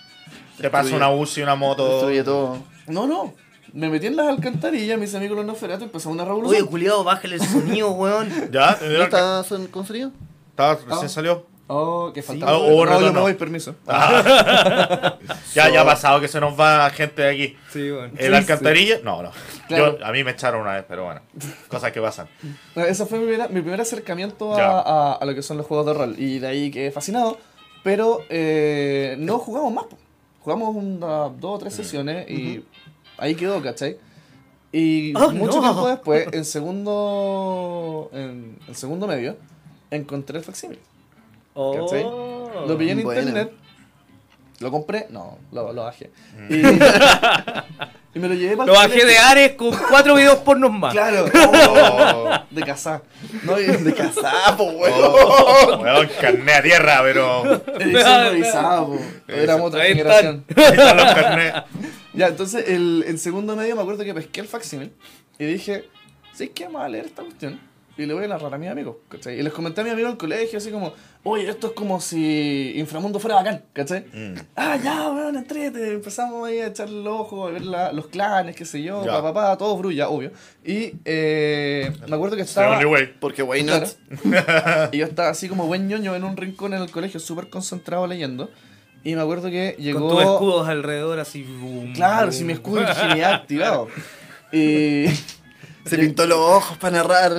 Te 0.61 0.71
pasa 0.71 0.95
una 0.95 1.11
UCI, 1.11 1.43
una 1.43 1.57
moto. 1.57 1.89
Destruye 1.93 2.23
todo. 2.23 2.59
No, 2.87 3.07
no. 3.07 3.35
Me 3.73 3.89
metí 3.89 4.07
en 4.07 4.17
las 4.17 4.29
alcantarillas, 4.29 4.99
mis 4.99 5.15
amigos 5.15 5.37
los 5.37 5.47
Nosferatu 5.47 5.85
empezó 5.85 6.11
una 6.11 6.23
Oye, 6.23 6.31
revolución. 6.33 6.67
culiado, 6.67 7.05
bájale 7.05 7.37
el 7.37 7.41
sonido, 7.43 7.91
weón. 7.93 8.29
¿Ya? 8.53 8.79
¿No 8.81 9.03
está 9.03 9.43
son- 9.45 9.67
construido? 9.69 10.13
Estaba- 10.51 10.75
recién 10.75 11.05
Ah. 11.05 11.09
salió. 11.09 11.47
Oh, 11.73 12.11
que 12.13 12.21
faltaba. 12.21 12.51
Ah, 12.53 12.59
hubo 12.59 12.85
no, 12.85 13.01
yo 13.01 13.13
me 13.13 13.21
voy, 13.21 13.35
permiso. 13.35 13.77
Ya, 15.55 15.69
ya 15.69 15.83
ha 15.83 15.85
pasado 15.85 16.21
que 16.21 16.27
se 16.29 16.41
nos 16.41 16.59
va 16.59 16.91
gente 16.91 17.23
de 17.23 17.31
aquí. 17.31 17.57
Sí, 17.73 17.91
weón. 17.91 18.13
¿El 18.17 18.31
Sí, 18.33 18.35
alcantarilla? 18.37 18.99
No, 19.05 19.23
no. 19.23 19.31
Claro. 19.69 19.99
Yo, 19.99 20.05
a 20.05 20.11
mí 20.13 20.25
me 20.25 20.33
echaron 20.33 20.63
una 20.63 20.75
vez, 20.75 20.85
pero 20.89 21.05
bueno. 21.05 21.21
Cosas 21.69 21.93
que 21.93 22.01
pasan. 22.01 22.29
Bueno, 22.75 22.89
Ese 22.91 23.07
fue 23.07 23.19
mi, 23.21 23.27
primera- 23.27 23.49
mi 23.49 23.61
primer 23.61 23.81
acercamiento 23.81 24.55
a, 24.55 24.81
a- 24.81 25.13
a 25.15 25.25
lo 25.25 25.35
que 25.35 25.43
son 25.43 25.57
los 25.59 25.67
juegos 25.67 25.87
de 25.87 25.95
rol. 25.95 26.15
Y 26.19 26.39
de 26.41 26.47
ahí 26.49 26.71
quedé 26.71 26.91
fascinado. 26.91 27.39
Pero 27.85 28.23
eh, 28.29 29.15
no 29.19 29.39
jugamos 29.39 29.73
más. 29.73 29.85
Jugamos 30.41 30.75
unas 30.75 31.39
dos 31.41 31.57
o 31.57 31.59
tres 31.59 31.75
sesiones 31.75 32.29
y 32.31 32.65
ahí 33.19 33.35
quedó, 33.35 33.63
¿cachai? 33.63 33.97
Y 34.73 35.15
Oh, 35.17 35.31
mucho 35.31 35.57
no. 35.57 35.63
tiempo 35.63 35.89
después, 35.89 36.29
en 36.33 36.45
segundo, 36.45 38.11
en, 38.13 38.59
en 38.67 38.75
segundo 38.75 39.07
medio, 39.07 39.37
encontré 39.91 40.39
el 40.39 40.45
facsímil. 40.45 40.79
¿Cachai? 41.55 42.03
Oh. 42.05 42.65
Lo 42.69 42.77
pillé 42.79 42.93
en 42.93 43.03
Bueno. 43.03 43.21
internet. 43.21 43.53
Lo 44.61 44.71
compré. 44.71 45.07
No, 45.11 45.39
lo, 45.53 45.73
lo 45.73 45.85
bajé. 45.85 46.11
Mm. 46.37 46.55
Y, 46.55 46.59
y 48.15 48.19
me 48.19 48.29
lo 48.29 48.35
llevé 48.35 48.57
para 48.59 48.67
Lo 48.67 48.75
bajé 48.75 49.07
de 49.07 49.17
Ares 49.17 49.53
con 49.53 49.71
cuatro 49.89 50.15
videos 50.17 50.39
pornos 50.41 50.71
más. 50.71 50.93
Claro. 50.93 51.25
Oh, 51.35 52.31
De 52.51 52.63
cazar. 52.63 53.03
No, 53.43 53.55
de 53.57 53.95
cazar, 53.95 54.57
po, 54.59 54.65
weón. 54.65 54.95
oh, 55.03 55.79
weón, 55.81 56.09
carné 56.21 56.53
a 56.53 56.63
tierra, 56.63 57.01
pero. 57.03 57.43
Edición 57.79 58.25
revisada, 58.25 58.85
po. 58.85 58.99
Éramos 59.29 59.69
otra 59.69 59.83
Ahí 59.83 59.95
generación. 59.95 60.45
Ahí 60.55 60.65
están 60.65 60.97
los 60.99 61.07
carnés. 61.15 61.53
Ya, 62.13 62.27
entonces, 62.27 62.69
el, 62.69 63.05
en 63.07 63.19
segundo 63.19 63.57
medio 63.57 63.75
me 63.77 63.83
acuerdo 63.83 64.05
que 64.05 64.13
pesqué 64.13 64.41
el 64.43 64.49
facsímil 64.49 64.93
y 65.39 65.45
dije, 65.47 65.89
¿sí 66.35 66.49
qué 66.49 66.65
vamos 66.65 66.83
a 66.83 66.89
leer 66.89 67.07
esta 67.07 67.23
cuestión? 67.23 67.59
Y 68.01 68.07
le 68.07 68.15
voy 68.15 68.25
a 68.25 68.29
narrar 68.29 68.55
a 68.55 68.57
mis 68.57 68.71
amigos, 68.71 68.97
¿cachai? 69.11 69.39
Y 69.39 69.43
les 69.43 69.53
comenté 69.53 69.83
a 69.83 69.85
mi 69.85 69.91
amigo 69.91 70.07
en 70.09 70.13
el 70.13 70.19
colegio, 70.19 70.57
así 70.57 70.71
como, 70.71 70.95
oye, 71.23 71.47
esto 71.51 71.67
es 71.67 71.73
como 71.75 72.01
si 72.01 72.73
Inframundo 72.77 73.19
fuera 73.21 73.35
bacán, 73.37 73.63
¿cachai? 73.75 74.07
Mm. 74.13 74.35
Ah, 74.57 74.79
ya, 74.83 75.11
weón, 75.11 75.37
entrete. 75.37 75.93
Empezamos 75.93 76.49
ahí 76.49 76.61
a 76.61 76.69
echarle 76.69 77.01
el 77.01 77.07
ojo, 77.07 77.47
a 77.47 77.51
ver 77.51 77.63
la- 77.63 77.93
los 77.93 78.07
clanes, 78.07 78.57
qué 78.57 78.65
sé 78.65 78.83
yo, 78.83 79.05
Ya. 79.05 79.11
papá, 79.13 79.35
papá, 79.35 79.59
todo 79.59 79.77
brulla, 79.77 80.09
obvio. 80.09 80.33
Y 80.65 80.95
eh, 81.05 81.93
me 82.09 82.17
acuerdo 82.17 82.37
que 82.37 82.43
The 82.45 82.49
estaba... 82.49 82.77
only 82.79 82.87
way. 82.87 83.15
Porque 83.21 83.43
why 83.43 83.63
Claro. 83.65 83.87
not? 84.25 84.95
y 84.95 84.97
yo 84.99 85.05
estaba 85.05 85.29
así 85.29 85.49
como 85.49 85.67
buen 85.67 85.87
ñoño 85.87 86.17
en 86.17 86.25
un 86.25 86.39
rincón 86.39 86.73
en 86.73 86.81
el 86.81 86.91
colegio, 86.91 87.21
súper 87.21 87.51
concentrado 87.51 88.07
leyendo. 88.07 88.51
Y 89.05 89.15
me 89.15 89.21
acuerdo 89.21 89.51
que 89.51 89.77
llegó. 89.79 90.01
Con 90.09 90.11
tus 90.11 90.23
escudos 90.23 90.69
alrededor 90.69 91.19
así. 91.21 91.43
boom, 91.43 91.93
Claro, 91.93 92.29
boom. 92.29 92.33
si 92.33 92.45
mi 92.45 92.55
escudo 92.55 92.81
virginidad 92.81 93.33
activado. 93.43 93.89
Y. 94.53 95.05
Se 95.85 95.97
pintó 95.99 96.27
los 96.27 96.39
ojos 96.39 96.77
para 96.79 96.99
narrar. 96.99 97.33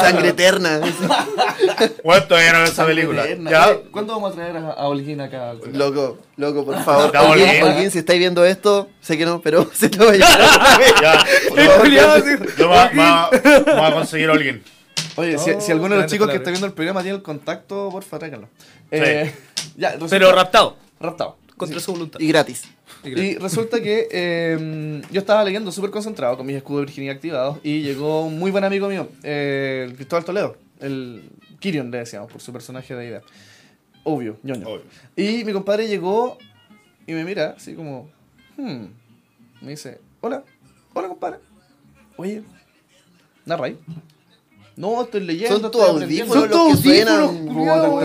Sangre 0.00 0.28
eterna. 0.30 0.80
Bueno, 2.02 2.24
todavía 2.26 2.52
no 2.52 2.64
esa 2.64 2.86
película. 2.86 3.26
Ya. 3.48 3.68
Oye, 3.68 3.82
¿Cuándo 3.90 4.14
vamos 4.14 4.32
a 4.32 4.34
traer 4.34 4.56
a, 4.56 4.70
a 4.70 4.88
Holguín 4.88 5.20
acá? 5.20 5.52
Loco, 5.72 6.18
loco, 6.36 6.64
por 6.64 6.82
favor. 6.82 7.12
Holguín, 7.16 7.48
Holguín. 7.48 7.62
Holguín, 7.62 7.90
si 7.90 7.98
estáis 7.98 8.18
viendo 8.18 8.44
esto, 8.44 8.88
sé 9.00 9.18
que 9.18 9.26
no, 9.26 9.40
pero 9.42 9.70
se 9.74 9.88
te 9.88 9.98
va 9.98 10.06
a 10.10 10.14
así. 12.14 12.30
Yo 12.58 12.68
voy 12.68 12.76
a 12.78 13.90
conseguir 13.92 14.30
a 14.30 14.32
alguien. 14.32 14.62
Oye, 15.16 15.38
si, 15.38 15.50
Oh, 15.52 15.60
si 15.60 15.72
alguno 15.72 15.94
de 15.94 16.02
los 16.02 16.10
chicos 16.10 16.28
que 16.28 16.36
está 16.36 16.50
viendo 16.50 16.66
el 16.66 16.72
programa 16.72 17.02
tiene 17.02 17.16
el 17.16 17.22
contacto, 17.22 17.88
porfa, 17.90 18.18
tráiganlo. 18.18 18.48
Eh, 18.90 19.34
ya, 19.76 19.90
resulta- 19.92 20.10
Pero 20.10 20.32
raptado. 20.32 20.76
raptado. 21.00 21.36
Contra 21.56 21.80
su 21.80 21.92
voluntad. 21.92 22.20
Y 22.20 22.28
gratis. 22.28 22.64
Y 23.04 23.36
resulta 23.36 23.80
que 23.80 24.08
eh, 24.10 25.02
yo 25.10 25.20
estaba 25.20 25.44
leyendo 25.44 25.70
súper 25.70 25.90
concentrado 25.90 26.36
con 26.36 26.46
mis 26.46 26.56
escudos 26.56 26.82
de 26.82 26.86
virginidad 26.86 27.14
activados 27.16 27.58
y 27.62 27.82
llegó 27.82 28.26
un 28.26 28.38
muy 28.38 28.50
buen 28.50 28.64
amigo 28.64 28.88
mío, 28.88 29.08
eh, 29.22 29.92
Cristóbal 29.96 30.24
Toledo, 30.24 30.56
el 30.80 31.30
Kirion 31.60 31.90
le 31.90 31.98
decíamos 31.98 32.30
por 32.30 32.40
su 32.40 32.52
personaje 32.52 32.94
de 32.94 33.06
idea. 33.06 33.22
Obvio, 34.04 34.38
ñoño. 34.42 34.68
Obvio. 34.68 34.84
Y 35.16 35.44
mi 35.44 35.52
compadre 35.52 35.88
llegó 35.88 36.38
y 37.06 37.12
me 37.12 37.24
mira 37.24 37.54
así 37.56 37.74
como, 37.74 38.08
hmm, 38.56 38.84
me 39.62 39.70
dice, 39.70 40.00
hola, 40.20 40.44
hola 40.94 41.08
compadre. 41.08 41.38
Oye, 42.16 42.42
narra 43.44 43.66
ahí. 43.66 43.78
No, 44.76 45.02
estoy 45.02 45.20
leyendo. 45.22 45.58
Son 45.60 45.70
tus 45.70 45.80
estoy 45.80 45.94
aprendiendo". 45.96 46.34
audífonos 46.34 46.70
los 46.70 46.80
que 46.80 46.82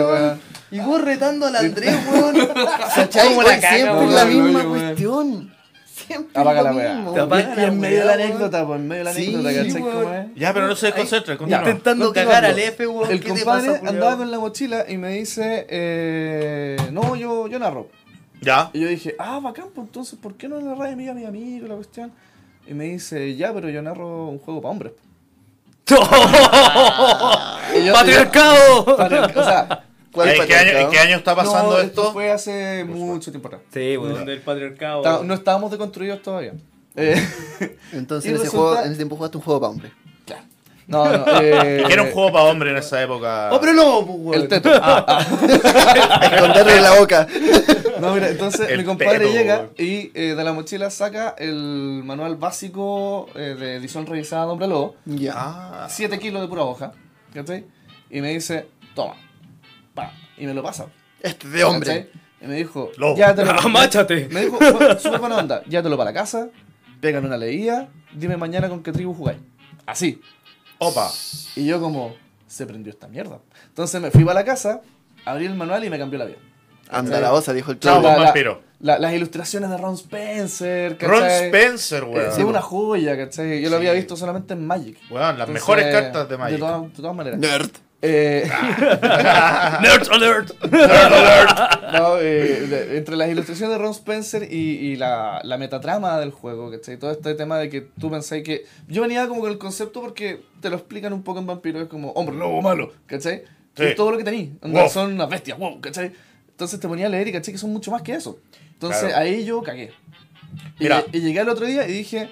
suenan. 0.01 0.39
Y 0.71 0.79
vos 0.79 1.01
retando 1.01 1.47
al 1.47 1.55
Andrés, 1.57 1.95
weón. 2.11 2.35
¿Cachai? 2.95 3.27
Como 3.29 3.43
la 3.43 3.59
Siempre 3.59 4.07
la 4.07 4.25
misma 4.25 4.63
cuestión. 4.63 5.53
Siempre 5.93 6.41
Apaga 6.41 6.61
la 6.63 6.73
weá. 6.73 6.93
mismo. 6.95 7.13
Te 7.13 7.19
apaga 7.19 7.53
Y- 7.57 7.59
Y 7.59 7.63
en 7.65 7.79
medio 7.79 7.99
de 7.99 8.05
la 8.05 8.13
anécdota, 8.13 8.65
pues 8.65 8.79
en 8.79 8.87
medio 8.87 8.99
de 9.01 9.03
la 9.03 9.13
Sí, 9.13 9.35
anécdota, 9.35 9.53
¿cachai 9.65 9.81
weón. 9.81 10.03
cómo 10.03 10.13
es? 10.13 10.25
Ya, 10.35 10.53
pero 10.53 10.67
no 10.67 10.75
se 10.75 10.85
desconcentre. 10.87 11.37
continúa. 11.37 11.59
Intentando 11.59 12.05
Continuando. 12.05 12.31
cagar 12.41 12.51
al 12.51 12.59
F, 12.59 12.87
weón. 12.87 13.11
El 13.11 13.19
¿Qué 13.19 13.31
te 13.31 13.35
compadre 13.43 13.75
andaba 13.85 14.17
con 14.17 14.31
la 14.31 14.39
mochila 14.39 14.85
y 14.87 14.97
me 14.97 15.09
dice, 15.09 15.65
eh, 15.69 16.77
no, 16.91 17.15
yo, 17.17 17.47
yo 17.47 17.59
narro. 17.59 17.89
Ya. 18.41 18.69
Y 18.73 18.79
yo 18.79 18.87
dije, 18.87 19.15
ah, 19.19 19.39
bacán, 19.43 19.65
pues 19.75 19.87
entonces, 19.87 20.17
¿por 20.19 20.35
qué 20.35 20.47
no 20.47 20.59
narras 20.61 20.93
amiga 20.93 21.11
a 21.11 21.15
mi 21.15 21.25
amigo 21.25 21.67
la 21.67 21.75
cuestión? 21.75 22.11
Y 22.65 22.73
me 22.73 22.85
dice, 22.85 23.35
ya, 23.35 23.53
pero 23.53 23.69
yo 23.69 23.81
narro 23.81 24.27
un 24.29 24.39
juego 24.39 24.61
para 24.61 24.71
hombres. 24.71 24.93
Yo- 27.85 27.93
¡Patriarcado! 27.93 28.85
Patriarca- 28.97 29.39
O 29.39 29.43
sea, 29.43 29.83
¿Cuál 30.11 30.29
¿En 30.29 30.35
qué, 30.35 30.41
año, 30.41 30.47
patriarcado? 30.49 30.79
¿En 30.85 30.91
qué 30.91 30.99
año 30.99 31.15
está 31.17 31.35
pasando 31.35 31.71
no, 31.71 31.79
esto? 31.79 32.11
fue 32.11 32.31
hace 32.31 32.83
mucho 32.83 33.31
tiempo 33.31 33.47
atrás. 33.47 33.61
Sí, 33.73 33.95
weón, 33.97 34.25
del 34.25 34.41
patriarcado. 34.41 35.23
No 35.23 35.33
estábamos 35.33 35.71
deconstruidos 35.71 36.21
todavía. 36.21 36.53
Eh, 36.97 37.15
Entonces 37.93 38.29
en 38.29 38.35
ese, 38.35 38.45
resulta- 38.45 38.57
juego, 38.57 38.79
en 38.81 38.87
ese 38.87 38.95
tiempo 38.97 39.15
jugaste 39.15 39.37
un 39.37 39.43
juego 39.43 39.61
para 39.61 39.71
hombres. 39.71 39.93
No, 40.91 41.17
no. 41.17 41.25
Eh, 41.41 41.83
Que 41.87 41.93
era 41.93 42.03
un 42.03 42.11
juego 42.11 42.31
para 42.31 42.45
hombre 42.45 42.71
en 42.71 42.77
esa 42.77 43.01
época. 43.01 43.49
¡Oh, 43.51 43.59
pero 43.59 43.73
no, 43.73 44.05
pues, 44.05 44.17
weón! 44.19 44.41
El 44.43 44.47
teto. 44.47 44.69
Ah, 44.73 45.05
ah. 45.07 45.21
Esconderle 46.33 46.77
en 46.77 46.83
la 46.83 46.99
boca. 46.99 47.27
No, 47.99 48.13
mira, 48.13 48.29
entonces 48.29 48.69
El 48.69 48.79
mi 48.79 48.83
compadre 48.83 49.31
llega 49.31 49.69
y 49.77 50.11
eh, 50.15 50.33
de 50.35 50.43
la 50.43 50.53
mochila 50.53 50.89
saca 50.89 51.35
el 51.37 52.01
manual 52.03 52.35
básico 52.35 53.27
eh, 53.35 53.55
de 53.59 53.75
edición 53.75 54.05
revisada 54.05 54.45
de 54.45 54.51
Hombre 54.51 54.67
Lobo. 54.67 54.95
Ya. 55.05 55.33
Ah, 55.35 55.87
7 55.89 56.17
kilos 56.19 56.41
de 56.41 56.47
pura 56.47 56.63
hoja, 56.63 56.93
¿cachai? 57.33 57.65
Y 58.09 58.21
me 58.21 58.29
dice, 58.29 58.67
toma, 58.95 59.13
pa, 59.93 60.13
y 60.37 60.45
me 60.47 60.53
lo 60.53 60.63
pasa. 60.63 60.87
Este 61.21 61.47
de 61.47 61.63
hombre. 61.63 61.87
¿cachai? 61.87 62.09
Y 62.41 62.47
me 62.47 62.55
dijo, 62.55 62.89
Lobo. 62.97 63.15
ya 63.15 63.35
te 63.35 63.45
lo 63.45 63.51
Amáchate. 63.59 64.27
Me 64.31 64.41
dijo, 64.45 64.57
"Bueno, 64.57 64.97
súper 64.99 65.19
buena 65.19 65.37
onda, 65.37 65.63
llévatelo 65.65 65.95
para 65.95 66.09
la 66.09 66.13
casa, 66.19 66.47
pegan 66.99 67.23
una 67.23 67.37
leída, 67.37 67.87
dime 68.13 68.35
mañana 68.35 68.67
con 68.67 68.81
qué 68.81 68.91
tribu 68.91 69.13
jugáis. 69.13 69.37
Así. 69.85 70.19
Opa. 70.81 71.11
Y 71.55 71.65
yo 71.65 71.79
como, 71.79 72.15
se 72.47 72.65
prendió 72.65 72.91
esta 72.91 73.07
mierda. 73.07 73.39
Entonces 73.67 74.01
me 74.01 74.11
fui 74.11 74.23
para 74.23 74.39
la 74.41 74.45
casa, 74.45 74.81
abrí 75.25 75.45
el 75.45 75.55
manual 75.55 75.83
y 75.85 75.89
me 75.89 75.97
cambió 75.97 76.19
la 76.19 76.25
vida. 76.25 76.37
Anda 76.89 77.21
la 77.21 77.31
osa, 77.33 77.53
dijo 77.53 77.71
el 77.71 77.77
pues, 77.77 77.93
La- 77.93 78.33
la- 78.81 78.99
las 78.99 79.13
ilustraciones 79.13 79.69
de 79.69 79.77
Ron 79.77 79.93
Spencer, 79.93 80.97
Ron. 80.99 81.23
Spencer, 81.23 82.03
Eh, 82.03 82.07
weón. 82.07 82.31
sí, 82.35 82.43
una 82.43 82.61
joya, 82.61 83.15
¿cachai? 83.15 83.61
Yo 83.61 83.69
lo 83.69 83.77
había 83.77 83.93
visto 83.93 84.17
solamente 84.17 84.53
en 84.55 84.65
Magic. 84.65 84.97
Weón, 85.09 85.21
las 85.21 85.31
Entonces, 85.47 85.53
mejores 85.53 85.85
cartas 85.93 86.27
de 86.27 86.33
De 86.35 86.37
Magic. 86.37 86.59
todas, 86.59 86.81
de 86.81 86.89
todas 86.89 87.15
maneras. 87.15 87.39
Nerd. 87.39 87.69
Eh, 88.03 88.49
Nerd 89.81 90.07
alert. 90.11 90.51
no, 91.93 92.17
eh, 92.19 92.61
de- 92.67 92.97
entre 92.97 93.15
las 93.15 93.29
ilustraciones 93.29 93.77
de 93.77 93.83
Ron 93.83 93.91
Spencer 93.91 94.47
y, 94.51 94.55
y 94.55 94.95
la, 94.95 95.39
la 95.43 95.57
metatrama 95.57 96.19
del 96.19 96.31
juego, 96.31 96.71
¿cachai? 96.71 96.97
Todo 96.97 97.11
este 97.11 97.35
tema 97.35 97.57
de 97.59 97.69
que 97.69 97.81
tú 97.81 98.09
pensáis 98.09 98.43
que... 98.43 98.65
Yo 98.87 99.01
venía 99.03 99.27
como 99.27 99.41
con 99.41 99.51
el 99.51 99.57
concepto 99.57 100.01
porque 100.01 100.41
te 100.61 100.69
lo 100.69 100.77
explican 100.77 101.13
un 101.13 101.23
poco 101.23 101.39
en 101.39 101.47
Vampiro, 101.47 101.79
es 101.81 101.87
como, 101.87 102.11
hombre, 102.11 102.35
lobo 102.35 102.61
malo, 102.61 102.91
¿cachai? 103.05 103.43
Sí. 103.75 103.83
Es 103.83 103.95
todo 103.95 104.11
lo 104.11 104.17
que 104.17 104.23
tenéis, 104.23 104.49
Wow. 104.61 104.89
son 104.89 105.13
unas 105.13 105.29
bestias, 105.29 105.57
wow, 105.57 105.79
¿cachai? 105.79 106.11
Entonces 106.49 106.79
te 106.79 106.87
ponía 106.87 107.05
a 107.07 107.09
leer 107.09 107.27
y 107.27 107.31
caché 107.31 107.51
que 107.51 107.57
son 107.57 107.71
mucho 107.71 107.91
más 107.91 108.01
que 108.01 108.13
eso. 108.13 108.39
Entonces 108.73 109.09
Claro. 109.09 109.17
ahí 109.17 109.45
yo 109.45 109.61
cagué. 109.63 109.91
Y, 110.79 110.87
y 110.87 111.21
llegué 111.21 111.39
al 111.39 111.49
otro 111.49 111.65
día 111.65 111.87
y 111.87 111.91
dije, 111.93 112.29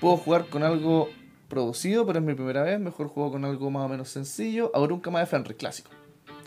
puedo 0.00 0.16
jugar 0.16 0.46
con 0.46 0.62
algo 0.62 1.08
producido, 1.48 2.06
pero 2.06 2.18
es 2.18 2.24
mi 2.24 2.34
primera 2.34 2.62
vez, 2.62 2.78
mejor 2.80 3.08
juego 3.08 3.32
con 3.32 3.44
algo 3.44 3.70
más 3.70 3.84
o 3.84 3.88
menos 3.88 4.08
sencillo, 4.08 4.70
ahora 4.74 4.94
un 4.94 5.00
cama 5.00 5.20
de 5.20 5.26
Fenris 5.26 5.56
clásico. 5.56 5.90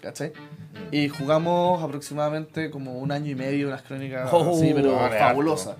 ¿Cachai? 0.02 0.30
Mm. 0.30 0.96
Y 0.96 1.10
jugamos 1.10 1.84
aproximadamente 1.84 2.70
como 2.72 3.00
un 3.00 3.12
año 3.12 3.32
y 3.32 3.36
medio 3.36 3.68
unas 3.68 3.82
crónicas 3.82 4.30
Oh, 4.32 4.56
así, 4.56 4.72
pero 4.74 4.98
fabulosas. 5.10 5.76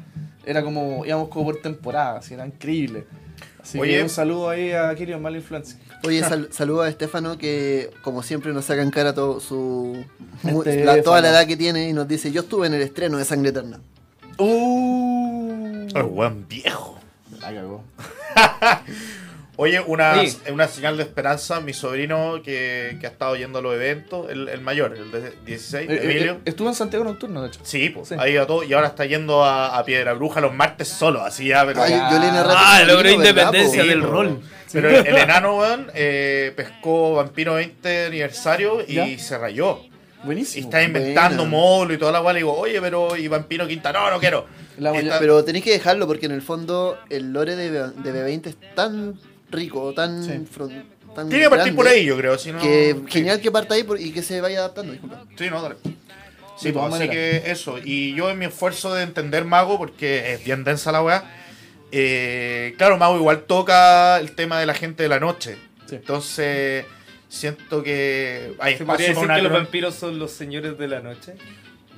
Era 0.46 0.62
como, 0.64 1.06
íbamos 1.06 1.30
como 1.30 1.46
por 1.46 1.62
temporada, 1.62 2.18
así, 2.20 2.34
era 2.34 2.46
increíble. 2.46 3.06
Así 3.62 3.80
Oye. 3.80 3.98
que 3.98 4.04
un 4.04 4.10
saludo 4.10 4.50
ahí 4.50 4.72
a 4.72 4.94
Kirion 4.96 5.22
Mala 5.22 5.38
Influencia. 5.38 5.78
Oye, 6.04 6.22
sal- 6.24 6.50
saludo 6.52 6.82
a 6.82 6.90
Estefano 6.90 7.38
que, 7.38 7.92
como 8.04 8.24
siempre, 8.24 8.52
nos 8.54 8.66
saca 8.66 8.82
en 8.82 8.90
cara 8.92 9.14
todo 9.14 9.40
su, 9.40 9.98
la- 10.44 11.02
toda 11.04 11.22
la 11.22 11.30
edad 11.30 11.46
que 11.46 11.56
tiene 11.58 11.88
y 11.90 11.94
nos 11.94 12.08
dice: 12.08 12.32
Yo 12.32 12.42
estuve 12.42 12.68
en 12.68 12.74
el 12.74 12.82
estreno 12.82 13.18
de 13.18 13.26
Sangre 13.26 13.50
Eterna. 13.50 13.80
Uh, 14.38 15.88
El 15.96 16.04
weón 16.04 16.46
viejo. 16.48 16.98
la 17.42 17.54
cagó. 17.54 17.84
Oye, 19.62 19.82
una, 19.82 20.24
Sí. 20.26 20.38
una 20.54 20.70
señal 20.70 20.96
de 20.96 21.04
esperanza, 21.04 21.60
mi 21.60 21.74
sobrino 21.74 22.42
que, 22.42 22.96
que 23.02 23.08
ha 23.08 23.10
estado 23.10 23.36
yendo 23.36 23.60
a 23.60 23.62
los 23.62 23.74
eventos, 23.76 24.32
el, 24.32 24.48
el 24.48 24.62
mayor, 24.62 24.96
el 24.96 25.12
de 25.12 25.34
16, 25.46 25.90
Eh, 25.90 25.94
eh, 25.96 26.00
Emilio. 26.04 26.32
eh, 26.36 26.40
estuvo 26.46 26.70
en 26.70 26.76
Santiago 26.76 27.04
Nocturno, 27.04 27.42
de 27.42 27.50
hecho. 27.50 27.60
Sí, 27.64 27.90
pues, 27.90 28.08
Sí. 28.08 28.16
ha 28.18 28.30
ido 28.30 28.42
a 28.44 28.48
todo 28.48 28.64
y 28.64 28.72
ahora 28.72 28.88
está 28.88 29.04
yendo 29.06 29.44
a, 29.44 29.78
a 29.78 29.84
Piedra 29.84 30.14
Bruja 30.14 30.40
los 30.40 30.54
martes 30.54 30.88
solo, 30.88 31.22
así 31.22 31.48
ya, 31.50 31.66
pero, 31.66 31.84
Ay, 31.84 31.92
yo 31.92 32.20
le 32.20 32.32
narré 32.32 32.54
Ah, 32.56 32.80
logró 32.88 33.10
sobrino, 33.10 33.18
¿verdad, 33.20 33.42
independencia 33.54 33.84
del 33.84 34.00
po. 34.02 34.08
rol. 34.08 34.42
pero 34.72 34.90
el, 34.92 35.08
el 35.08 35.18
enano, 35.18 35.58
weón, 35.58 35.92
eh, 35.94 36.54
pescó 36.56 37.16
Vampiro 37.16 37.56
20 37.56 38.06
aniversario 38.06 38.82
y 38.88 38.94
¿Ya? 38.94 39.20
se 39.20 39.38
rayó. 39.38 39.82
Y 40.22 40.26
Buenísimo. 40.26 40.66
está 40.68 40.84
inventando 40.84 41.44
buena. 41.44 41.52
módulo 41.52 41.94
y 41.94 41.98
toda 41.98 42.12
la 42.12 42.22
cual. 42.22 42.36
Y 42.36 42.40
digo, 42.40 42.54
oye, 42.58 42.82
pero 42.82 43.16
y 43.16 43.28
Vampiro 43.28 43.68
Quinta, 43.68 43.92
no, 43.94 44.10
no 44.12 44.20
quiero. 44.20 44.46
La 44.78 44.94
Está- 44.98 45.20
Pero 45.20 45.44
tenéis 45.44 45.64
que 45.66 45.72
dejarlo 45.72 46.08
porque 46.08 46.26
en 46.26 46.32
el 46.34 46.42
fondo 46.42 46.98
el 47.10 47.32
lore 47.34 47.56
de, 47.56 47.70
de 47.72 47.84
B20 48.14 48.48
es 48.48 48.56
tan 48.76 49.20
rico, 49.52 49.94
tan, 49.94 50.24
Sí. 50.24 50.32
fron- 50.54 50.84
tan 51.16 51.28
Tiene 51.30 51.46
que 51.46 51.50
partir 51.50 51.76
por 51.76 51.88
ahí, 51.88 52.06
yo 52.06 52.16
creo. 52.18 52.38
Si 52.38 52.52
no, 52.52 52.60
Que 52.60 52.94
sí. 52.96 53.04
genial 53.12 53.40
que 53.42 53.52
parta 53.52 53.76
ahí 53.76 53.84
por- 53.84 54.00
y 54.00 54.12
que 54.12 54.22
se 54.22 54.40
vaya 54.42 54.60
adaptando. 54.60 54.92
Disculpa. 54.94 55.24
Sí, 55.38 55.50
no, 55.50 55.62
dale. 55.62 55.76
Sí, 56.58 56.72
pues, 56.74 56.94
así 56.94 57.10
que 57.10 57.44
eso. 57.46 57.78
Y 57.84 58.14
yo 58.16 58.30
en 58.30 58.38
mi 58.40 58.46
esfuerzo 58.46 58.94
de 58.94 59.04
entender 59.04 59.46
Mago, 59.46 59.78
porque 59.78 60.34
es 60.34 60.44
bien 60.44 60.64
densa 60.66 60.92
la 60.92 61.02
weá, 61.02 61.24
eh, 61.92 62.76
claro, 62.78 62.98
Mago 62.98 63.16
igual 63.18 63.44
toca 63.44 64.18
el 64.20 64.32
tema 64.34 64.60
de 64.60 64.66
la 64.66 64.74
gente 64.74 65.04
de 65.04 65.10
la 65.10 65.20
noche. 65.20 65.58
Sí. 65.88 65.96
Entonces, 65.96 66.86
siento 67.30 67.84
que 67.84 68.54
hay 68.60 68.78
¿Se 68.78 68.84
podría 68.84 68.84
espacio 68.84 68.86
para 68.86 68.98
decir 68.98 69.18
una 69.24 69.36
que 69.36 69.42
los 69.44 69.52
vampiros 69.54 69.96
son 69.96 70.20
los 70.20 70.32
señores 70.32 70.78
de 70.78 70.88
la 70.88 71.00
noche? 71.00 71.36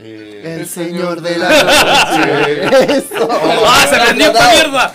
Eh, 0.04 0.58
El 0.60 0.68
señor 0.68 1.22
de 1.22 1.38
la 1.38 1.50
noche. 1.50 2.98
Eso. 2.98 3.30
¡Ah, 3.32 3.86
se 3.90 3.96
prendió 4.00 4.28
esta 4.28 4.52
mierda! 4.54 4.94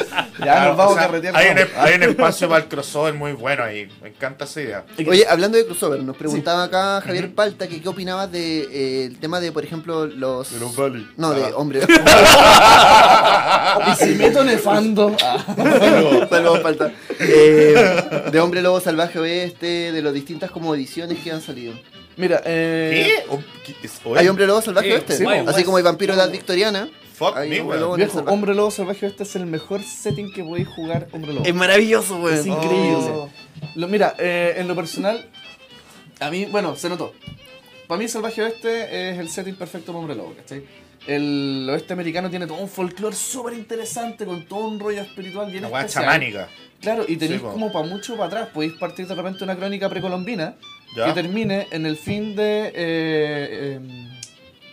Ya 0.40 0.46
claro, 0.46 0.68
nos 0.70 0.76
vamos 0.78 0.92
o 0.92 0.94
sea, 0.96 1.02
a 1.02 1.06
carretear. 1.08 1.36
hay, 1.36 1.48
hay 1.76 1.94
un 1.96 2.02
espacio 2.02 2.48
para 2.48 2.62
el 2.62 2.68
crossover 2.70 3.12
muy 3.12 3.32
bueno 3.32 3.62
ahí. 3.62 3.86
Me 4.00 4.08
encanta 4.08 4.46
esa 4.46 4.62
idea. 4.62 4.84
Oye, 5.06 5.26
hablando 5.28 5.58
de 5.58 5.66
crossover, 5.66 6.02
nos 6.02 6.16
preguntaba 6.16 6.64
acá 6.64 7.02
Javier 7.02 7.34
Palta 7.34 7.68
que 7.68 7.82
qué 7.82 7.88
opinabas 7.90 8.32
del 8.32 8.70
de, 8.70 9.02
eh, 9.02 9.04
el 9.04 9.18
tema 9.18 9.38
de, 9.38 9.52
por 9.52 9.64
ejemplo, 9.64 10.06
los... 10.06 10.50
No, 11.18 11.34
de 11.34 11.44
Ah. 11.44 11.50
hombre. 11.56 11.80
Y 13.90 13.94
si 13.96 14.14
meto 14.14 14.42
nefando. 14.44 15.14
Ah. 15.22 15.44
Saludos, 16.30 16.60
Palta. 16.60 16.90
Eh, 17.18 18.30
de 18.32 18.40
hombre 18.40 18.62
lobo 18.62 18.80
salvaje 18.80 19.18
oeste, 19.18 19.92
de 19.92 20.00
las 20.02 20.14
distintas 20.14 20.50
como 20.50 20.74
ediciones 20.74 21.18
que 21.22 21.30
han 21.32 21.42
salido. 21.42 21.74
Mira, 22.20 22.42
eh. 22.44 23.22
¿Qué? 23.26 23.34
¿O- 23.34 23.42
qué 23.64 24.18
Hay 24.18 24.28
hombre 24.28 24.46
lobo 24.46 24.60
salvaje 24.62 24.92
oeste. 24.92 25.16
sí, 25.16 25.24
Así 25.26 25.44
pues. 25.52 25.64
como 25.64 25.76
hay 25.78 25.82
vampiro 25.82 26.12
de 26.12 26.18
la 26.18 26.24
edad 26.24 26.32
victoriana. 26.32 26.88
Fuck 27.14 27.36
hay 27.36 27.50
me, 27.50 27.60
hombre 27.60 27.78
lobo 27.80 27.96
Viejo, 27.96 28.12
salvaje. 28.14 28.34
Hombre 28.34 28.54
Lobo 28.54 28.70
Salvaje, 28.70 29.06
este 29.06 29.24
es 29.24 29.36
el 29.36 29.44
mejor 29.44 29.82
setting 29.82 30.32
que 30.32 30.42
podéis 30.42 30.68
jugar 30.68 31.06
Hombre 31.12 31.34
Lobo. 31.34 31.44
Es 31.44 31.54
maravilloso, 31.54 32.16
weón. 32.16 32.38
Es 32.38 32.46
increíble. 32.46 32.94
Oh. 33.12 33.28
Lo, 33.74 33.88
mira, 33.88 34.14
eh, 34.18 34.54
en 34.56 34.66
lo 34.68 34.74
personal, 34.74 35.28
a 36.18 36.30
mí, 36.30 36.46
bueno, 36.46 36.76
se 36.76 36.88
notó. 36.88 37.12
Para 37.86 37.98
mí 37.98 38.08
Salvaje 38.08 38.40
Oeste 38.42 39.10
es 39.10 39.18
el 39.18 39.28
setting 39.28 39.54
perfecto 39.54 39.92
para 39.92 39.98
Hombre 39.98 40.14
Lobo, 40.16 40.34
¿cachai? 40.34 40.62
El 41.06 41.66
oeste 41.70 41.92
americano 41.92 42.30
tiene 42.30 42.46
todo 42.46 42.58
un 42.58 42.68
folclore 42.68 43.16
súper 43.16 43.54
interesante, 43.54 44.24
con 44.24 44.44
todo 44.46 44.60
un 44.68 44.78
rollo 44.80 45.00
espiritual 45.02 45.50
bien 45.50 45.64
Una 45.64 45.80
especial. 45.80 46.04
chamánica. 46.04 46.48
Claro, 46.80 47.04
y 47.08 47.16
tenéis 47.16 47.40
Sí, 47.40 47.46
como 47.46 47.70
para 47.72 47.86
mucho 47.86 48.14
para 48.16 48.26
atrás. 48.28 48.48
Podéis 48.54 48.74
partir 48.74 49.06
de 49.06 49.14
repente 49.14 49.44
una 49.44 49.56
crónica 49.56 49.88
precolombina 49.90 50.54
¿Ya? 50.96 51.06
que 51.06 51.12
termine 51.12 51.68
en 51.70 51.86
el 51.86 51.96
fin 51.96 52.34
de 52.34 52.66
eh, 52.66 52.72
eh, 52.74 53.80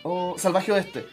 oh, 0.02 0.34
Salvaje 0.38 0.72
Oeste. 0.72 1.06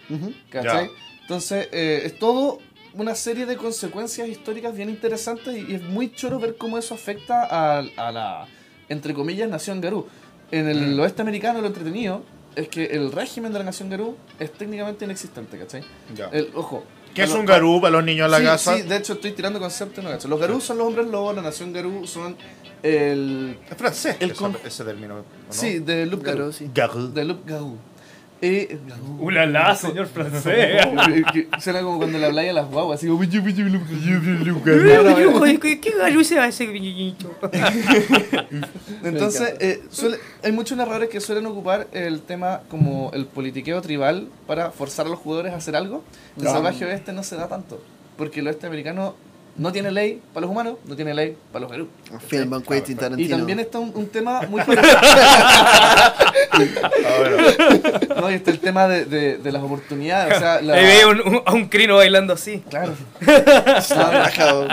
¿Cachai? 0.50 0.86
Ya. 0.88 0.92
Entonces, 1.22 1.70
eh, 1.72 2.02
es 2.06 2.18
todo 2.20 2.60
una 2.94 3.14
serie 3.16 3.46
de 3.46 3.58
consecuencias 3.58 4.28
históricas 4.30 4.76
bien 4.76 4.90
interesantes 4.90 5.56
y, 5.58 5.72
y 5.72 5.76
es 5.76 5.82
muy 5.84 6.12
choro 6.14 6.40
ver 6.40 6.56
cómo 6.58 6.78
eso 6.78 6.94
afecta 6.94 7.44
a, 7.44 7.80
a 7.98 8.12
la, 8.12 8.48
entre 8.90 9.14
comillas, 9.14 9.50
nación 9.50 9.82
Garú. 9.82 10.08
En 10.52 10.68
el 10.70 10.96
Mm. 10.96 11.00
oeste 11.00 11.22
americano 11.22 11.60
lo 11.62 11.68
entretenido 11.68 12.24
es 12.56 12.70
que 12.70 12.86
el 12.86 13.12
régimen 13.12 13.52
de 13.52 13.60
la 13.60 13.66
nación 13.66 13.90
Garú 13.90 14.16
es 14.40 14.52
técnicamente 14.54 15.04
inexistente, 15.04 15.58
¿cachai? 15.58 15.82
Ya. 16.16 16.30
El, 16.32 16.50
ojo. 16.56 16.84
¿Qué 17.14 17.24
es 17.24 17.32
un 17.32 17.46
garú 17.46 17.80
para 17.80 17.92
los 17.92 18.04
niños 18.04 18.26
en 18.26 18.32
la 18.32 18.40
sí, 18.40 18.44
casa? 18.44 18.76
Sí, 18.76 18.82
de 18.82 18.98
hecho 18.98 19.14
estoy 19.14 19.32
tirando 19.32 19.58
conceptos 19.58 20.04
no. 20.04 20.10
Los 20.12 20.40
Garú 20.40 20.60
son 20.60 20.78
los 20.78 20.88
hombres 20.88 21.08
lobos, 21.08 21.34
la 21.34 21.42
nación 21.42 21.72
Garú 21.72 22.06
son 22.06 22.36
el... 22.86 23.58
Es 23.70 23.78
francés 23.78 24.18
El 24.20 24.32
ese, 24.32 24.40
con- 24.40 24.58
ese 24.66 24.84
término. 24.84 25.16
¿o 25.16 25.18
no? 25.18 25.24
Sí, 25.50 25.80
de 25.80 26.06
Loup 26.06 26.22
Claro, 26.24 26.38
Garou. 26.40 26.54
sí. 26.54 26.70
Garú. 26.74 27.14
De 27.14 27.26
Loup 27.26 27.46
Garou. 27.48 27.78
Eh, 28.42 28.78
Garou. 28.88 29.18
¡Ulala, 29.26 29.76
señor 29.76 30.08
francés! 30.08 30.86
Suena 31.60 31.82
como 31.82 31.98
cuando 31.98 32.18
le 32.20 32.26
habláis 32.26 32.50
a 32.50 32.54
las 32.54 32.70
guaguas, 32.70 33.00
así 33.00 33.08
como... 33.08 33.20
"Pichu, 33.22 33.42
pichu, 33.44 33.64
Loup 33.64 34.64
Garou". 34.66 35.60
¿Qué, 35.60 35.80
qué 35.80 35.92
gallo 35.92 36.24
se 36.24 36.36
va 36.38 36.48
ese 36.48 36.68
niñito? 36.80 37.32
Entonces, 39.04 39.56
eh, 39.60 39.84
suele- 39.90 40.20
hay 40.44 40.52
muchos 40.52 40.78
narradores 40.78 41.10
que 41.10 41.20
suelen 41.22 41.46
ocupar 41.46 41.88
el 41.92 42.22
tema 42.22 42.62
como 42.70 43.12
el 43.14 43.26
politiqueo 43.26 43.82
tribal 43.82 44.28
para 44.48 44.72
forzar 44.72 45.06
a 45.06 45.10
los 45.10 45.20
jugadores 45.20 45.54
a 45.54 45.58
hacer 45.58 45.76
algo. 45.76 46.04
En 46.38 46.44
Ya. 46.44 46.52
Salvaje 46.52 46.86
Oeste 46.86 47.14
no 47.14 47.24
se 47.24 47.36
da 47.36 47.48
tanto, 47.48 47.82
porque 48.18 48.40
el 48.42 48.48
oeste 48.48 48.68
americano 48.68 49.16
no 49.58 49.72
tiene 49.72 49.92
ley 49.92 50.22
para 50.34 50.42
los 50.46 50.52
humanos, 50.52 50.76
no 50.86 50.96
tiene 50.96 51.14
ley 51.14 51.38
para 51.52 51.62
los 51.64 51.72
Garú. 51.72 51.88
Film 52.28 52.50
Van 52.50 52.62
Quentin 52.62 52.96
Y 52.96 53.00
Tarantino. 53.00 53.38
también 53.38 53.60
está 53.60 53.80
un, 53.80 53.92
un 53.96 54.08
tema 54.08 54.42
muy 54.50 54.62
parecido. 54.64 54.98
Ah, 55.02 56.14
bueno. 57.20 58.22
no, 58.22 58.32
y 58.32 58.34
está 58.36 58.52
el 58.52 58.60
tema 58.60 58.88
de, 58.88 59.06
de- 59.06 59.38
de 59.38 59.52
las 59.52 59.64
oportunidades. 59.64 60.36
O 60.36 60.40
sea, 60.40 60.62
la- 60.62 60.74
Ahí 60.76 60.86
veía 60.86 61.08
un- 61.08 61.22
un- 61.22 61.42
a 61.46 61.54
un 61.54 61.68
crino 61.68 61.96
bailando 61.96 62.34
así. 62.34 62.64
Claro. 62.70 62.94
Está 63.22 64.12
rajado. 64.12 64.68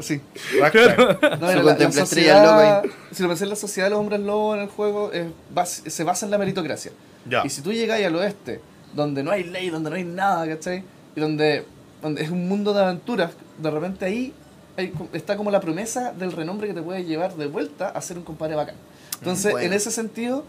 Sí. 0.00 0.20
Ragtime. 0.60 0.94
No, 1.40 1.62
la, 1.62 1.76
la 1.78 1.92
sociedad, 1.92 2.82
si 3.12 3.22
lo 3.22 3.28
pensé 3.28 3.44
en 3.44 3.50
la 3.50 3.56
sociedad 3.56 3.86
de 3.86 3.90
los 3.90 3.98
hombres 4.00 4.20
lobos 4.20 4.56
en 4.56 4.62
el 4.64 4.68
juego, 4.68 5.10
es 5.12 5.26
bas- 5.54 5.88
se 5.88 6.04
basa 6.04 6.26
en 6.26 6.30
la 6.32 6.38
meritocracia. 6.38 6.92
Ya. 7.28 7.42
Y 7.44 7.50
si 7.50 7.62
tú 7.62 7.72
llegáis 7.72 8.06
al 8.06 8.14
oeste, 8.16 8.60
donde 8.94 9.22
no 9.22 9.30
hay 9.30 9.44
ley, 9.44 9.70
donde 9.70 9.90
no 9.90 9.96
hay 9.96 10.04
nada, 10.04 10.46
¿cachai? 10.46 10.84
Y 11.16 11.20
donde, 11.20 11.64
donde 12.06 12.22
es 12.22 12.30
un 12.30 12.48
mundo 12.48 12.72
de 12.72 12.82
aventuras, 12.82 13.32
de 13.58 13.68
repente 13.68 14.04
ahí 14.04 14.32
hay 14.76 14.92
está 15.12 15.36
como 15.36 15.50
la 15.50 15.60
promesa 15.60 16.12
del 16.12 16.30
renombre 16.30 16.68
que 16.68 16.74
te 16.74 16.82
puede 16.82 17.04
llevar 17.04 17.34
de 17.34 17.46
vuelta 17.46 17.88
a 17.88 18.00
ser 18.00 18.16
un 18.16 18.22
compadre 18.22 18.54
bacán. 18.54 18.76
Entonces, 19.18 19.50
Bueno. 19.52 19.66
en 19.66 19.72
ese 19.72 19.90
sentido, 19.90 20.44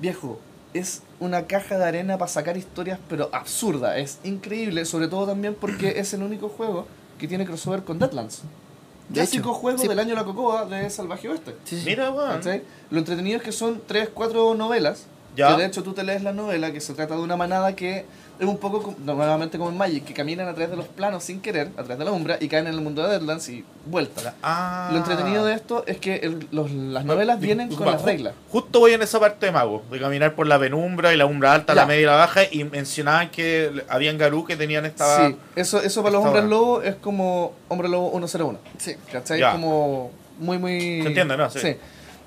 viejo, 0.00 0.38
es 0.72 1.02
una 1.20 1.46
caja 1.46 1.76
de 1.76 1.84
arena 1.84 2.16
para 2.16 2.30
sacar 2.30 2.56
historias, 2.56 2.98
pero 3.10 3.28
absurda. 3.32 3.98
Es 3.98 4.20
increíble, 4.24 4.86
sobre 4.86 5.08
todo 5.08 5.26
también 5.26 5.54
porque 5.54 5.94
es 6.00 6.14
el 6.14 6.22
único 6.22 6.48
juego 6.48 6.86
que 7.18 7.28
tiene 7.28 7.44
crossover 7.44 7.82
con 7.82 7.98
Deadlands. 7.98 8.42
De 9.10 9.14
Clásico 9.16 9.50
hecho, 9.50 9.58
juego 9.58 9.78
sí. 9.78 9.88
del 9.88 9.98
año 9.98 10.14
La 10.14 10.24
Cocoa 10.24 10.64
de 10.64 10.88
Salvaje 10.88 11.28
Oeste. 11.28 11.56
Sí, 11.64 11.78
sí. 11.78 11.82
Mira, 11.84 12.10
weón. 12.10 12.30
¿cachai? 12.30 12.62
Lo 12.90 12.98
entretenido 13.00 13.36
es 13.36 13.42
que 13.42 13.52
son 13.52 13.82
tres, 13.86 14.08
cuatro 14.14 14.54
novelas. 14.54 15.04
Ya. 15.36 15.48
Que 15.56 15.62
de 15.62 15.66
hecho 15.68 15.82
tú 15.82 15.92
te 15.92 16.04
lees 16.04 16.22
la 16.22 16.32
novela 16.32 16.72
que 16.72 16.80
se 16.80 16.94
trata 16.94 17.16
de 17.16 17.20
una 17.22 17.36
manada 17.36 17.74
que 17.74 18.06
es 18.42 18.48
un 18.48 18.58
poco 18.58 18.82
como- 18.82 18.96
nuevamente 18.98 19.56
como 19.56 19.70
en 19.70 19.76
Magic, 19.76 20.04
que 20.04 20.12
caminan 20.14 20.48
a 20.48 20.52
través 20.52 20.70
de 20.70 20.76
los 20.76 20.86
planos 20.88 21.22
sin 21.22 21.40
querer, 21.40 21.68
a 21.76 21.82
través 21.84 21.98
de 21.98 22.04
la 22.04 22.10
umbra, 22.12 22.38
y 22.40 22.48
caen 22.48 22.66
en 22.66 22.74
el 22.74 22.80
mundo 22.80 23.02
de 23.02 23.10
Deadlands 23.10 23.48
y 23.48 23.64
vuelta. 23.86 24.34
Ah. 24.42 24.88
Lo 24.92 24.98
entretenido 24.98 25.44
de 25.44 25.54
esto 25.54 25.84
es 25.86 25.98
que 25.98 26.16
el- 26.16 26.48
los- 26.50 26.70
las 26.72 27.04
novelas 27.04 27.38
vienen 27.40 27.68
con 27.68 27.86
las 27.86 28.02
reglas. 28.02 28.34
Justo 28.50 28.80
voy 28.80 28.92
en 28.92 29.02
esa 29.02 29.20
parte 29.20 29.46
de 29.46 29.52
mago, 29.52 29.82
de 29.90 30.00
caminar 30.00 30.34
por 30.34 30.46
la 30.46 30.58
penumbra 30.58 31.14
y 31.14 31.16
la 31.16 31.26
umbra 31.26 31.54
alta, 31.54 31.74
la 31.74 31.86
media 31.86 32.00
y 32.02 32.06
la 32.06 32.16
baja, 32.16 32.40
y 32.50 32.64
mencionaban 32.64 33.30
que 33.30 33.84
habían 33.88 34.18
garú 34.18 34.44
que 34.44 34.56
tenían 34.56 34.84
esta... 34.86 35.28
Sí, 35.28 35.36
eso, 35.56 35.80
eso 35.80 36.02
para 36.02 36.14
los 36.14 36.24
hombres 36.26 36.44
lobo 36.44 36.82
es 36.82 36.96
como 36.96 37.52
hombre 37.68 37.88
lobo 37.88 38.10
101. 38.10 38.58
Sí. 38.78 38.96
¿Cachai? 39.12 39.38
Ya. 39.40 39.52
Como 39.52 40.10
muy, 40.38 40.58
muy... 40.58 41.02
Se 41.02 41.08
entiende, 41.08 41.36
¿no? 41.36 41.48
Sí. 41.50 41.76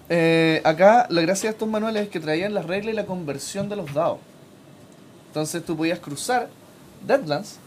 Eh, 0.08 0.62
acá 0.64 1.08
la 1.10 1.22
gracia 1.22 1.50
de 1.50 1.54
estos 1.54 1.68
manuales 1.68 2.04
es 2.04 2.10
que 2.10 2.20
traían 2.20 2.54
las 2.54 2.66
reglas 2.66 2.94
y 2.94 2.96
la 2.96 3.06
conversión 3.06 3.70
de 3.70 3.76
los 3.76 3.94
dados. 3.94 4.20
Entonces 5.36 5.66
tú 5.66 5.76
podías 5.76 6.00
cruzar 6.00 6.48
Deadlands 7.06 7.58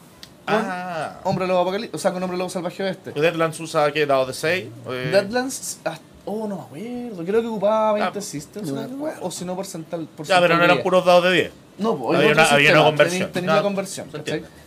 con 0.47 0.55
Ah. 0.57 1.21
Hombre 1.25 1.47
Lobo 1.47 1.61
Apocalipsis, 1.61 1.95
o 1.95 1.99
sea, 1.99 2.12
con 2.14 2.23
Hombre 2.23 2.39
Lobo 2.39 2.49
Salvaje 2.49 2.83
Oeste. 2.83 3.12
Deadlands 3.12 3.61
usa 3.61 3.93
que 3.93 4.07
dado 4.07 4.25
de 4.25 4.33
6. 4.33 4.69
Deadlands, 5.12 5.79
ah, 5.85 5.99
oh, 6.25 6.49
no 6.49 6.57
me 6.73 7.09
acuerdo, 7.11 7.25
creo 7.27 7.43
que 7.43 7.47
ocupaba 7.49 7.93
20 7.93 8.19
Ah, 8.19 8.23
systems, 8.23 8.73
no 8.73 8.89
¿no? 8.89 9.11
o 9.21 9.31
si 9.31 9.45
no 9.45 9.55
porcental. 9.55 10.09
Ya, 10.25 10.41
pero 10.41 10.57
no 10.57 10.64
eran 10.64 10.77
10. 10.79 10.83
puros 10.83 11.05
dados 11.05 11.25
de 11.25 11.33
10. 11.33 11.51
No, 11.77 11.95
pues, 11.99 12.16
Había 12.19 12.31
otro 12.31 12.43
una- 12.43 12.51
había 12.51 12.73
una 12.73 12.85
conversión. 12.85 13.21
Tenía, 13.33 13.33
tenía 13.33 13.59
Ah, 13.59 13.62
conversión. 13.62 14.09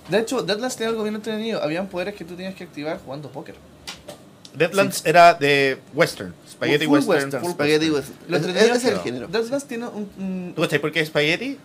De 0.10 0.18
hecho, 0.20 0.44
Deadlands 0.44 0.76
tenía 0.76 0.90
algo 0.90 1.02
bien 1.02 1.16
entretenido. 1.16 1.64
Habían 1.64 1.88
poderes 1.88 2.14
que 2.14 2.24
tú 2.24 2.36
tenías 2.36 2.54
que 2.54 2.66
activar 2.66 3.00
jugando 3.04 3.32
póker. 3.32 3.56
Deadlands 4.54 5.04
era 5.08 5.34
de 5.34 5.80
western, 5.96 6.36
spaghetti 6.48 6.86
Full 6.86 6.94
western, 6.98 7.16
western, 7.24 7.42
full 7.44 7.52
Spaghetti 7.54 7.90
western. 7.90 8.18
Western. 8.30 8.54
Lo 8.54 8.60
Es- 8.60 8.76
es 8.78 8.86
el 8.86 9.00
género. 9.00 9.28
Deadlands 9.28 9.66
tiene 9.66 9.88
un. 9.88 10.08
un- 10.20 10.54
¿Tú 10.56 10.62
sabes 10.66 10.80
por 10.80 10.92
qué 10.92 11.04
spaghetti? 11.04 11.58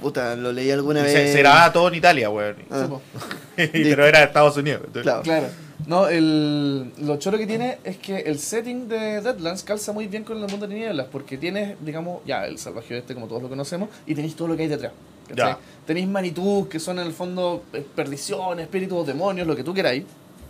Puta, 0.00 0.34
lo 0.36 0.52
leí 0.52 0.70
alguna 0.70 1.04
Se- 1.04 1.14
vez. 1.14 1.32
Será 1.32 1.72
todo 1.72 1.88
en 1.88 1.94
Italia, 1.94 2.30
weón. 2.30 2.56
Ah. 2.70 2.88
pero 3.56 4.06
era 4.06 4.18
de 4.20 4.24
Estados 4.26 4.56
Unidos. 4.56 4.82
entonces- 4.86 5.02
Claro. 5.04 5.22
Claro. 5.22 5.46
No, 5.86 6.08
el, 6.08 6.92
lo 6.98 7.16
choro 7.18 7.38
que 7.38 7.46
tiene 7.46 7.78
es 7.84 7.96
que 7.96 8.18
el 8.18 8.38
setting 8.38 8.86
de 8.86 9.22
Deadlands 9.22 9.62
calza 9.64 9.92
muy 9.92 10.06
bien 10.08 10.24
con 10.24 10.36
el 10.42 10.48
mundo 10.48 10.66
de 10.66 10.74
nieblas, 10.74 11.06
porque 11.10 11.38
tienes, 11.38 11.74
digamos, 11.80 12.20
ya 12.26 12.44
el 12.46 12.58
salvaje 12.58 12.98
este 12.98 13.14
como 13.14 13.26
todos 13.26 13.42
lo 13.42 13.48
conocemos, 13.48 13.88
y 14.06 14.14
tenéis 14.14 14.36
todo 14.36 14.48
lo 14.48 14.56
que 14.56 14.62
hay 14.64 14.68
detrás. 14.68 14.92
¿cachai? 15.28 15.52
Ya. 15.52 15.58
Tenéis 15.86 16.06
manitus, 16.06 16.68
que 16.68 16.78
son 16.78 16.98
en 16.98 17.06
el 17.06 17.12
fondo 17.12 17.64
eh, 17.72 17.84
perdiciones, 17.96 18.64
espíritus, 18.64 19.06
demonios, 19.06 19.46
lo 19.46 19.56
que 19.56 19.64
tú 19.64 19.72
queráis. 19.72 20.04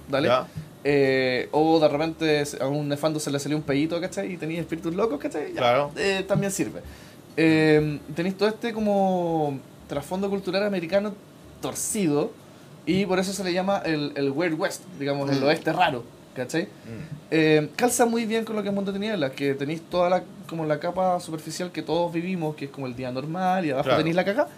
¿Vale? 0.08 0.26
Ya. 0.28 0.46
Eh, 0.82 1.48
o 1.52 1.78
de 1.78 1.88
repente 1.88 2.44
se- 2.46 2.60
a 2.62 2.66
un 2.66 2.88
nefando 2.88 3.20
se 3.20 3.30
le 3.30 3.38
salió 3.38 3.56
un 3.56 3.62
pellito, 3.62 4.00
¿cachai? 4.00 4.32
Y 4.32 4.36
tenéis 4.36 4.60
espíritus 4.60 4.94
locos, 4.94 5.20
¿cachai? 5.20 5.52
Ya, 5.52 5.58
Claro. 5.58 5.92
eh, 5.96 6.24
también 6.26 6.50
sirve. 6.50 6.80
Eh, 7.36 7.98
tenéis 8.14 8.36
todo 8.36 8.48
este 8.48 8.72
como 8.72 9.58
trasfondo 9.88 10.28
cultural 10.28 10.62
americano 10.64 11.14
torcido 11.60 12.30
y 12.86 13.06
por 13.06 13.18
eso 13.18 13.32
se 13.32 13.44
le 13.44 13.52
llama 13.52 13.82
el, 13.84 14.12
el 14.16 14.30
Weird 14.30 14.58
West, 14.58 14.82
digamos, 14.98 15.30
el 15.30 15.40
Mm. 15.40 15.44
oeste 15.44 15.72
raro, 15.72 16.02
¿cachai? 16.34 16.68
Eh, 17.30 17.68
calza 17.76 18.06
muy 18.06 18.26
bien 18.26 18.44
con 18.44 18.56
lo 18.56 18.62
que 18.62 18.68
es 18.68 18.74
Mundo 18.74 18.92
Tinieblas, 18.92 19.32
que 19.32 19.54
tenéis 19.54 19.82
toda 19.88 20.08
la, 20.10 20.22
como 20.48 20.64
la 20.64 20.80
capa 20.80 21.20
superficial 21.20 21.70
que 21.70 21.82
todos 21.82 22.12
vivimos, 22.12 22.56
que 22.56 22.64
es 22.66 22.70
como 22.70 22.86
el 22.86 22.96
día 22.96 23.10
normal, 23.12 23.64
y 23.66 23.70
abajo 23.70 23.84
Claro. 23.84 23.98
tenéis 23.98 24.16
la 24.16 24.24
caja. 24.24 24.48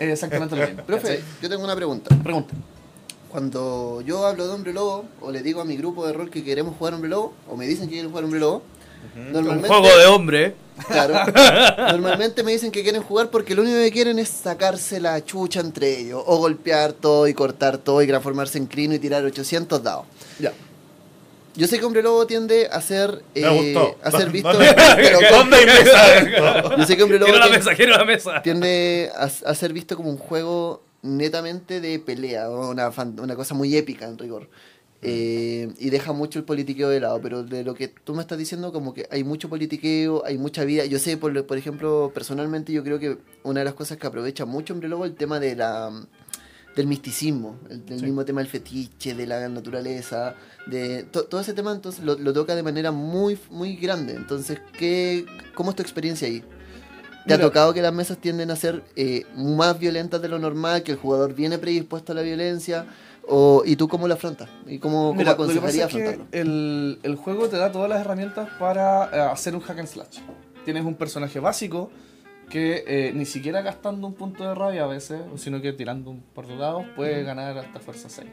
Eh, 0.00 0.12
exactamente 0.12 0.54
lo 0.56 0.66
mismo. 0.66 0.82
Profe, 0.86 1.20
yo 1.42 1.48
tengo 1.48 1.64
una 1.64 1.74
pregunta. 1.76 2.14
Pregunta. 2.22 2.54
Cuando 3.30 4.00
yo 4.00 4.26
hablo 4.26 4.46
de 4.46 4.52
Hombre 4.54 4.72
Lobo, 4.72 5.04
o 5.20 5.30
le 5.30 5.42
digo 5.42 5.60
a 5.60 5.64
mi 5.64 5.76
grupo 5.76 6.06
de 6.06 6.12
rol 6.14 6.30
que 6.30 6.42
queremos 6.42 6.76
jugar 6.76 6.94
Hombre 6.94 7.10
Lobo, 7.10 7.34
o 7.50 7.56
me 7.56 7.66
dicen 7.66 7.86
que 7.86 7.92
quieren 7.92 8.10
jugar 8.10 8.24
Hombre 8.24 8.40
Lobo, 8.40 8.62
Un 9.16 9.32
normalmente, 9.32 9.68
juego 9.68 9.98
de 9.98 10.06
hombre. 10.06 10.54
claro, 10.86 11.14
normalmente 11.92 12.42
me 12.42 12.52
dicen 12.52 12.70
que 12.70 12.82
quieren 12.82 13.02
jugar 13.02 13.30
porque 13.30 13.54
lo 13.54 13.62
único 13.62 13.78
que 13.78 13.90
quieren 13.90 14.18
es 14.18 14.28
sacarse 14.28 15.00
la 15.00 15.24
chucha 15.24 15.60
entre 15.60 15.98
ellos, 15.98 16.22
o 16.24 16.36
golpear 16.38 16.92
todo 16.92 17.26
y 17.26 17.34
cortar 17.34 17.78
todo 17.78 18.00
y 18.02 18.06
transformarse 18.06 18.58
en 18.58 18.66
crino 18.66 18.94
y 18.94 18.98
tirar 19.00 19.24
800 19.24 19.82
dados. 19.82 20.06
Ya. 20.38 20.52
Yo 21.56 21.66
sé 21.66 21.80
que 21.80 21.84
Hombre 21.84 22.02
Lobo 22.04 22.24
tiende 22.28 22.68
a 22.70 22.80
ser, 22.80 23.22
Me 23.34 23.40
eh, 23.40 23.74
gustó. 23.74 23.96
a 24.04 24.10
ser 24.12 24.30
visto... 24.32 24.52
¿Dónde, 24.52 24.72
pero- 24.94 25.18
¿Dónde 25.36 25.56
esto? 25.62 26.76
yo 26.78 26.86
sé 26.86 26.96
que 26.96 27.02
Hombre 27.02 27.18
Lobo 27.18 27.32
Quiero 27.32 27.38
la 27.44 27.46
tiende- 27.50 27.58
mesa, 27.64 27.74
quiero 27.76 27.96
la 27.98 28.04
mesa. 28.04 28.42
tiende 28.42 29.10
a, 29.16 29.24
a 29.24 29.54
ser 29.56 29.72
visto 29.72 29.96
como 29.96 30.08
un 30.10 30.18
juego 30.18 30.82
netamente 31.02 31.80
de 31.80 31.98
pelea, 31.98 32.48
o 32.50 32.70
una, 32.70 32.92
fan- 32.92 33.18
una 33.18 33.34
cosa 33.34 33.54
muy 33.54 33.76
épica 33.76 34.04
en 34.06 34.16
rigor. 34.18 34.48
Eh, 35.00 35.72
y 35.78 35.90
deja 35.90 36.12
mucho 36.12 36.40
el 36.40 36.44
politiqueo 36.44 36.88
de 36.88 36.98
lado, 36.98 37.20
pero 37.22 37.44
de 37.44 37.62
lo 37.62 37.74
que 37.74 37.86
tú 37.86 38.14
me 38.14 38.20
estás 38.20 38.36
diciendo, 38.36 38.72
como 38.72 38.94
que 38.94 39.06
hay 39.12 39.22
mucho 39.22 39.48
politiqueo, 39.48 40.24
hay 40.26 40.38
mucha 40.38 40.64
vida. 40.64 40.84
Yo 40.86 40.98
sé, 40.98 41.16
por, 41.16 41.46
por 41.46 41.56
ejemplo, 41.56 42.10
personalmente, 42.12 42.72
yo 42.72 42.82
creo 42.82 42.98
que 42.98 43.18
una 43.44 43.60
de 43.60 43.64
las 43.64 43.74
cosas 43.74 43.96
que 43.98 44.06
aprovecha 44.08 44.44
mucho 44.44 44.72
Hombre 44.74 44.88
Lobo 44.88 45.04
es 45.04 45.12
el 45.12 45.16
tema 45.16 45.38
de 45.38 45.54
la, 45.54 45.92
del 46.74 46.86
misticismo, 46.88 47.60
el, 47.70 47.86
del 47.86 48.00
Sí. 48.00 48.06
mismo 48.06 48.24
tema 48.24 48.40
del 48.40 48.50
fetiche, 48.50 49.14
de 49.14 49.26
la 49.26 49.48
naturaleza, 49.48 50.34
de 50.66 51.04
to- 51.04 51.26
todo 51.26 51.40
ese 51.40 51.52
tema, 51.54 51.70
entonces 51.72 52.02
lo, 52.04 52.18
lo 52.18 52.32
toca 52.32 52.56
de 52.56 52.64
manera 52.64 52.90
muy, 52.90 53.38
muy 53.50 53.76
grande. 53.76 54.14
Entonces, 54.14 54.58
¿qué, 54.76 55.26
¿cómo 55.54 55.70
es 55.70 55.76
tu 55.76 55.82
experiencia 55.82 56.26
ahí? 56.26 56.42
¿Te 57.26 57.34
ha 57.34 57.36
Mira. 57.36 57.48
tocado 57.48 57.72
que 57.74 57.82
las 57.82 57.92
mesas 57.92 58.18
tienden 58.18 58.50
a 58.50 58.56
ser 58.56 58.82
eh, 58.96 59.26
más 59.36 59.78
violentas 59.78 60.20
de 60.22 60.28
lo 60.28 60.38
normal, 60.40 60.82
que 60.82 60.92
el 60.92 60.98
jugador 60.98 61.34
viene 61.34 61.58
predispuesto 61.58 62.10
a 62.12 62.14
la 62.16 62.22
violencia? 62.22 62.86
O, 63.28 63.62
¿Y 63.64 63.76
tú 63.76 63.88
cómo 63.88 64.08
lo 64.08 64.14
afrontas? 64.14 64.48
¿Y 64.66 64.78
cómo, 64.78 65.08
cómo 65.08 65.14
Mira, 65.14 65.32
lo 65.32 65.36
que 65.36 65.42
pasa 65.44 65.60
aconsejaría 65.60 65.84
es 65.86 65.92
que 65.92 66.02
afrontarlo? 66.02 66.26
el, 66.32 66.98
el 67.02 67.16
juego 67.16 67.48
te 67.48 67.58
da 67.58 67.70
todas 67.70 67.90
las 67.90 68.00
herramientas 68.00 68.48
para 68.58 69.10
eh, 69.12 69.20
hacer 69.30 69.54
un 69.54 69.60
hack 69.60 69.78
and 69.78 69.88
slash. 69.88 70.18
Tienes 70.64 70.84
un 70.84 70.94
personaje 70.94 71.38
básico 71.38 71.90
que 72.48 72.84
eh, 72.86 73.12
ni 73.14 73.26
siquiera 73.26 73.60
gastando 73.60 74.06
un 74.06 74.14
punto 74.14 74.48
de 74.48 74.54
rabia 74.54 74.84
a 74.84 74.86
veces, 74.86 75.20
sino 75.36 75.60
que 75.60 75.72
tirando 75.72 76.10
un 76.10 76.22
par 76.22 76.46
de 76.46 76.56
dados, 76.56 76.86
puede 76.96 77.22
ganar 77.22 77.58
hasta 77.58 77.80
fuerza 77.80 78.08
6. 78.08 78.26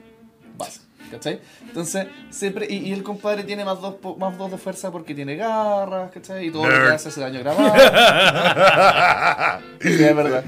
Base. 0.57 0.81
¿Cachai? 1.11 1.39
Entonces, 1.61 2.07
siempre. 2.29 2.65
Y, 2.69 2.77
y 2.77 2.91
el 2.93 3.03
compadre 3.03 3.43
tiene 3.43 3.63
más 3.63 3.79
dos, 3.79 3.95
más 4.17 4.37
dos 4.37 4.51
de 4.51 4.57
fuerza 4.57 4.91
porque 4.91 5.13
tiene 5.13 5.35
garras, 5.35 6.11
¿cachai? 6.11 6.47
Y 6.47 6.51
todo 6.51 6.63
lo 6.65 6.69
que 6.71 6.77
Nerd. 6.79 6.91
hace 6.91 7.09
ese 7.09 7.21
daño 7.21 7.39
grabado. 7.41 7.73
sí, 9.81 10.03
es 10.03 10.15
verdad. 10.15 10.43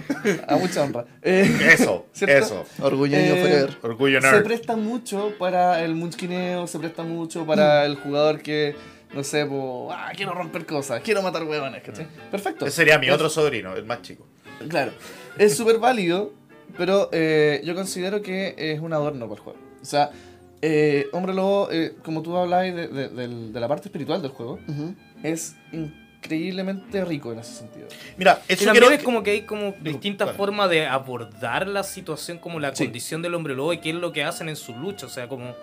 A 0.47 0.55
mucha 0.58 0.84
honra. 0.84 1.05
Eh, 1.22 1.72
Eso, 1.74 2.05
¿Cierto? 2.14 2.38
eso. 2.45 2.66
Orgullo 2.82 3.18
eh. 3.18 3.68
Orgullo 3.82 4.22
se 4.22 4.32
nerd. 4.32 4.43
presta 4.43 4.76
mucho 4.76 5.34
para 5.38 5.84
el 5.84 5.95
munchkineo, 5.95 6.68
se 6.68 6.80
presta 6.80 7.03
mucho 7.03 7.45
para 7.45 7.86
el 7.86 7.95
jugador 7.95 8.41
que, 8.41 8.76
no 9.14 9.24
sé, 9.24 9.45
po, 9.45 9.89
ah, 9.91 10.12
quiero 10.16 10.34
romper 10.34 10.66
cosas, 10.66 11.01
quiero 11.03 11.22
matar 11.22 11.43
huevones, 11.43 11.84
¿cachai? 11.84 12.08
Perfecto. 12.32 12.66
Ese 12.66 12.76
sería 12.78 12.97
mi 12.97 13.08
Es- 13.08 13.14
otro 13.14 13.30
sobrino, 13.30 13.76
el 13.76 13.86
más 13.86 14.01
chico. 14.01 14.26
Claro. 14.70 14.91
Es 15.38 15.55
súper 15.55 15.78
válido, 15.78 16.34
pero 16.78 17.10
eh, 17.12 17.62
yo 17.64 17.76
considero 17.76 18.22
que 18.22 18.55
es 18.58 18.80
un 18.80 18.93
adorno 18.93 19.28
para 19.28 19.36
el 19.38 19.41
juego. 19.43 19.60
O 19.82 19.86
sea, 19.86 20.10
eh, 20.62 21.08
Hombre 21.14 21.34
Lobo, 21.34 21.70
eh, 21.72 21.95
como 22.03 22.22
tú 22.22 22.36
hablabas 22.36 22.74
de, 22.74 22.88
de- 23.10 23.60
la 23.60 23.68
parte 23.68 23.88
espiritual 23.89 24.22
del 24.22 24.32
juego, 24.32 24.60
es 25.24 25.55
increíblemente 25.72 27.03
rico 27.05 27.32
en 27.32 27.39
ese 27.39 27.53
sentido. 27.53 27.88
Mira, 28.18 28.41
eso 28.47 28.66
también 28.66 28.84
quiero 28.84 28.95
es 28.97 29.03
como 29.03 29.24
que 29.24 29.32
hay 29.32 29.41
como 29.43 29.74
distintas 29.82 30.32
formas 30.36 30.70
de 30.70 30.86
abordar 30.88 31.68
la 31.68 31.84
situación, 31.84 32.38
como 32.39 32.60
la 32.60 32.76
Sí. 32.76 32.86
condición 32.86 33.22
del 33.22 33.34
hombre 33.36 33.55
lobo 33.55 33.74
y 33.74 33.78
qué 33.80 33.89
es 33.89 33.95
lo 33.95 34.12
que 34.12 34.24
hacen 34.24 34.49
en 34.49 34.55
su 34.55 34.76
lucha. 34.76 35.05
O 35.05 35.10
sea, 35.10 35.28
como 35.28 35.53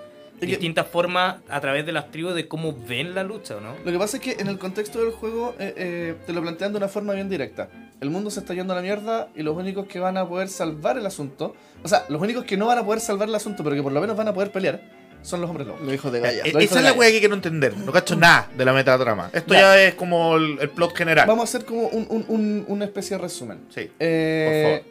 distintas 0.40 0.86
formas 0.86 1.36
a 1.48 1.60
través 1.60 1.86
de 1.86 1.92
las 1.92 2.10
tribus 2.10 2.34
de 2.34 2.46
cómo 2.48 2.76
ven 2.86 3.14
la 3.14 3.22
lucha, 3.24 3.56
¿no? 3.60 3.74
Lo 3.84 3.92
que 3.92 3.98
pasa 3.98 4.18
es 4.18 4.22
que 4.22 4.32
en 4.40 4.48
el 4.48 4.58
contexto 4.58 5.00
del 5.02 5.12
juego 5.12 5.54
eh, 5.58 5.72
eh, 5.76 6.14
te 6.26 6.32
lo 6.32 6.42
plantean 6.42 6.72
de 6.72 6.78
una 6.78 6.88
forma 6.88 7.14
bien 7.14 7.28
directa. 7.30 7.68
El 8.00 8.10
mundo 8.10 8.30
se 8.30 8.40
está 8.40 8.52
yendo 8.54 8.72
a 8.72 8.76
la 8.76 8.82
mierda 8.82 9.28
y 9.34 9.42
los 9.42 9.56
únicos 9.56 9.86
que 9.86 9.98
van 9.98 10.16
a 10.18 10.28
poder 10.28 10.48
salvar 10.48 10.98
el 10.98 11.06
asunto, 11.06 11.54
o 11.82 11.88
sea, 11.88 12.04
los 12.08 12.20
únicos 12.20 12.44
que 12.44 12.56
no 12.56 12.66
van 12.66 12.78
a 12.78 12.84
poder 12.84 13.00
salvar 13.00 13.28
el 13.28 13.34
asunto, 13.34 13.62
pero 13.64 13.74
que 13.76 13.82
por 13.82 13.92
lo 13.92 14.00
menos 14.00 14.16
van 14.16 14.28
a 14.28 14.34
poder 14.34 14.52
pelear, 14.52 14.82
son 15.22 15.40
los 15.40 15.48
hombres 15.48 15.66
lobos. 15.66 15.80
Los 15.82 15.94
hijos 15.94 16.12
de 16.12 16.18
Eh, 16.18 16.22
Gaia. 16.22 16.42
Dijo 16.42 16.58
Esa 16.58 16.78
es 16.80 16.84
la 16.84 16.92
wea 16.92 17.10
que 17.10 17.18
quiero 17.20 17.34
entender. 17.34 17.74
No 17.78 17.92
cacho 17.92 18.14
nada 18.14 18.50
de 18.54 18.64
la 18.64 18.74
metatrama. 18.74 19.30
Esto 19.32 19.54
Ya. 19.54 19.60
ya 19.60 19.82
es 19.84 19.94
como 19.94 20.36
el, 20.36 20.58
el 20.60 20.68
plot 20.68 20.94
general. 20.94 21.26
Vamos 21.26 21.42
a 21.42 21.56
hacer 21.56 21.64
como 21.66 21.86
un- 21.88 22.06
un- 22.10 22.24
un- 22.28 22.64
una 22.68 22.84
especie 22.84 23.16
de 23.16 23.22
resumen. 23.22 23.60
Sí. 23.70 23.90
Eh, 23.98 24.84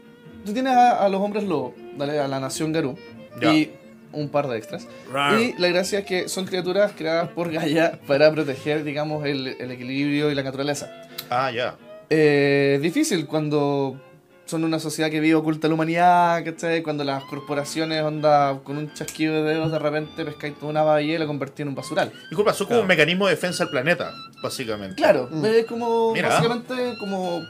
Tú 0.45 0.51
tienes 0.53 0.73
a, 0.73 1.05
a 1.05 1.09
los 1.09 1.21
hombres 1.21 1.43
lobos, 1.45 1.73
dale, 1.97 2.19
a 2.19 2.27
la 2.27 2.39
nación 2.39 2.73
Garú, 2.73 2.97
Ya. 3.39 3.53
y 3.53 3.73
un 4.11 4.27
par 4.29 4.47
de 4.47 4.57
extras. 4.57 4.87
Rar. 5.11 5.39
Y 5.39 5.53
la 5.57 5.67
gracia 5.69 5.99
es 5.99 6.05
que 6.05 6.27
son 6.27 6.45
criaturas 6.45 6.91
creadas 6.97 7.29
por 7.29 7.49
Gaia 7.51 7.99
para 8.07 8.29
proteger, 8.31 8.83
digamos, 8.83 9.25
el, 9.25 9.47
el 9.59 9.71
equilibrio 9.71 10.31
y 10.31 10.35
la 10.35 10.43
naturaleza. 10.43 10.89
Ah, 11.29 11.49
ya. 11.51 11.75
Eh, 12.15 12.79
difícil 12.81 13.25
cuando 13.25 13.99
son 14.45 14.63
una 14.65 14.77
sociedad 14.77 15.09
que 15.09 15.19
vive 15.19 15.33
oculta 15.35 15.67
la 15.67 15.73
humanidad, 15.73 16.43
¿cachai? 16.45 16.83
Cuando 16.83 17.03
las 17.03 17.23
corporaciones, 17.23 18.03
onda, 18.03 18.59
con 18.63 18.77
un 18.77 18.93
chasquido 18.93 19.33
de 19.43 19.53
dedos, 19.53 19.71
de 19.71 19.79
repente 19.79 20.23
pescáis 20.25 20.53
toda 20.59 20.69
una 20.69 20.83
bahía 20.83 21.15
y 21.15 21.17
la 21.17 21.25
convertís 21.25 21.61
en 21.61 21.69
un 21.69 21.75
basural. 21.75 22.11
Disculpa, 22.29 22.53
son 22.53 22.67
como 22.67 22.81
un 22.81 22.87
mecanismo 22.87 23.25
de 23.25 23.31
defensa 23.31 23.63
del 23.63 23.71
planeta, 23.71 24.11
básicamente. 24.43 24.95
Claro, 24.95 25.27
Mm. 25.31 25.45
es 25.45 25.65
como, 25.65 26.13
Mira. 26.13 26.29
básicamente, 26.29 26.75
como 26.99 27.41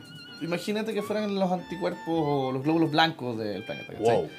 imagínate 0.42 0.94
que 0.94 1.02
fueran 1.02 1.36
los 1.36 1.52
anticuerpos 1.52 2.02
o 2.08 2.52
los 2.54 2.64
glóbulos 2.64 2.92
blancos 2.92 3.38
del 3.38 3.64
planeta. 3.66 3.94
¿cachai? 3.94 4.16
Wow. 4.16 4.30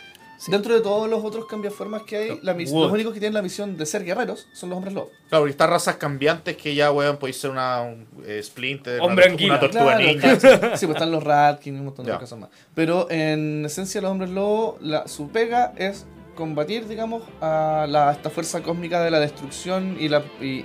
Dentro 0.50 0.74
de 0.74 0.80
todos 0.80 1.08
los 1.08 1.24
otros 1.24 1.46
cambiaformas 1.46 2.02
que 2.02 2.16
hay, 2.16 2.38
la 2.42 2.54
mis- 2.54 2.70
Wow. 2.70 2.84
los 2.84 2.92
únicos 2.92 3.12
que 3.14 3.20
tienen 3.20 3.34
la 3.34 3.42
misión 3.42 3.76
de 3.76 3.86
ser 3.86 4.04
guerreros 4.04 4.46
son 4.52 4.70
los 4.70 4.76
hombres 4.76 4.94
lobo. 4.94 5.10
Claro, 5.28 5.42
porque 5.42 5.50
estas 5.52 5.70
razas 5.70 5.96
cambiantes 5.96 6.56
que 6.56 6.74
ya, 6.74 6.90
weón, 6.92 7.16
podéis 7.16 7.36
ser 7.40 7.50
una 7.50 7.80
un, 7.82 8.06
eh, 8.26 8.40
Splinter, 8.42 9.00
Hombre 9.00 9.24
una, 9.26 9.32
anguila. 9.32 9.52
una 9.52 9.60
tortuga 9.60 9.84
Claro, 9.84 9.98
ninja. 10.00 10.38
claro. 10.38 10.76
Sí, 10.76 10.86
pues 10.86 10.96
están 10.96 11.10
los 11.12 11.22
Ratkin 11.24 11.74
y 11.74 11.78
un 11.78 11.84
montón 11.86 12.04
de 12.06 12.12
Ya. 12.12 12.18
cosas 12.18 12.38
más. 12.38 12.50
Pero 12.74 13.10
en 13.10 13.64
esencia, 13.64 14.00
los 14.00 14.10
hombres 14.10 14.30
lobo, 14.30 14.76
la, 14.80 15.08
su 15.08 15.28
pega 15.30 15.72
es 15.76 16.06
combatir, 16.34 16.88
digamos, 16.88 17.22
a 17.40 17.86
la, 17.88 18.12
esta 18.12 18.28
fuerza 18.28 18.62
cósmica 18.62 19.02
de 19.02 19.10
la 19.10 19.20
destrucción 19.20 19.96
y 20.00 20.08
la, 20.08 20.22
y, 20.40 20.64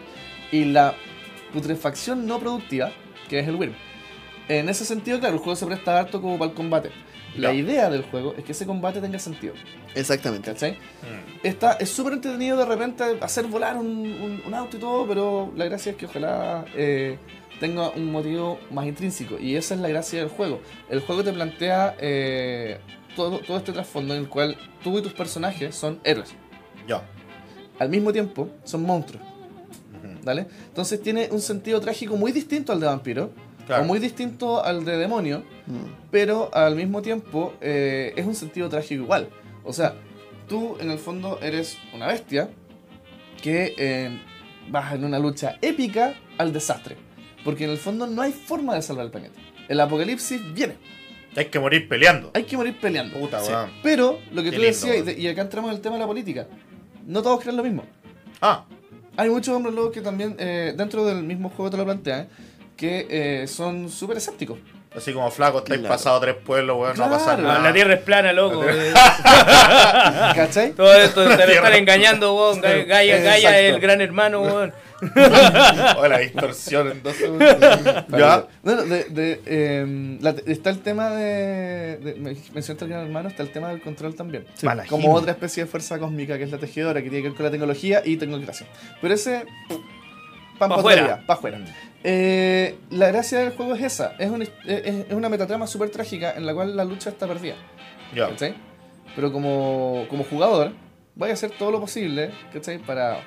y 0.52 0.66
la 0.66 0.96
putrefacción 1.54 2.26
no 2.26 2.40
productiva, 2.40 2.92
que 3.30 3.40
es 3.40 3.48
el 3.48 3.56
Wyrm. 3.56 3.74
En 4.48 4.68
ese 4.68 4.84
sentido, 4.84 5.20
claro, 5.20 5.36
el 5.36 5.40
juego 5.40 5.56
se 5.56 5.66
presta 5.66 6.00
harto 6.00 6.22
como 6.22 6.38
para 6.40 6.50
el 6.52 6.56
combate. 6.58 6.90
La 7.38 7.54
idea 7.54 7.90
del 7.90 8.04
juego 8.04 8.34
es 8.38 8.44
que 8.44 8.52
ese 8.52 8.66
combate 8.66 9.00
tenga 9.02 9.20
sentido. 9.20 9.54
Exactamente. 9.96 10.52
¿Cachai? 10.52 10.72
Mm. 10.74 11.46
Está, 11.48 11.74
es 11.74 11.90
súper 11.90 12.14
entretenido 12.14 12.58
de 12.58 12.66
repente 12.66 13.04
hacer 13.22 13.46
volar 13.46 13.78
un, 13.78 13.88
un- 13.88 14.42
un 14.46 14.54
auto 14.54 14.78
y 14.78 14.80
todo, 14.80 15.08
pero 15.08 15.52
la 15.56 15.66
gracia 15.66 15.92
es 15.92 15.98
que 15.98 16.06
ojalá 16.08 16.66
eh, 16.76 17.18
tenga 17.60 17.90
un 17.92 18.12
motivo 18.12 18.60
más 18.72 18.86
intrínseco. 18.88 19.38
Y 19.40 19.56
esa 19.56 19.76
es 19.76 19.80
la 19.80 19.88
gracia 19.90 20.20
del 20.20 20.30
juego. 20.30 20.60
El 20.90 21.00
juego 21.02 21.24
te 21.24 21.32
plantea 21.32 21.96
eh, 22.00 22.80
todo, 23.16 23.40
todo 23.40 23.58
este 23.58 23.72
trasfondo 23.72 24.14
en 24.16 24.22
el 24.22 24.30
cual 24.30 24.58
tú 24.84 24.98
y 24.98 25.02
tus 25.02 25.14
personajes 25.14 25.76
son 25.76 26.00
héroes. 26.04 26.34
Ya. 26.88 27.02
Al 27.80 27.90
mismo 27.90 28.12
tiempo, 28.12 28.50
son 28.64 28.84
monstruos. 28.84 29.24
¿Vale? 30.24 30.48
Entonces 30.68 31.02
tiene 31.02 31.30
un 31.32 31.40
sentido 31.42 31.80
trágico 31.80 32.18
muy 32.18 32.32
distinto 32.34 32.74
al 32.74 32.80
de 32.82 32.86
vampiro. 32.88 33.32
Claro. 33.70 33.84
O 33.84 33.86
muy 33.86 34.00
distinto 34.00 34.64
al 34.66 34.84
de 34.84 34.98
demonio 34.98 35.44
Mm. 35.68 36.10
pero 36.10 36.50
al 36.54 36.76
mismo 36.76 37.04
tiempo 37.04 37.54
eh, 37.62 38.14
es 38.16 38.26
un 38.26 38.34
sentido 38.34 38.68
trágico 38.68 39.04
igual. 39.04 39.30
O 39.64 39.72
sea, 39.72 39.94
tú 40.48 40.76
en 40.82 40.90
el 40.90 40.98
fondo 40.98 41.38
eres 41.42 41.78
una 41.94 42.08
bestia 42.08 42.50
que 43.44 43.76
eh, 43.78 44.20
vas 44.72 44.94
en 44.96 45.06
una 45.06 45.20
lucha 45.20 45.58
épica 45.62 46.16
al 46.40 46.52
desastre. 46.52 46.98
Porque 47.44 47.66
en 47.66 47.70
el 47.70 47.78
fondo 47.78 48.08
no 48.08 48.22
hay 48.24 48.32
forma 48.32 48.74
de 48.74 48.82
salvar 48.82 49.06
el 49.06 49.12
planeta. 49.12 49.40
El 49.68 49.80
apocalipsis 49.80 50.42
viene. 50.54 50.76
Hay 51.36 51.46
que 51.46 51.60
morir 51.60 51.88
peleando. 51.88 52.32
Hay 52.34 52.44
que 52.46 52.58
morir 52.58 52.76
peleando. 52.82 53.20
Puta, 53.20 53.40
Sí. 53.40 53.52
Pero 53.84 54.20
lo 54.34 54.42
que 54.42 54.50
Qué 54.50 54.56
tú 54.58 54.62
lindo, 54.64 54.88
decías, 54.88 55.06
de- 55.06 55.20
y 55.22 55.28
acá 55.28 55.44
entramos 55.44 55.70
en 55.70 55.76
el 55.78 55.82
tema 55.82 55.96
de 55.96 56.02
la 56.02 56.08
política, 56.08 56.48
no 57.06 57.22
todos 57.22 57.40
creen 57.40 57.56
lo 57.58 57.64
mismo. 57.64 57.84
Ah, 58.42 58.66
Hay 59.18 59.30
muchos 59.30 59.54
hombres 59.54 59.76
lobos 59.76 59.92
que 59.92 60.00
también, 60.02 60.36
eh, 60.40 60.74
dentro 60.78 61.04
del 61.06 61.24
mismo 61.24 61.50
juego 61.50 61.70
te 61.70 61.76
lo 61.78 61.84
plantean, 61.84 62.30
que 62.80 63.08
eh, 63.10 63.48
son 63.48 63.90
súper 63.90 64.18
escépticos. 64.18 64.58
así 64.96 65.12
como 65.14 65.30
flaco, 65.30 65.58
estáis 65.60 65.82
Claro. 65.82 65.94
pasado 65.96 66.20
tres 66.22 66.36
pueblos, 66.36 66.78
weón, 66.80 66.98
no 66.98 67.10
va 67.10 67.16
a 67.16 67.20
pasar 67.20 67.40
nada. 67.40 67.60
La 67.60 67.74
tierra 67.74 67.94
es 67.96 68.00
plana, 68.02 68.32
loco. 68.34 68.62
¿Cachai? 70.36 70.72
Todo 70.72 70.94
esto 70.94 71.24
te 71.28 71.46
lo 71.46 71.54
están 71.54 71.74
engañando, 71.74 72.34
weón. 72.36 72.62
Ga- 72.62 72.86
Gaia, 72.88 73.18
Exacto. 73.18 73.30
Gaia 73.44 73.60
es 73.60 73.74
el 73.76 73.82
gran 73.82 74.02
hermano, 74.02 74.42
weón. 74.42 74.74
Oh, 75.98 76.08
la 76.08 76.18
distorsión 76.20 76.92
en 76.92 77.04
dos 77.04 77.16
segundos. 77.16 77.56
ya. 78.10 78.48
Bueno, 78.64 78.84
de, 78.84 79.04
de, 79.06 79.42
eh, 79.46 80.18
la- 80.22 80.36
está 80.46 80.70
el 80.70 80.80
tema 80.80 81.10
de. 81.12 81.98
de 81.98 82.16
me- 82.16 82.36
mencionaste 82.54 82.86
el 82.86 82.90
gran 82.92 83.04
hermano, 83.06 83.30
está 83.30 83.44
el 83.44 83.52
tema 83.52 83.70
del 83.70 83.82
control 83.82 84.16
también. 84.16 84.46
Como 84.90 85.14
otra 85.14 85.32
especie 85.32 85.64
de 85.66 85.70
fuerza 85.70 86.00
cósmica 86.00 86.38
que 86.38 86.44
es 86.46 86.52
la 86.52 86.58
tejedora, 86.58 87.02
que 87.02 87.10
tiene 87.10 87.24
que 87.24 87.30
ver 87.30 87.38
con 87.38 87.46
la 87.46 87.52
tecnología 87.52 88.02
y 88.06 88.18
tecnocracia. 88.18 88.68
Pero 89.02 89.14
ese. 89.14 89.46
Pan 90.58 90.68
Pa' 90.70 90.76
pa' 90.76 90.76
afuera. 90.82 91.02
afuera. 91.02 91.24
Pa' 91.26 91.34
afuera. 91.36 91.60
Eh, 92.04 92.78
la 92.91 93.08
gracia 93.08 93.39
del 93.39 93.52
juego 93.52 93.76
es 93.76 93.84
esa: 93.84 94.14
es 94.20 94.30
una, 94.30 94.45
es, 94.45 94.52
es 94.66 95.12
una 95.14 95.28
metatrama 95.30 95.68
súper 95.68 95.89
trágica 95.89 96.34
en 96.36 96.45
la 96.45 96.54
cual 96.54 96.76
la 96.76 96.86
lucha 96.86 97.10
está 97.10 97.28
perdida. 97.28 97.56
Ya. 98.16 98.30
¿Cachai? 98.30 98.56
Pero 99.16 99.32
como, 99.34 100.06
como 100.10 100.24
jugador, 100.24 100.72
voy 101.16 101.30
a 101.30 101.34
hacer 101.34 101.52
todo 101.52 101.72
lo 101.72 101.80
posible, 101.82 102.32
¿cachai? 102.54 102.78
Para. 102.80 103.20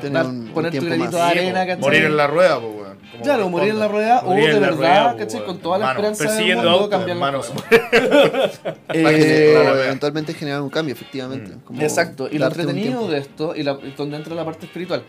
Tener 0.00 0.12
dar- 0.14 0.26
un- 0.26 0.40
un 0.46 0.48
poner 0.54 0.70
tu 0.72 0.78
tiempo 0.78 0.96
granito 0.96 1.16
de 1.18 1.22
arena, 1.22 1.66
¿cachai? 1.66 1.80
morir 1.82 2.04
en 2.06 2.16
la 2.16 2.26
rueda, 2.26 2.58
pues, 2.60 2.74
weón. 2.74 2.98
Claro, 3.22 3.48
morir 3.50 3.70
en 3.70 3.78
la 3.78 3.88
rueda 3.88 4.22
o 4.24 4.32
de 4.34 4.46
verdad, 4.58 4.72
rueda, 4.76 5.16
¿cachai? 5.18 5.40
po, 5.40 5.46
Con 5.46 5.58
toda 5.58 5.78
la 5.78 5.90
hermano, 5.90 6.08
esperanza 6.12 6.42
del 6.42 6.54
mundo 6.56 6.70
autos, 6.70 6.88
cambiar 6.88 7.16
hermano. 7.18 7.40
Eh, 8.94 9.50
claro, 9.54 9.82
eventualmente 9.84 10.34
generar 10.34 10.62
un 10.62 10.70
cambio, 10.70 10.94
efectivamente. 10.94 11.56
Mm. 11.56 11.60
Como 11.60 11.82
Exacto, 11.82 12.28
y 12.30 12.38
lo 12.38 12.46
un 12.46 12.52
entretenido 12.52 13.06
de 13.08 13.18
esto, 13.18 13.54
y, 13.54 13.62
la, 13.62 13.72
y 13.82 13.90
donde 13.96 14.16
entra 14.16 14.34
la 14.34 14.44
parte 14.44 14.66
espiritual, 14.66 15.02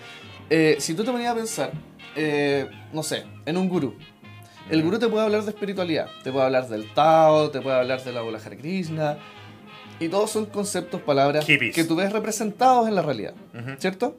eh, 0.50 0.76
si 0.80 0.94
tú 0.94 1.04
te 1.04 1.12
ponías 1.12 1.32
a 1.32 1.36
pensar, 1.36 1.72
eh, 2.16 2.70
no 2.92 3.04
sé, 3.04 3.24
en 3.46 3.58
un 3.58 3.70
gurú, 3.70 3.96
el 4.70 4.82
gurú 4.82 4.98
te 4.98 5.08
puede 5.08 5.26
hablar 5.26 5.44
de 5.44 5.50
espiritualidad, 5.50 6.08
te 6.24 6.32
puede 6.32 6.46
hablar 6.46 6.68
del 6.68 6.94
Tao, 6.94 7.50
te 7.50 7.62
puede 7.62 7.76
hablar 7.78 8.04
de 8.04 8.14
la 8.14 8.22
Bola 8.22 8.40
Krishna, 8.40 9.18
y 10.00 10.08
todos 10.08 10.32
son 10.32 10.46
conceptos, 10.46 11.02
palabras 11.02 11.46
Hippies. 11.46 11.76
que 11.76 11.84
tú 11.84 11.96
ves 11.96 12.12
representados 12.12 12.88
en 12.88 12.96
la 12.96 13.02
realidad. 13.02 13.34
¿cierto? 13.78 14.18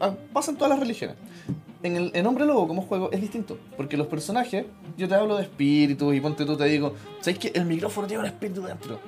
Ah, 0.00 0.14
pasa 0.32 0.50
en 0.50 0.56
todas 0.56 0.70
las 0.70 0.80
religiones. 0.80 1.16
En, 1.82 1.96
el, 1.96 2.10
en 2.14 2.26
Hombre 2.26 2.46
Lobo 2.46 2.66
como 2.66 2.82
juego 2.82 3.12
es 3.12 3.20
distinto, 3.20 3.58
porque 3.76 3.96
los 3.96 4.06
personajes, 4.06 4.64
yo 4.96 5.08
te 5.08 5.14
hablo 5.14 5.36
de 5.36 5.42
espíritus 5.42 6.14
y 6.14 6.20
ponte 6.20 6.44
tú 6.44 6.56
te 6.56 6.64
digo, 6.64 6.94
¿sabes 7.20 7.38
que 7.38 7.52
el 7.54 7.66
micrófono 7.66 8.06
tiene 8.06 8.22
un 8.22 8.26
espíritu 8.26 8.62
dentro? 8.62 8.98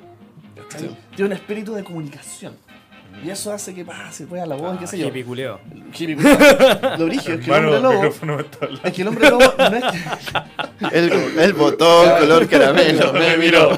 ¿cachai? 0.68 0.96
Tiene 1.16 1.26
un 1.26 1.32
espíritu 1.32 1.72
de 1.72 1.82
comunicación. 1.82 2.54
Y 3.24 3.30
eso 3.30 3.52
hace 3.52 3.74
que 3.74 3.84
pase, 3.84 4.26
pues, 4.26 4.40
a 4.42 4.46
la 4.46 4.54
voz 4.54 4.76
y 4.76 4.78
qué 4.78 4.86
sé 4.86 4.98
yo. 4.98 5.08
Hippie 5.08 5.24
culeo. 5.24 5.60
Hippie, 5.92 6.14
culiao. 6.16 6.96
Lo 6.98 7.06
brígido 7.06 7.34
es 7.38 7.44
que 7.44 7.50
el 7.50 7.56
hombre 7.64 7.76
el 7.76 7.82
lobo. 7.82 8.04
Es 8.84 8.92
que 8.92 9.02
el 9.02 9.08
hombre 9.08 9.30
lobo 9.30 9.54
no 9.58 9.76
es 9.76 9.84
El, 10.92 11.12
el 11.40 11.52
botón 11.54 12.10
color 12.20 12.46
caramelo. 12.48 13.12
Me 13.14 13.36
miró. 13.36 13.76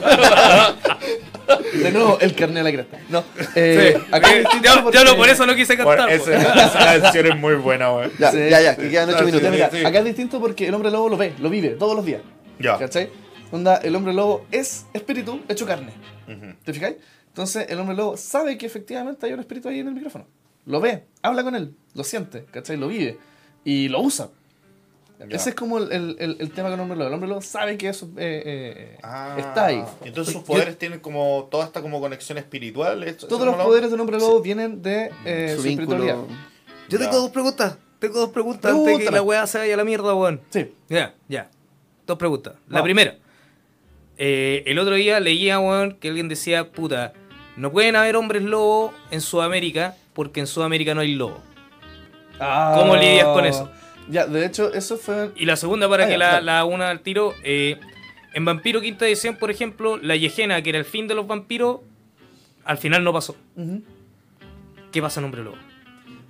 De 1.82 1.90
nuevo, 1.92 2.18
el 2.20 2.34
carnet 2.34 2.58
de 2.58 2.62
la 2.62 2.72
cresta. 2.72 2.98
No. 3.08 3.24
Eh, 3.54 3.94
Sí. 3.96 4.02
acá 4.12 4.32
Eh, 4.32 4.38
distinto 4.40 4.68
yo, 4.74 4.82
porque- 4.84 4.98
yo 4.98 5.04
no 5.04 5.16
por 5.16 5.28
eso 5.28 5.46
no 5.46 5.54
quise 5.56 5.76
Bueno, 5.82 6.06
cantar. 6.06 6.10
ese- 6.10 6.32
po. 6.32 6.60
esa 6.60 7.00
canción 7.00 7.26
es 7.26 7.36
muy 7.36 7.54
buena, 7.54 7.92
weón. 7.92 8.12
Ya, 8.18 8.30
Sí. 8.30 8.38
ya, 8.50 8.60
ya, 8.60 8.76
que 8.76 8.88
quedan 8.90 9.08
8 9.08 9.18
Ah, 9.20 9.24
minutos. 9.24 9.42
Ya, 9.42 9.50
mira, 9.50 9.70
sí. 9.70 9.84
acá 9.84 9.98
es 9.98 10.04
distinto 10.04 10.38
porque 10.40 10.68
el 10.68 10.74
hombre 10.74 10.90
lobo 10.90 11.08
lo 11.08 11.16
ve, 11.16 11.32
lo 11.40 11.48
vive 11.50 11.70
todos 11.70 11.96
los 11.96 12.04
días. 12.04 12.20
Ya. 12.58 12.78
¿Cachai? 12.78 13.10
Onda, 13.50 13.76
el 13.78 13.96
hombre 13.96 14.12
lobo 14.12 14.46
es 14.52 14.86
espíritu 14.92 15.40
hecho 15.48 15.66
carne. 15.66 15.92
Ujú. 16.28 16.54
¿Te 16.64 16.72
fijáis? 16.72 16.96
Entonces 17.40 17.70
el 17.70 17.78
hombre 17.80 17.96
lobo 17.96 18.18
sabe 18.18 18.58
que 18.58 18.66
efectivamente 18.66 19.24
hay 19.24 19.32
un 19.32 19.40
espíritu 19.40 19.70
ahí 19.70 19.78
en 19.78 19.88
el 19.88 19.94
micrófono. 19.94 20.26
Lo 20.66 20.78
ve, 20.78 21.04
habla 21.22 21.42
con 21.42 21.54
él, 21.54 21.74
lo 21.94 22.04
siente, 22.04 22.44
¿cachai? 22.50 22.76
Lo 22.76 22.88
vive 22.88 23.16
y 23.64 23.88
lo 23.88 24.02
usa. 24.02 24.28
Ya. 25.20 25.36
Ese 25.36 25.50
es 25.50 25.54
como 25.54 25.78
el, 25.78 25.90
el- 25.90 26.16
el- 26.18 26.36
el 26.38 26.50
tema 26.50 26.68
con 26.68 26.74
el 26.78 26.80
hombre 26.80 26.98
lobo. 26.98 27.08
El 27.08 27.14
hombre 27.14 27.28
lobo 27.30 27.40
sabe 27.40 27.78
que 27.78 27.88
eso 27.88 28.10
eh, 28.18 28.42
eh, 28.44 28.98
Ah, 29.02 29.36
está 29.38 29.66
ahí. 29.66 29.82
Entonces 30.04 30.34
sus 30.34 30.42
Yo- 30.42 30.46
poderes 30.46 30.76
tienen 30.78 31.00
como 31.00 31.48
toda 31.50 31.64
esta 31.64 31.80
como 31.80 31.98
conexión 31.98 32.36
espiritual. 32.36 33.02
¿eso- 33.04 33.26
Todos 33.26 33.46
los 33.46 33.56
poderes 33.56 33.90
del 33.90 34.00
hombre 34.00 34.18
lobo 34.18 34.42
vienen 34.42 34.82
de 34.82 35.10
eh, 35.24 35.54
Su 35.56 35.62
su, 35.62 35.68
espiritualidad. 35.68 36.16
Yo 36.90 36.98
tengo 36.98 37.16
dos 37.16 37.30
preguntas. 37.30 37.78
Tengo 38.00 38.18
dos 38.20 38.30
preguntas 38.30 38.70
antes 38.70 38.98
de 38.98 39.04
que 39.04 39.10
la 39.10 39.22
weá 39.22 39.46
se 39.46 39.56
vaya 39.56 39.72
a 39.72 39.76
la 39.78 39.84
mierda, 39.84 40.14
weón. 40.14 40.42
Sí. 40.50 40.70
Ya, 40.90 41.14
ya. 41.26 41.50
Dos 42.06 42.18
preguntas. 42.18 42.52
La 42.68 42.82
primera. 42.82 43.16
Eh, 44.18 44.62
el 44.66 44.78
otro 44.78 44.94
día 44.96 45.18
leía, 45.20 45.58
weón, 45.58 45.96
que 45.98 46.08
alguien 46.08 46.28
decía, 46.28 46.70
puta, 46.72 47.14
no 47.60 47.70
pueden 47.70 47.94
haber 47.94 48.16
hombres 48.16 48.42
lobo 48.42 48.94
en 49.10 49.20
Sudamérica 49.20 49.94
porque 50.14 50.40
en 50.40 50.46
Sudamérica 50.46 50.94
no 50.94 51.02
hay 51.02 51.14
lobo. 51.14 51.42
¿Cómo 52.38 52.96
lidias 52.96 53.26
con 53.26 53.44
eso? 53.44 53.70
Ya, 54.08 54.26
de 54.26 54.46
hecho, 54.46 54.72
eso 54.72 54.96
fue. 54.96 55.30
Y 55.36 55.44
la 55.44 55.56
segunda, 55.56 55.88
para 55.88 56.04
Ah, 56.04 56.08
que 56.08 56.18
ya, 56.18 56.40
la, 56.40 56.64
una 56.64 56.88
al 56.88 57.00
tiro, 57.00 57.34
eh, 57.44 57.78
en 58.32 58.44
Vampiro 58.44 58.80
Quinta 58.80 59.06
Edición, 59.06 59.36
por 59.36 59.50
ejemplo, 59.50 59.98
la 59.98 60.16
Yejena, 60.16 60.62
que 60.62 60.70
era 60.70 60.78
el 60.78 60.84
fin 60.86 61.06
de 61.06 61.14
los 61.14 61.26
vampiros, 61.26 61.80
al 62.64 62.78
final 62.78 63.04
no 63.04 63.12
pasó. 63.12 63.36
¿Qué 64.90 65.02
pasa 65.02 65.20
en 65.20 65.26
Hombre 65.26 65.44
Lobo? 65.44 65.56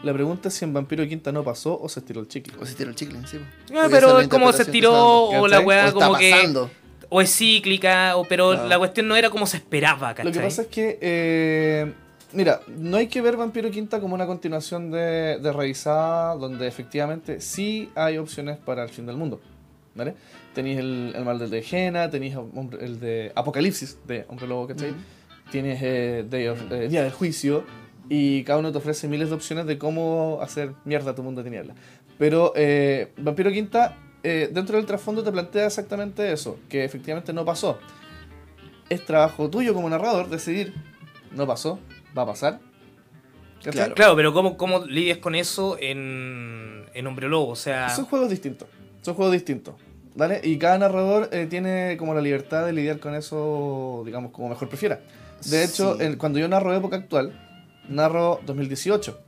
La 0.03 0.13
pregunta 0.13 0.49
es 0.49 0.55
si 0.55 0.65
en 0.65 0.73
Vampiro 0.73 1.07
Quinta 1.07 1.31
no 1.31 1.45
pasó 1.45 1.79
o 1.81 1.89
se 1.89 2.01
estiró 2.01 2.21
el 2.21 2.29
chicle. 2.29 2.55
O 2.61 2.67
se 2.67 2.75
tiró 2.75 2.91
el 2.91 2.97
chicle 2.97 3.19
encima. 3.19 3.47
Ah, 3.75 3.87
pero 3.91 4.19
es 4.19 4.29
como 4.29 4.53
se 4.53 4.63
interpretación 4.63 4.67
que 4.67 4.73
tiró, 4.73 4.91
está 4.91 5.33
dando. 5.33 5.43
o 5.45 5.49
la 5.49 5.61
weá 5.61 5.93
como 5.93 6.17
que... 6.17 6.71
O 7.11 7.21
es 7.21 7.35
cíclica, 7.37 8.17
o, 8.17 8.25
pero 8.25 8.53
Claro. 8.53 8.69
la 8.69 8.79
cuestión 8.79 9.07
no 9.09 9.17
era 9.17 9.29
como 9.31 9.47
se 9.47 9.59
esperaba, 9.59 10.15
¿cachai? 10.15 10.25
Lo 10.27 10.33
que 10.33 10.41
pasa 10.41 10.63
es 10.63 10.69
que, 10.69 10.99
eh, 11.03 11.93
mira, 12.33 12.61
no 12.69 12.97
hay 12.97 13.09
que 13.09 13.21
ver 13.21 13.37
Vampiro 13.37 13.71
Quinta 13.71 14.01
como 14.01 14.15
una 14.15 14.27
continuación 14.27 14.91
de, 14.91 15.39
de 15.39 15.53
revisada 15.53 16.35
donde 16.37 16.67
efectivamente 16.67 17.41
sí 17.41 17.91
hay 17.95 18.17
opciones 18.17 18.57
para 18.59 18.83
el 18.85 18.89
fin 18.89 19.05
del 19.07 19.17
mundo. 19.17 19.41
¿Vale? 19.93 20.15
Tenéis 20.55 20.79
el, 20.79 21.13
el 21.17 21.25
mal 21.25 21.39
del 21.41 21.51
de 21.51 21.63
Jena, 21.63 22.09
tenéis 22.09 22.37
el 22.81 23.01
de 23.01 23.33
Apocalipsis 23.35 23.99
de 24.07 24.25
Hombre 24.29 24.47
Lobo, 24.47 24.69
¿cachai? 24.69 24.93
Tienes 25.51 25.81
eh, 25.83 26.25
Day 26.31 26.47
of- 26.47 26.71
eh, 26.71 26.89
Día 26.89 27.03
del 27.03 27.11
Juicio 27.11 27.65
y 28.09 28.45
cada 28.45 28.61
uno 28.61 28.71
te 28.71 28.79
ofrece 28.79 29.09
miles 29.09 29.31
de 29.31 29.35
opciones 29.35 29.67
de 29.67 29.79
cómo 29.79 30.39
hacer 30.41 30.71
mierda 30.85 31.11
a 31.11 31.15
tu 31.17 31.25
mundo 31.25 31.43
de 31.43 31.51
tinieblas. 31.51 31.77
Pero 32.19 32.53
eh, 32.55 33.11
Vampiro 33.17 33.51
Quinta, 33.51 33.97
eh, 34.23 34.51
dentro 34.53 34.77
del 34.77 34.87
trasfondo 34.87 35.23
te 35.23 35.33
plantea 35.33 35.67
exactamente 35.67 36.33
eso, 36.33 36.59
que 36.69 36.85
efectivamente 36.85 37.33
no 37.33 37.45
pasó. 37.45 37.79
Es 38.89 39.05
trabajo 39.07 39.49
tuyo 39.49 39.73
como 39.75 39.89
narrador 39.89 40.29
decidir, 40.29 40.75
no 41.33 41.47
pasó, 41.47 41.79
va 42.17 42.23
a 42.23 42.27
pasar. 42.27 42.61
Claro. 43.63 43.95
Claro, 43.95 44.17
pero 44.17 44.33
¿cómo, 44.33 44.57
cómo 44.57 44.85
lidias 44.87 45.19
con 45.19 45.35
eso 45.35 45.77
en, 45.79 46.87
en 46.95 47.07
Hombre 47.07 47.29
Lobo? 47.29 47.49
O 47.51 47.57
sea, 47.57 47.91
Son 47.91 48.07
juegos 48.07 48.31
distintos. 48.31 48.69
Son 49.03 49.15
juegos 49.15 49.33
distintos. 49.33 49.75
¿Vale? 50.15 50.41
Y 50.43 50.59
cada 50.59 50.77
narrador 50.79 51.29
eh, 51.33 51.47
tiene 51.49 51.97
como 51.99 52.15
la 52.15 52.21
libertad 52.21 52.67
de 52.67 52.73
lidiar 52.73 52.99
con 52.99 53.15
eso, 53.15 54.03
digamos, 54.05 54.33
como 54.33 54.49
mejor 54.49 54.69
prefiera. 54.69 55.01
De 55.45 55.63
hecho, 55.63 55.97
Sí. 55.97 56.05
en- 56.05 56.17
cuando 56.17 56.39
yo 56.39 56.49
narro 56.49 56.75
época 56.75 56.97
actual, 56.97 57.33
narro 57.89 58.41
2018. 58.45 59.21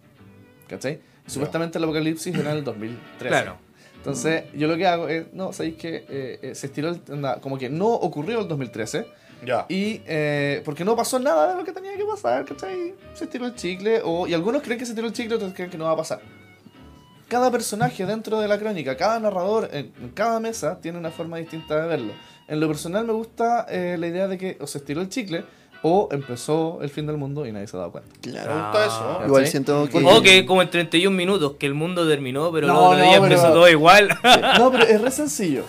¿Cachai? 0.66 1.00
Y 1.26 1.30
Supuestamente 1.30 1.78
el 1.78 1.84
apocalipsis 1.84 2.34
era 2.34 2.50
en 2.52 2.58
el 2.58 2.64
2013. 2.64 3.28
Claro. 3.28 3.58
Entonces, 4.02 4.44
yo 4.52 4.66
lo 4.66 4.76
que 4.76 4.84
hago 4.84 5.06
es, 5.06 5.32
no, 5.32 5.52
sabéis 5.52 5.76
que 5.76 6.04
eh, 6.08 6.38
eh, 6.42 6.54
se 6.56 6.66
estiró, 6.66 6.88
el, 6.88 7.00
onda, 7.08 7.36
como 7.40 7.56
que 7.56 7.70
no 7.70 7.86
ocurrió 7.86 8.40
el 8.40 8.48
2013. 8.48 9.06
Ya. 9.46 9.64
Y 9.68 10.00
eh, 10.06 10.60
porque 10.64 10.84
no 10.84 10.96
pasó 10.96 11.20
nada 11.20 11.52
de 11.52 11.58
lo 11.58 11.64
que 11.64 11.70
tenía 11.70 11.96
que 11.96 12.04
pasar, 12.04 12.44
¿cachai? 12.44 12.94
Se 13.14 13.24
estiró 13.24 13.46
el 13.46 13.54
chicle, 13.54 14.00
o, 14.04 14.26
y 14.26 14.34
algunos 14.34 14.62
creen 14.62 14.80
que 14.80 14.84
se 14.84 14.90
estiró 14.90 15.06
el 15.06 15.12
chicle, 15.12 15.36
otros 15.36 15.52
creen 15.54 15.70
que 15.70 15.78
no 15.78 15.84
va 15.84 15.92
a 15.92 15.96
pasar. 15.96 16.20
Cada 17.28 17.48
personaje 17.52 18.04
dentro 18.04 18.40
de 18.40 18.48
la 18.48 18.58
crónica, 18.58 18.96
cada 18.96 19.20
narrador 19.20 19.68
en, 19.72 19.92
en 20.02 20.08
cada 20.10 20.40
mesa 20.40 20.80
tiene 20.80 20.98
una 20.98 21.12
forma 21.12 21.38
distinta 21.38 21.80
de 21.80 21.86
verlo. 21.86 22.12
En 22.48 22.60
lo 22.60 22.66
personal 22.66 23.06
me 23.06 23.12
gusta 23.12 23.66
eh, 23.68 23.96
la 23.98 24.06
idea 24.08 24.28
de 24.28 24.36
que 24.36 24.58
o 24.60 24.66
se 24.66 24.78
estiró 24.78 25.00
el 25.00 25.08
chicle 25.08 25.44
o 25.82 26.08
empezó 26.12 26.78
el 26.82 26.90
fin 26.90 27.06
del 27.06 27.16
mundo 27.16 27.44
y 27.46 27.52
nadie 27.52 27.66
se 27.66 27.76
ha 27.76 27.80
dado 27.80 27.92
cuenta. 27.92 28.10
Claro. 28.20 28.52
gusta 28.54 28.86
eso. 28.86 29.18
Ah. 29.20 29.24
Igual 29.26 29.46
siento 29.46 29.88
que. 29.88 29.98
O 30.04 30.22
que 30.22 30.46
como 30.46 30.62
en 30.62 30.70
31 30.70 31.16
minutos, 31.16 31.54
que 31.58 31.66
el 31.66 31.74
mundo 31.74 32.06
terminó, 32.08 32.52
pero 32.52 32.66
No, 32.68 32.74
el 32.74 32.78
otro 32.78 32.98
no, 32.98 33.04
día 33.04 33.20
pero- 33.20 33.24
empezó 33.34 33.52
todo 33.52 33.68
igual. 33.68 34.08
No, 34.58 34.70
pero 34.70 34.84
es 34.84 35.00
re 35.00 35.10
sencillo. 35.22 35.64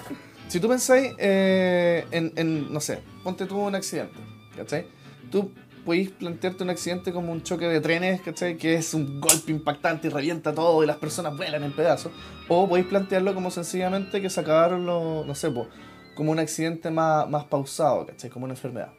Si 0.48 0.60
tú 0.60 0.68
pensáis 0.68 1.14
eh, 1.18 2.06
en, 2.12 2.32
en, 2.36 2.72
no 2.72 2.80
sé, 2.80 3.00
ponte 3.24 3.46
tú 3.48 3.58
un 3.60 3.74
accidente, 3.74 4.20
¿cachai? 4.56 4.86
Tú 5.32 5.52
podéis 5.84 6.12
plantearte 6.12 6.64
un 6.64 6.70
accidente 6.70 7.12
como 7.12 7.32
un 7.32 7.42
choque 7.42 7.66
de 7.66 7.82
trenes, 7.82 8.22
¿cachai? 8.22 8.56
Que 8.56 8.76
es 8.76 8.94
un 8.94 9.20
golpe 9.20 9.52
impactante 9.52 10.08
y 10.08 10.10
revienta 10.12 10.54
todo 10.54 10.84
y 10.84 10.86
las 10.88 10.98
personas 10.98 11.36
vuelan 11.36 11.64
en 11.64 11.72
pedazos. 11.72 12.12
O 12.48 12.70
podéis 12.70 12.86
plantearlo 12.88 13.34
como 13.34 13.50
sencillamente 13.50 14.22
que 14.22 14.30
se 14.30 14.40
acabaron 14.42 14.86
los, 14.86 15.26
no 15.26 15.34
sé, 15.34 15.50
po, 15.50 15.68
como 16.16 16.32
un 16.32 16.38
accidente 16.38 16.92
más, 16.92 17.28
más 17.28 17.46
pausado, 17.46 18.06
¿cachai? 18.06 18.30
Como 18.30 18.46
una 18.46 18.54
enfermedad, 18.54 18.90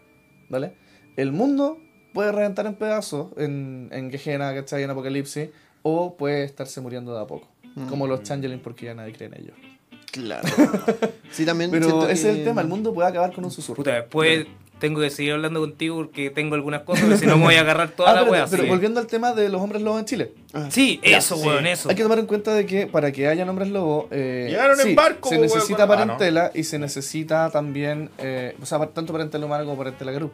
¿vale? 0.48 0.72
El 1.16 1.32
mundo 1.32 1.78
puede 2.12 2.32
reventar 2.32 2.66
en 2.66 2.74
pedazos 2.74 3.28
en, 3.36 3.88
en 3.92 4.10
Gehenna, 4.10 4.54
¿cachai? 4.54 4.82
En 4.82 4.90
Apocalipsis, 4.90 5.48
o 5.82 6.16
puede 6.16 6.44
estarse 6.44 6.80
muriendo 6.80 7.14
de 7.14 7.20
a 7.22 7.26
poco. 7.26 7.48
Como 7.88 8.06
los 8.06 8.22
Changeling 8.22 8.60
porque 8.60 8.86
ya 8.86 8.94
nadie 8.94 9.12
cree 9.12 9.28
en 9.28 9.34
ellos. 9.34 9.56
Claro. 10.12 10.48
Sí, 11.32 11.44
también. 11.44 11.72
Pero 11.72 12.08
ese 12.08 12.30
es 12.30 12.36
el 12.38 12.44
tema, 12.44 12.60
el 12.60 12.68
mundo 12.68 12.94
puede 12.94 13.08
acabar 13.08 13.32
con 13.32 13.44
un 13.44 13.50
susurro. 13.50 13.74
Puta, 13.78 13.92
después 13.92 14.46
tengo 14.78 15.00
que 15.00 15.10
seguir 15.10 15.32
hablando 15.32 15.58
contigo 15.58 15.96
porque 15.96 16.30
tengo 16.30 16.54
algunas 16.54 16.82
cosas, 16.82 17.02
porque 17.06 17.18
si 17.18 17.26
no 17.26 17.36
me 17.36 17.42
voy 17.42 17.54
a 17.56 17.62
agarrar 17.62 17.90
toda 17.90 18.10
Ah, 18.10 18.14
la 18.14 18.20
pero, 18.20 18.32
wea. 18.32 18.46
pero 18.48 18.62
sí. 18.62 18.68
volviendo 18.68 19.00
al 19.00 19.08
tema 19.08 19.32
de 19.32 19.48
los 19.48 19.60
hombres 19.60 19.82
lobos 19.82 19.98
en 19.98 20.06
Chile. 20.06 20.32
Sí, 20.70 21.00
Ya, 21.02 21.18
eso, 21.18 21.36
sí. 21.36 21.44
weón, 21.48 21.66
eso. 21.66 21.88
Hay 21.88 21.96
que 21.96 22.04
tomar 22.04 22.20
en 22.20 22.26
cuenta 22.26 22.54
de 22.54 22.66
que 22.66 22.86
para 22.86 23.10
que 23.10 23.26
haya 23.26 23.48
hombres 23.50 23.68
lobos, 23.70 24.06
eh, 24.12 24.46
Llegaron 24.50 24.78
en 24.78 24.86
sí, 24.86 24.94
barco, 24.94 25.28
se 25.28 25.38
weón, 25.38 25.48
necesita 25.48 25.82
ah, 25.82 25.86
no. 25.86 25.92
parentela 25.92 26.52
y 26.54 26.62
se 26.62 26.78
necesita 26.78 27.50
también, 27.50 28.10
eh, 28.18 28.54
o 28.62 28.66
sea, 28.66 28.78
tanto 28.86 29.12
parentela 29.12 29.44
humana 29.46 29.64
como 29.64 29.76
parentela 29.76 30.12
garú. 30.12 30.30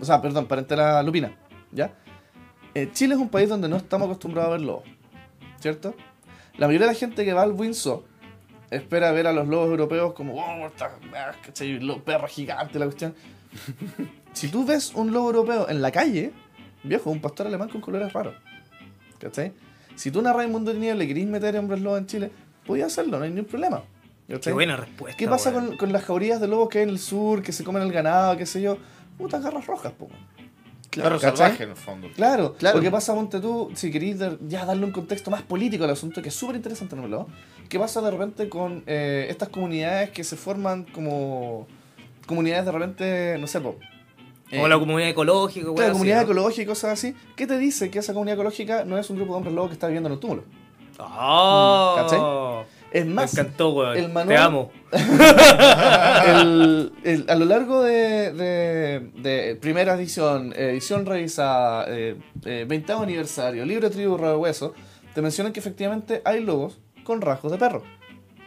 O 0.00 0.04
sea, 0.04 0.20
perdón, 0.20 0.46
parentela 0.46 1.02
lupina, 1.02 1.32
¿ya? 1.72 1.92
Eh, 2.74 2.90
Chile 2.92 3.14
es 3.14 3.20
un 3.20 3.28
país 3.28 3.48
donde 3.48 3.68
no 3.68 3.76
estamos 3.76 4.06
acostumbrados 4.06 4.48
a 4.48 4.52
ver 4.52 4.60
lobos, 4.62 4.84
¿cierto? 5.60 5.94
La 6.56 6.66
mayoría 6.66 6.86
de 6.86 6.92
la 6.94 6.98
gente 6.98 7.24
que 7.24 7.32
va 7.32 7.42
al 7.42 7.52
Windsor 7.52 8.04
espera 8.70 9.12
ver 9.12 9.26
a 9.26 9.32
los 9.32 9.46
lobos 9.48 9.68
europeos 9.68 10.12
como, 10.14 10.34
oh, 10.34 10.66
esta- 10.66 10.92
¿cachai? 11.44 11.78
Los 11.80 11.98
perros 11.98 12.30
gigantes, 12.30 12.76
la 12.76 12.86
cuestión. 12.86 13.14
si 14.32 14.48
tú 14.48 14.64
ves 14.64 14.92
un 14.94 15.12
lobo 15.12 15.26
europeo 15.28 15.68
en 15.68 15.82
la 15.82 15.90
calle, 15.90 16.32
viejo, 16.82 17.10
un 17.10 17.20
pastor 17.20 17.46
alemán 17.46 17.68
con 17.68 17.80
colores 17.80 18.12
raros, 18.12 18.34
¿cachai? 19.18 19.52
Si 19.94 20.10
tú 20.10 20.22
narras 20.22 20.44
el 20.46 20.50
mundo 20.50 20.72
de 20.72 20.78
niebla 20.78 21.04
y 21.04 21.08
querís 21.08 21.26
meter 21.26 21.56
hombres 21.58 21.80
lobos 21.82 21.98
en 21.98 22.06
Chile, 22.06 22.30
podías 22.66 22.86
hacerlo, 22.92 23.18
no 23.18 23.24
hay 23.24 23.30
ningún 23.30 23.44
problema. 23.44 23.82
Qué 24.26 24.34
¿cachai? 24.34 24.52
buena 24.54 24.76
respuesta. 24.76 25.16
¿Qué 25.18 25.28
pasa 25.28 25.52
con, 25.52 25.76
con 25.76 25.92
las 25.92 26.04
jaurías 26.04 26.40
de 26.40 26.48
lobos 26.48 26.70
que 26.70 26.78
hay 26.78 26.84
en 26.84 26.90
el 26.90 26.98
sur, 26.98 27.42
que 27.42 27.52
se 27.52 27.64
comen 27.64 27.82
el 27.82 27.92
ganado, 27.92 28.36
qué 28.38 28.46
sé 28.46 28.62
yo? 28.62 28.78
Putas 29.18 29.42
garras 29.42 29.66
rojas, 29.66 29.92
po. 29.92 30.08
Claro, 30.90 31.18
¿cachai? 31.18 31.36
salvaje 31.36 31.64
en 31.64 31.70
el 31.70 31.76
fondo. 31.76 32.08
Claro, 32.14 32.54
Claro. 32.54 32.76
Lo 32.76 32.82
que 32.82 32.90
pasa, 32.90 33.14
ponte 33.14 33.40
tú, 33.40 33.70
si 33.74 33.90
queréis 33.90 34.18
dar- 34.18 34.38
ya 34.46 34.66
darle 34.66 34.84
un 34.84 34.92
contexto 34.92 35.30
más 35.30 35.40
político 35.42 35.84
al 35.84 35.90
asunto, 35.90 36.20
que 36.20 36.28
es 36.28 36.34
súper 36.34 36.56
interesante, 36.56 36.94
¿no? 36.96 37.26
¿Qué 37.70 37.78
pasa 37.78 38.02
de 38.02 38.10
repente 38.10 38.48
con 38.50 38.82
eh, 38.86 39.26
estas 39.30 39.48
comunidades 39.48 40.10
que 40.10 40.22
se 40.22 40.36
forman 40.36 40.84
como 40.84 41.66
comunidades 42.26 42.66
de 42.66 42.72
repente, 42.72 43.36
no 43.40 43.46
sé, 43.46 43.60
po, 43.62 43.76
Como 44.50 44.66
eh, 44.66 44.68
la 44.68 44.78
comunidad 44.78 45.08
ecológica. 45.08 45.64
Claro, 45.66 45.82
así, 45.82 45.92
comunidad 45.92 46.16
¿no? 46.16 46.22
ecológica 46.24 46.62
y 46.62 46.66
cosas 46.66 46.92
así. 46.92 47.14
¿Qué 47.36 47.46
te 47.46 47.56
dice 47.56 47.90
que 47.90 47.98
esa 48.00 48.12
comunidad 48.12 48.34
ecológica 48.34 48.84
no 48.84 48.98
es 48.98 49.08
un 49.08 49.16
grupo 49.16 49.32
de 49.32 49.36
hombres 49.38 49.54
lobos 49.54 49.70
que 49.70 49.74
está 49.74 49.86
viviendo 49.86 50.08
en 50.10 50.12
el 50.14 50.20
túmulo? 50.20 50.44
Ah, 50.98 51.94
¿Cachai? 51.96 52.18
Es 52.92 53.06
Me 53.06 53.14
más, 53.14 53.32
encantó, 53.32 53.70
weón. 53.72 53.96
el 53.96 54.08
manual- 54.12 54.28
Te 54.28 54.36
amo. 54.36 54.70
el- 56.26 56.92
el- 57.04 57.24
a 57.28 57.34
lo 57.34 57.44
largo 57.44 57.82
de, 57.82 58.32
de- 58.32 59.10
de 59.22 59.56
primera 59.56 59.94
edición, 59.94 60.52
edición 60.56 61.06
revisada, 61.06 61.86
eh, 61.88 62.16
eh, 62.44 62.66
20 62.68 62.92
aniversario, 62.92 63.64
libro 63.64 63.88
de 63.88 63.94
tribu 63.94 64.16
de 64.18 64.34
hueso, 64.36 64.74
te 65.14 65.22
mencionan 65.22 65.52
que 65.52 65.60
efectivamente 65.60 66.22
hay 66.24 66.40
lobos 66.44 66.78
con 67.04 67.20
rasgos 67.20 67.52
de 67.52 67.58
perro. 67.58 67.82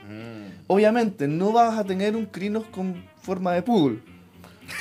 Mm. 0.08 0.64
Obviamente, 0.68 1.28
no 1.28 1.52
vas 1.52 1.78
a 1.78 1.84
tener 1.84 2.16
un 2.16 2.26
crinos 2.26 2.64
con 2.72 3.04
forma 3.22 3.54
de 3.54 3.62
poodle. 3.64 4.00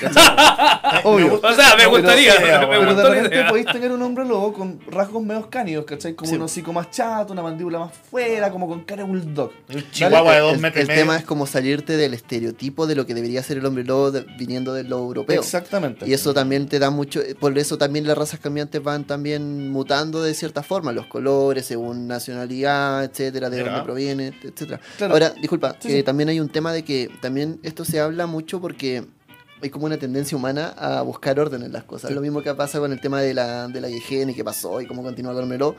O 1.04 1.18
sea, 1.54 1.70
me 1.76 1.84
Pero- 1.84 1.90
gustaría, 1.90 2.32
sí, 2.36 2.42
me 2.42 2.66
Pero 2.66 2.94
de 2.94 3.10
repente 3.10 3.44
podéis 3.48 3.66
tener 3.66 3.92
un 3.92 4.02
hombre 4.02 4.24
lobo 4.24 4.52
con 4.52 4.80
rasgos 4.88 5.22
medio 5.22 5.48
cánidos, 5.50 5.84
¿cachai? 5.84 6.14
Como 6.14 6.30
Sí. 6.30 6.36
un 6.36 6.42
hocico 6.42 6.72
más 6.72 6.90
chato, 6.90 7.32
una 7.32 7.42
mandíbula 7.42 7.78
más 7.78 7.92
fuera, 8.10 8.50
como 8.50 8.66
con 8.68 8.84
cara 8.84 9.02
de 9.02 9.08
bulldog. 9.08 9.52
Un 9.72 9.90
chihuahua 9.90 10.32
de 10.32 10.38
el, 10.38 10.44
dos 10.44 10.52
el- 10.54 10.60
metros 10.60 10.78
y 10.78 10.82
el 10.82 10.88
medio. 10.88 11.00
tema 11.02 11.16
es 11.16 11.24
como 11.24 11.46
salirte 11.46 11.96
del 11.96 12.14
estereotipo 12.14 12.86
de 12.86 12.94
lo 12.94 13.06
que 13.06 13.14
debería 13.14 13.42
ser 13.42 13.58
el 13.58 13.66
hombre 13.66 13.84
lobo 13.84 14.10
de- 14.10 14.24
viniendo 14.38 14.72
del 14.72 14.88
lobo 14.88 15.06
europeo. 15.06 15.40
Exactamente. 15.40 16.08
Y 16.08 16.12
eso 16.12 16.32
también 16.34 16.66
te 16.68 16.78
da 16.78 16.90
mucho, 16.90 17.20
por 17.40 17.56
eso 17.58 17.78
también 17.78 18.06
las 18.06 18.16
razas 18.16 18.40
cambiantes 18.40 18.82
van 18.82 19.04
también 19.04 19.70
mutando 19.70 20.22
de 20.22 20.34
cierta 20.34 20.62
forma, 20.62 20.92
los 20.92 21.06
colores, 21.06 21.66
según 21.66 22.06
nacionalidad, 22.06 23.04
etcétera, 23.04 23.50
de 23.50 23.58
Mira. 23.58 23.70
dónde 23.70 23.84
proviene, 23.84 24.28
etcétera. 24.42 24.80
Claro. 24.96 25.12
Ahora, 25.14 25.30
disculpa, 25.30 25.76
Sí, 25.80 25.88
eh, 25.88 25.96
sí. 25.98 26.02
también 26.02 26.28
hay 26.28 26.40
un 26.40 26.48
tema 26.48 26.72
de 26.72 26.84
que 26.84 27.10
también 27.20 27.58
esto 27.62 27.84
se 27.84 28.00
habla 28.00 28.26
mucho 28.26 28.60
porque 28.60 29.04
hay 29.64 29.70
como 29.70 29.86
una 29.86 29.96
tendencia 29.96 30.36
humana 30.36 30.68
a 30.76 31.02
buscar 31.02 31.40
orden 31.40 31.62
en 31.62 31.72
las 31.72 31.84
cosas. 31.84 32.10
Lo 32.12 32.20
mismo 32.20 32.42
que 32.42 32.54
pasa 32.54 32.78
con 32.78 32.92
el 32.92 33.00
tema 33.00 33.20
de 33.20 33.34
la, 33.34 33.66
de 33.68 33.80
la 33.80 33.88
higiene 33.88 34.32
y 34.32 34.34
qué 34.34 34.44
pasó 34.44 34.80
y 34.80 34.86
cómo 34.86 35.02
continúa 35.02 35.32
con 35.32 35.42
el 35.42 35.48
meló. 35.48 35.74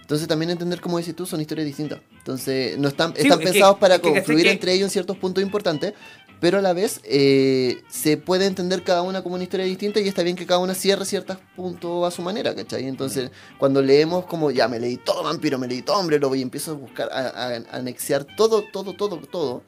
Entonces 0.00 0.28
también 0.28 0.50
entender, 0.50 0.80
como 0.80 0.98
dices 0.98 1.16
tú, 1.16 1.26
son 1.26 1.40
historias 1.40 1.66
distintas. 1.66 1.98
Entonces 2.18 2.78
no 2.78 2.88
están, 2.88 3.12
Sí, 3.16 3.22
están 3.22 3.40
es 3.40 3.46
que- 3.46 3.52
pensados 3.52 3.78
para 3.78 3.96
que, 3.98 4.02
¿cachai 4.08 4.14
confluir 4.22 4.44
que- 4.46 4.52
entre 4.52 4.72
ellos 4.72 4.84
en 4.86 4.90
ciertos 4.90 5.16
puntos 5.16 5.42
importantes, 5.42 5.94
pero 6.40 6.58
a 6.58 6.60
la 6.62 6.74
vez 6.74 7.00
eh, 7.04 7.78
se 7.88 8.16
puede 8.18 8.44
entender 8.46 8.84
cada 8.84 9.00
una 9.02 9.22
como 9.22 9.34
una 9.36 9.44
historia 9.44 9.64
distinta 9.66 9.98
y 10.00 10.06
está 10.08 10.22
bien 10.22 10.36
que 10.36 10.44
cada 10.46 10.60
una 10.60 10.74
cierre 10.74 11.06
ciertos 11.06 11.38
puntos 11.56 12.06
a 12.06 12.10
su 12.14 12.20
manera, 12.22 12.54
¿cachai? 12.54 12.86
Entonces 12.86 13.30
cuando 13.58 13.80
leemos 13.82 14.26
como, 14.26 14.50
ya 14.50 14.68
me 14.68 14.78
leí 14.78 14.98
todo 14.98 15.22
vampiro, 15.24 15.58
me 15.58 15.66
leí 15.66 15.80
todo 15.82 15.98
hombre 15.98 16.18
lobo 16.18 16.34
y 16.36 16.42
empiezo 16.42 16.72
a 16.72 16.74
buscar, 16.74 17.08
a, 17.10 17.20
a- 17.28 17.56
a 17.56 17.76
anexar 17.78 18.26
todo, 18.36 18.62
todo, 18.72 18.92
todo, 18.94 19.16
todo, 19.16 19.62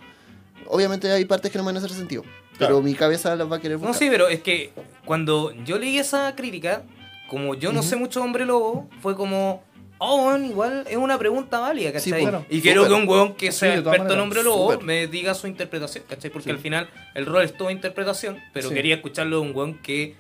obviamente 0.69 1.11
hay 1.11 1.25
partes 1.25 1.51
que 1.51 1.59
no 1.59 1.65
me 1.65 1.69
van 1.69 1.77
a 1.77 1.79
hacer 1.79 1.97
sentido, 1.97 2.25
pero 2.59 2.81
mi 2.83 2.95
cabeza 2.95 3.35
las 3.37 3.51
va 3.51 3.57
a 3.57 3.61
querer 3.61 3.77
buscar. 3.79 3.93
No, 3.95 3.99
sí, 3.99 4.09
pero 4.11 4.29
es 4.29 4.41
que 4.41 4.73
cuando 5.05 5.53
yo 5.65 5.79
leí 5.79 5.99
esa 5.99 6.35
crítica, 6.37 6.83
como 7.29 7.55
yo 7.55 7.73
no 7.73 7.83
sé 7.83 7.97
mucho 7.97 8.21
de 8.21 8.27
hombre 8.27 8.45
lobo, 8.47 8.89
fue 9.01 9.15
como, 9.17 9.63
oh, 9.99 10.37
igual 10.37 10.85
es 10.89 10.97
una 10.97 11.19
pregunta 11.19 11.59
válida, 11.59 11.89
Sí, 12.01 12.11
¿cachai? 12.11 12.23
claro. 12.23 12.45
y 12.51 12.61
quiero 12.61 12.87
que 12.87 12.93
un 12.95 13.09
weón 13.09 13.35
que 13.35 13.51
Sí, 13.53 13.59
sea 13.61 13.75
experto 13.77 14.15
en 14.15 14.21
hombre 14.21 14.43
lobo 14.43 14.79
me 14.81 15.07
diga 15.07 15.35
su 15.35 15.47
interpretación, 15.47 16.05
¿cachai? 16.09 16.31
Porque 16.31 16.45
Sí. 16.45 16.51
al 16.51 16.59
final 16.59 16.89
el 17.15 17.27
rol 17.27 17.43
es 17.45 17.57
toda 17.57 17.73
interpretación, 17.73 18.39
pero 18.53 18.69
Sí. 18.69 18.75
quería 18.75 18.97
escucharlo 18.97 19.41
de 19.41 19.43
un 19.49 19.55
weón 19.57 19.75
que, 19.79 20.15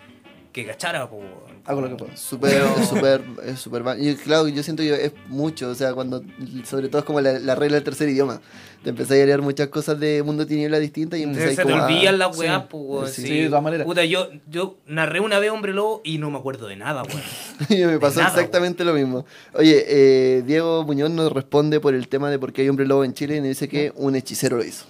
que 0.53 0.64
cachara, 0.66 1.09
po. 1.09 1.22
Hago 1.66 1.80
lo 1.80 1.88
que 1.88 1.96
puedo. 1.96 2.16
Súper, 2.16 2.62
súper, 2.88 3.22
es 3.44 3.58
súper 3.58 3.82
Y 4.00 4.14
claro, 4.14 4.46
yo 4.46 4.62
siento 4.62 4.82
que 4.84 5.06
es 5.06 5.12
mucho, 5.28 5.68
o 5.70 5.74
sea, 5.74 5.94
cuando, 5.94 6.22
sobre 6.64 6.88
todo 6.88 7.00
es 7.00 7.04
como 7.04 7.20
la, 7.20 7.38
la 7.40 7.54
regla 7.56 7.74
del 7.74 7.84
tercer 7.84 8.08
idioma. 8.08 8.40
Te 8.84 8.90
empecé 8.90 9.20
a 9.20 9.26
leer 9.26 9.42
muchas 9.42 9.66
cosas 9.66 9.98
de 9.98 10.22
mundo 10.22 10.46
tiniebla 10.46 10.78
distintas 10.78 11.18
y 11.18 11.22
Se, 11.24 11.28
empecé 11.28 11.48
se 11.50 11.56
te 11.56 11.62
como 11.64 11.76
a- 11.76 11.86
olvidan 11.86 12.18
las 12.20 12.34
sí, 12.36 12.40
weas, 12.42 12.62
po, 12.66 12.78
weón. 12.78 13.08
sí, 13.08 13.22
sí. 13.22 13.26
sí, 13.28 13.40
de 13.40 13.48
todas 13.48 13.64
maneras. 13.64 13.84
Puta, 13.84 14.04
yo, 14.04 14.28
yo 14.48 14.76
narré 14.86 15.18
una 15.18 15.40
vez 15.40 15.50
hombre 15.50 15.72
lobo 15.72 16.02
y 16.04 16.18
no 16.18 16.30
me 16.30 16.38
acuerdo 16.38 16.68
de 16.68 16.76
nada, 16.76 17.02
weón. 17.02 17.20
Y 17.68 17.84
me 17.84 17.98
pasó 17.98 18.20
nada, 18.20 18.30
exactamente 18.32 18.84
lo 18.84 18.94
mismo. 18.94 19.26
Oye, 19.54 19.84
eh, 19.88 20.42
Diego 20.46 20.84
Muñoz 20.84 21.10
nos 21.10 21.32
responde 21.32 21.80
por 21.80 21.94
el 21.96 22.06
tema 22.06 22.30
de 22.30 22.38
por 22.38 22.52
qué 22.52 22.62
hay 22.62 22.68
hombre 22.68 22.86
lobo 22.86 23.02
en 23.04 23.12
Chile 23.12 23.34
y 23.36 23.40
nos 23.40 23.48
dice 23.48 23.68
que 23.68 23.92
un 23.96 24.14
hechicero 24.14 24.56
lo 24.58 24.64
hizo. 24.64 24.84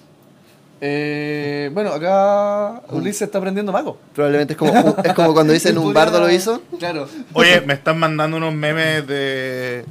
Eh, 0.80 1.70
bueno, 1.72 1.90
acá 1.90 2.82
Ulises 2.90 3.22
está 3.22 3.38
aprendiendo 3.38 3.72
mago. 3.72 3.98
Probablemente 4.14 4.52
es 4.52 4.58
como, 4.58 4.72
es 5.02 5.12
como 5.14 5.32
cuando 5.32 5.52
dicen 5.52 5.78
un 5.78 5.92
bardo 5.94 6.20
lo 6.20 6.30
hizo. 6.30 6.60
Claro. 6.78 7.08
Oye, 7.32 7.60
me 7.62 7.74
están 7.74 7.98
mandando 7.98 8.36
unos 8.36 8.52
memes 8.52 9.06
de, 9.06 9.84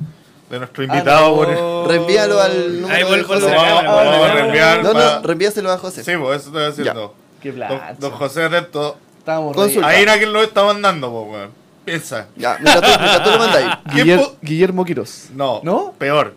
de 0.49 0.59
nuestro 0.59 0.83
Ah, 0.83 0.85
invitado. 0.85 1.29
no. 1.29 1.35
por- 1.35 1.87
Reenvíalo 1.89 2.39
al 2.41 2.81
número 2.81 2.95
Ahí 2.95 3.03
vuelvo 3.03 3.33
a 3.33 4.33
reenviar 4.33 4.83
No, 4.83 4.93
no, 4.93 5.21
reenvíaselo 5.23 5.71
a 5.71 5.77
José. 5.77 6.03
Sí, 6.03 6.11
pues 6.19 6.41
eso 6.41 6.49
estoy 6.49 6.63
haciendo. 6.65 7.15
Qué 7.41 7.51
Don, 7.51 7.79
don 7.99 8.11
José 8.11 8.43
Atento. 8.43 8.97
Consulta. 9.25 9.87
Ahí 9.87 10.03
era 10.03 10.17
quien 10.17 10.31
lo 10.33 10.43
está 10.43 10.63
mandando, 10.63 11.11
pues, 11.11 11.31
weón. 11.39 11.49
Piensa. 11.83 12.27
Ya, 12.35 12.57
mientras 12.61 12.81
tú, 12.81 12.99
mientras 12.99 13.23
tú 13.23 13.29
lo 13.31 13.37
mandáis. 13.39 13.67
¿Quién 13.91 14.07
Guiller- 14.07 14.19
pu- 14.19 14.31
Guillermo 14.41 14.85
Quiroz. 14.85 15.29
No, 15.35 15.61
¿No? 15.63 15.93
peor. 15.97 16.33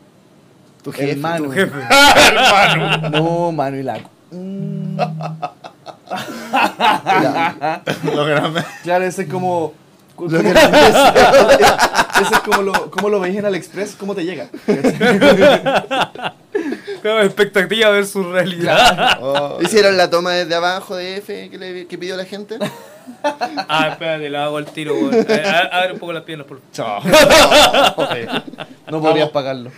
Tu 0.82 0.92
jefe. 0.92 1.12
Hermano. 1.12 1.52
Hermano. 1.54 3.10
No, 3.10 3.52
mano 3.52 3.76
y 3.76 3.82
la 3.82 4.00
Lo 8.14 8.24
grande. 8.24 8.64
Claro, 8.82 9.04
ese 9.04 9.22
es 9.22 9.28
como. 10.18 10.30
Lo 10.30 10.42
que 10.42 10.48
Ese 12.20 12.34
es 12.34 12.40
como 12.44 12.62
lo, 12.62 12.90
como 12.90 13.08
lo 13.08 13.20
veis 13.20 13.36
en 13.38 13.46
AliExpress, 13.46 13.94
cómo 13.98 14.14
te 14.14 14.24
llega. 14.24 14.48
Claro, 17.00 17.22
expectativa 17.22 17.90
versus 17.90 18.26
realidad. 18.26 19.18
Oh, 19.22 19.58
¿Hicieron 19.62 19.96
la 19.96 20.10
toma 20.10 20.32
desde 20.32 20.56
abajo 20.56 20.96
de 20.96 21.18
F 21.18 21.48
que, 21.48 21.56
le, 21.56 21.86
que 21.86 21.96
pidió 21.96 22.16
la 22.16 22.24
gente? 22.24 22.58
Ah, 23.70 23.88
espérate, 23.92 24.28
le 24.28 24.36
hago 24.36 24.58
el 24.58 24.66
tiro, 24.66 24.92
weón. 24.94 25.14
Eh, 25.26 25.42
a- 25.46 25.78
Abre 25.78 25.94
un 25.94 25.98
poco 25.98 26.12
las 26.12 26.24
piernas, 26.24 26.46
por 26.46 26.60
favor. 26.60 27.00
Chao. 27.00 28.06
Sí. 28.12 28.20
No 28.90 29.00
podrías 29.00 29.30
pagarlo. 29.30 29.70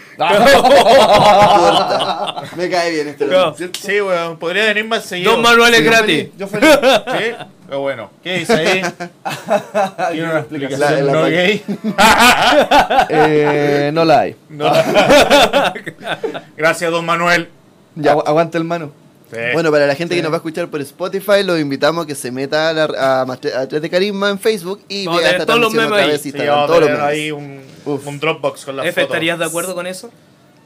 Me 2.57 2.69
cae 2.69 2.91
bien 2.91 3.07
este 3.09 3.27
Claro. 3.29 3.55
Sí, 3.57 4.01
weón. 4.01 4.37
Podría 4.37 4.65
venir 4.65 4.85
más 4.87 5.05
seguido. 5.05 5.33
Dos 5.33 5.41
manuales 5.43 5.81
Yo 5.81 5.87
gratis. 5.91 6.07
feliz, 6.17 6.33
Yo 6.37 6.47
feliz. 6.49 6.71
Sí. 7.07 7.35
Qué 7.71 7.77
bueno. 7.77 8.11
¿Qué 8.23 8.39
dice 8.39 8.53
ahí? 8.53 8.83
Tiene 10.13 10.29
una 10.29 10.39
explicación 10.41 10.81
La- 10.81 10.91
la- 10.91 11.13
no 11.13 11.23
la- 11.23 11.29
gay. 11.31 11.63
Eh, 13.11 13.91
no 13.95 14.05
la 14.05 14.21
hay. 14.21 14.37
No. 14.49 14.71
Gracias, 16.57 16.91
don 16.91 17.05
Manuel. 17.07 17.49
Ya. 17.95 18.15
Agu- 18.15 18.25
aguanta 18.27 18.59
el 18.59 18.65
mano. 18.65 18.91
Sí. 19.31 19.37
Bueno, 19.53 19.71
para 19.71 19.87
la 19.87 19.95
gente 19.95 20.17
que 20.17 20.23
nos 20.23 20.33
va 20.33 20.37
a 20.37 20.39
escuchar 20.39 20.67
por 20.69 20.81
Spotify, 20.81 21.45
los 21.45 21.61
invitamos 21.61 22.05
a 22.05 22.07
que 22.09 22.17
se 22.17 22.33
meta 22.33 22.71
a, 22.71 22.73
la, 22.73 23.21
a, 23.23 23.67
de 23.67 23.89
Carisma 23.91 24.31
en 24.31 24.41
Facebook 24.41 24.81
y 24.89 25.07
vea 25.07 25.31
esta 25.31 25.47
todos 25.47 25.61
los 25.61 25.73
transmisión 25.73 25.85
memes 25.85 25.93
otra 25.93 26.03
ahí. 26.05 26.11
vez 26.11 26.23
Sí, 26.23 26.29
Instagram, 26.31 26.55
vamos 26.57 26.65
a 26.65 26.67
todos 26.67 26.81
los 26.81 26.89
tener 26.89 27.03
memes. 27.03 27.15
ahí 27.15 27.31
un 27.31 28.19
Dropbox 28.21 28.65
con 28.65 28.77
las 28.77 28.87
F, 28.87 28.93
fotos. 29.03 29.15
¿estarías 29.15 29.39
de 29.39 29.45
acuerdo 29.45 29.75
con 29.77 29.87
eso? 29.87 30.11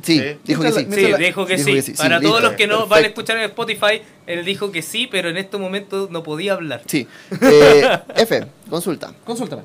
Sí, 0.04 0.18
Sí. 0.20 0.36
dijo 0.44 0.62
que 0.62 0.72
sí. 0.72 0.86
Sí, 0.90 1.08
la- 1.08 1.16
dijo 1.18 1.46
que 1.46 1.56
dijo 1.56 1.68
sí. 1.68 1.74
que 1.74 1.82
sí. 1.82 1.92
Para 1.94 2.18
Sí, 2.18 2.24
todos 2.24 2.36
listo. 2.40 2.48
los 2.50 2.56
que 2.56 2.66
no 2.66 2.86
van 2.86 3.04
a 3.04 3.06
escuchar 3.08 3.36
en 3.38 3.44
Spotify, 3.44 4.02
él 4.26 4.44
dijo 4.44 4.70
que 4.70 4.82
sí, 4.82 5.06
pero 5.10 5.28
en 5.30 5.36
este 5.36 5.56
momento 5.58 6.08
no 6.10 6.22
podía 6.22 6.52
hablar. 6.52 6.82
Sí. 6.86 7.06
Eh, 7.40 7.82
F, 8.16 8.44
consulta. 8.70 9.12
Consúltame. 9.24 9.62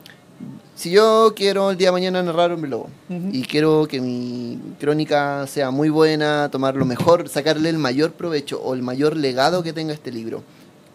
Si 0.76 0.92
yo 0.92 1.34
quiero 1.36 1.72
el 1.72 1.78
día 1.78 1.90
de 1.90 1.92
mañana 1.92 2.24
narrar 2.24 2.54
Hombre 2.54 2.70
Lobo 2.70 2.90
y 3.34 3.42
quiero 3.44 3.86
que 3.90 4.00
mi 4.00 4.58
crónica 4.80 5.46
sea 5.46 5.72
muy 5.72 5.90
buena, 5.90 6.48
tomar 6.50 6.76
lo 6.78 6.86
mejor, 6.86 7.28
sacarle 7.28 7.68
el 7.68 7.78
mayor 7.78 8.14
provecho 8.14 8.62
o 8.62 8.74
el 8.74 8.82
mayor 8.82 9.18
legado 9.18 9.62
que 9.62 9.74
tenga 9.74 9.94
este 9.94 10.10
libro, 10.10 10.42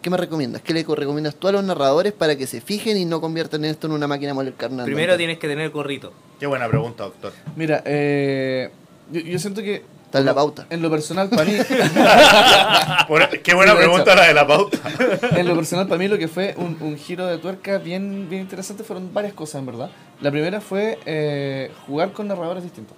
¿qué 0.01 0.09
me 0.09 0.17
recomiendas? 0.17 0.63
¿Qué 0.63 0.73
le 0.73 0.83
co- 0.85 0.95
recomiendas 0.95 1.35
tú 1.35 1.47
a 1.49 1.51
los 1.51 1.63
narradores 1.63 2.13
para 2.13 2.35
que 2.35 2.47
se 2.47 2.61
fijen 2.61 2.97
y 2.97 3.05
no 3.05 3.21
conviertan 3.21 3.63
esto 3.63 3.85
en 3.85 3.93
una 3.93 4.07
máquina 4.07 4.33
moler 4.33 4.55
carne? 4.55 4.83
Primero 4.85 5.15
tienes 5.17 5.37
que 5.37 5.47
tener 5.47 5.69
gorrito. 5.69 6.11
Qué 6.39 6.47
buena 6.47 6.67
pregunta, 6.67 7.03
doctor. 7.03 7.33
Mira, 7.55 7.83
eh, 7.85 8.71
yo, 9.11 9.21
yo 9.21 9.39
siento 9.39 9.61
que 9.61 9.83
Está 10.05 10.19
en 10.19 10.25
la 10.25 10.35
pauta. 10.35 10.65
en 10.69 10.81
lo 10.81 10.89
personal 10.89 11.29
para 11.29 11.43
mí, 11.45 11.53
qué 13.43 13.53
buena 13.53 13.71
Sí, 13.73 13.77
pregunta 13.77 14.03
hecho. 14.13 14.15
la 14.15 14.27
de 14.27 14.33
la 14.33 14.47
pauta. 14.47 14.77
en 15.35 15.47
lo 15.47 15.55
personal 15.55 15.87
para 15.87 15.97
mí 15.99 16.07
lo 16.07 16.17
que 16.17 16.27
fue 16.27 16.53
un, 16.57 16.77
un 16.81 16.97
giro 16.97 17.25
de 17.25 17.37
tuerca 17.37 17.77
bien, 17.79 18.27
bien 18.29 18.41
interesante 18.43 18.83
fueron 18.83 19.13
varias 19.13 19.33
cosas 19.33 19.59
en 19.59 19.65
verdad. 19.65 19.89
La 20.21 20.31
primera 20.31 20.61
fue 20.61 20.99
eh, 21.05 21.71
jugar 21.87 22.11
con 22.13 22.27
narradores 22.27 22.63
distintos. 22.63 22.95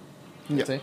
Ya. 0.48 0.58
¿cachai? 0.58 0.80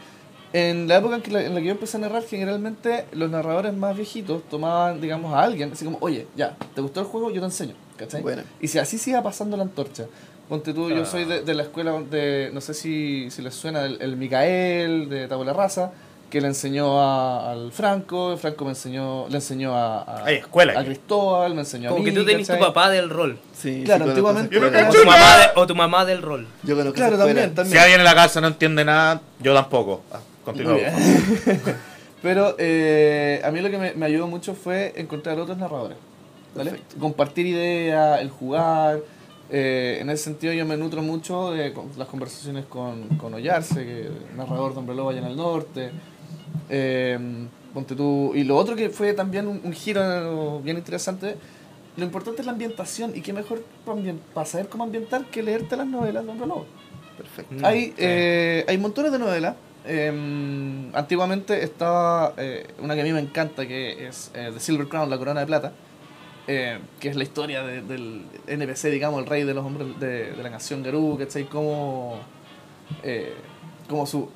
En 0.53 0.87
la 0.87 0.97
época 0.97 1.15
en, 1.17 1.21
que 1.21 1.31
la, 1.31 1.41
en 1.43 1.53
la 1.53 1.59
que 1.59 1.65
yo 1.67 1.71
empecé 1.73 1.97
a 1.97 1.99
narrar, 1.99 2.23
generalmente 2.23 3.05
los 3.11 3.29
narradores 3.29 3.73
más 3.73 3.95
viejitos 3.95 4.43
tomaban, 4.49 5.01
digamos, 5.01 5.33
a 5.33 5.41
alguien, 5.41 5.71
así 5.73 5.83
como, 5.83 5.97
oye, 6.01 6.27
ya, 6.35 6.55
¿te 6.73 6.79
gustó 6.81 7.01
el 7.01 7.07
juego? 7.07 7.29
Yo 7.29 7.41
te 7.41 7.45
enseño, 7.47 7.73
¿cachai? 7.97 8.21
Bueno. 8.21 8.43
Y 8.61 8.69
si 8.69 8.79
así 8.79 8.97
se 8.97 9.09
iba 9.09 9.21
pasando 9.21 9.57
la 9.57 9.63
antorcha. 9.63 10.05
Ponte 10.49 10.73
tú, 10.73 10.89
yo 10.91 11.05
soy 11.05 11.25
de, 11.25 11.41
de 11.41 11.53
la 11.55 11.63
escuela 11.63 11.93
de, 12.09 12.51
no 12.53 12.61
sé 12.61 12.73
si, 12.75 13.31
si 13.31 13.41
les 13.41 13.55
suena, 13.55 13.83
el, 13.85 13.97
el 14.01 14.15
Micael 14.15 15.09
de 15.09 15.27
Tabula 15.27 15.53
Raza, 15.53 15.91
que 16.29 16.39
le 16.39 16.47
enseñó 16.47 17.01
a- 17.01 17.51
al 17.51 17.71
Franco, 17.71 18.37
Franco 18.37 18.63
me 18.65 18.71
enseñó, 18.71 19.27
le 19.29 19.35
enseñó 19.37 19.73
a, 19.75 20.03
a, 20.03 20.25
Hay 20.25 20.35
escuela 20.35 20.73
a 20.73 20.79
aquí. 20.81 20.87
Cristóbal, 20.89 21.55
me 21.55 21.61
enseñó 21.61 21.89
Como 21.89 22.01
a 22.01 22.05
que 22.05 22.11
mí, 22.11 22.17
tú 22.17 22.25
tenés 22.25 22.45
tu 22.45 22.53
¿cachai? 22.53 22.67
papá 22.67 22.89
del 22.91 23.09
rol. 23.09 23.39
Sí, 23.57 23.81
Claro, 23.85 24.05
sí, 24.05 24.09
antiguamente- 24.11 24.55
conozco 24.59 24.77
esa 24.77 24.89
O 24.89 24.93
tu, 24.93 25.05
mamá 25.05 25.37
de- 25.37 25.49
o 25.61 25.67
tu 25.67 25.75
mamá 25.75 26.05
del 26.05 26.21
rol. 26.21 26.47
Yo 26.63 26.75
conozco 26.75 26.93
Claro, 26.95 27.15
esa 27.15 27.23
escuela. 27.23 27.41
también, 27.41 27.55
también. 27.55 27.71
Si 27.73 27.77
alguien 27.79 27.99
en 28.01 28.05
la 28.05 28.15
casa 28.15 28.39
no 28.41 28.47
entiende 28.47 28.85
nada, 28.85 29.21
yo 29.39 29.53
tampoco. 29.55 30.03
Ah, 30.11 30.19
continúa. 30.43 30.73
Muy 30.73 30.81
bien. 30.81 30.93
Pero 32.21 32.55
eh, 32.59 33.41
a 33.43 33.49
mí 33.51 33.61
lo 33.61 33.69
que 33.71 33.77
me, 33.77 33.93
me 33.93 34.05
ayudó 34.05 34.27
mucho 34.27 34.53
fue 34.55 34.93
encontrar 34.95 35.39
otros 35.39 35.57
narradores. 35.57 35.97
¿vale? 36.55 36.81
Compartir 36.99 37.45
ideas, 37.47 38.21
el 38.21 38.29
jugar. 38.29 38.99
Eh, 39.49 39.99
en 40.01 40.09
ese 40.09 40.23
sentido 40.23 40.53
yo 40.53 40.65
me 40.65 40.77
nutro 40.77 41.01
mucho 41.01 41.51
de 41.51 41.73
las 41.97 42.07
conversaciones 42.07 42.65
con, 42.65 43.07
con 43.17 43.33
Ollarse, 43.33 43.85
que 43.85 44.09
narrador 44.35 44.73
de 44.73 44.79
Hombre 44.79 44.95
Lobo 44.95 45.09
allá 45.09 45.19
en 45.19 45.27
el 45.27 45.35
norte. 45.35 45.91
Eh, 46.69 47.19
ponte 47.73 47.95
tú. 47.95 48.31
Y 48.35 48.43
lo 48.43 48.57
otro 48.57 48.75
que 48.75 48.89
fue 48.89 49.13
también 49.13 49.47
un, 49.47 49.61
un 49.63 49.73
giro 49.73 50.61
bien 50.61 50.77
interesante, 50.77 51.35
lo 51.97 52.03
importante 52.03 52.41
es 52.41 52.45
la 52.45 52.53
ambientación. 52.53 53.15
Y 53.15 53.21
qué 53.21 53.33
mejor 53.33 53.63
para, 54.33 54.45
saber 54.45 54.67
cómo 54.69 54.83
ambientar 54.83 55.25
que 55.25 55.43
leerte 55.43 55.75
las 55.75 55.87
novelas 55.87 56.25
de 56.25 56.31
Hombre 56.31 56.47
Lobo. 56.47 56.65
Perfecto. 57.17 57.53
Mm, 57.55 57.65
Hay, 57.65 57.85
sí. 57.85 57.93
eh, 57.97 58.65
hay 58.67 58.77
montones 58.77 59.11
de 59.11 59.19
novelas. 59.19 59.55
Em, 59.87 60.89
antiguamente 60.95 61.63
estaba 61.63 62.33
eh, 62.37 62.65
una 62.81 62.95
que 62.95 63.01
a 63.01 63.03
mí 63.03 63.13
me 63.13 63.19
encanta, 63.19 63.67
que 63.67 64.07
es 64.07 64.31
eh, 64.33 64.49
The 64.51 64.59
Silver 64.59 64.87
Crown, 64.87 65.09
la 65.11 65.17
corona 65.17 65.41
de 65.41 65.45
plata, 65.45 65.73
eh, 66.47 66.79
que 66.99 67.09
es 67.09 67.15
la 67.15 67.23
historia 67.23 67.63
de- 67.63 67.81
del 67.81 68.23
NPC, 68.47 68.89
digamos, 68.91 69.19
el 69.21 69.25
rey 69.27 69.43
de 69.43 69.53
los 69.53 69.65
hombres 69.65 69.99
de, 69.99 70.31
de 70.33 70.43
la 70.43 70.49
nación 70.49 70.83
Garú, 70.83 71.17
¿cachai? 71.17 71.45
Como, 71.45 72.19
eh, 73.03 73.33
como 73.89 74.05
su... 74.05 74.29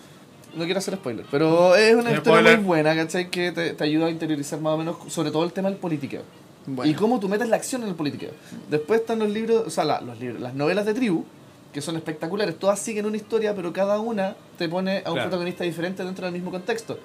No 0.55 0.63
quiero 0.65 0.79
hacer 0.79 0.95
spoiler, 0.95 1.25
pero 1.29 1.75
es 1.75 1.93
una 1.93 2.11
historia 2.11 2.39
spoiler. 2.39 2.57
muy 2.57 2.65
buena, 2.65 2.95
¿cachai? 2.95 3.29
Que 3.29 3.51
te, 3.51 3.73
te 3.73 3.83
ayuda 3.83 4.07
a 4.07 4.09
interiorizar 4.09 4.59
más 4.59 4.73
o 4.73 4.77
menos 4.77 4.97
sobre 5.09 5.29
todo 5.29 5.43
el 5.43 5.53
tema 5.53 5.69
del 5.69 5.77
politiqueo. 5.77 6.23
Bueno. 6.65 6.91
Y 6.91 6.95
cómo 6.95 7.19
tú 7.19 7.29
metes 7.29 7.47
la 7.49 7.55
acción 7.55 7.83
en 7.83 7.89
el 7.89 7.95
politiqueo. 7.95 8.31
Después 8.69 9.01
están 9.01 9.19
los 9.19 9.29
libros, 9.29 9.63
o 9.67 9.69
sea, 9.69 9.83
la- 9.85 10.01
los 10.01 10.19
libros, 10.19 10.41
las 10.41 10.55
novelas 10.55 10.85
de 10.87 10.95
tribu, 10.95 11.23
que 11.71 11.81
son 11.81 11.95
espectaculares. 11.97 12.57
Todas 12.57 12.79
siguen 12.79 13.05
una 13.05 13.17
historia, 13.17 13.53
pero 13.55 13.71
cada 13.71 13.99
una 13.99 14.35
te 14.57 14.67
pone 14.67 15.03
a 15.05 15.09
un 15.09 15.13
Claro. 15.15 15.29
protagonista 15.29 15.63
diferente 15.63 16.03
dentro 16.03 16.25
del 16.25 16.33
mismo 16.33 16.49
contexto. 16.49 16.97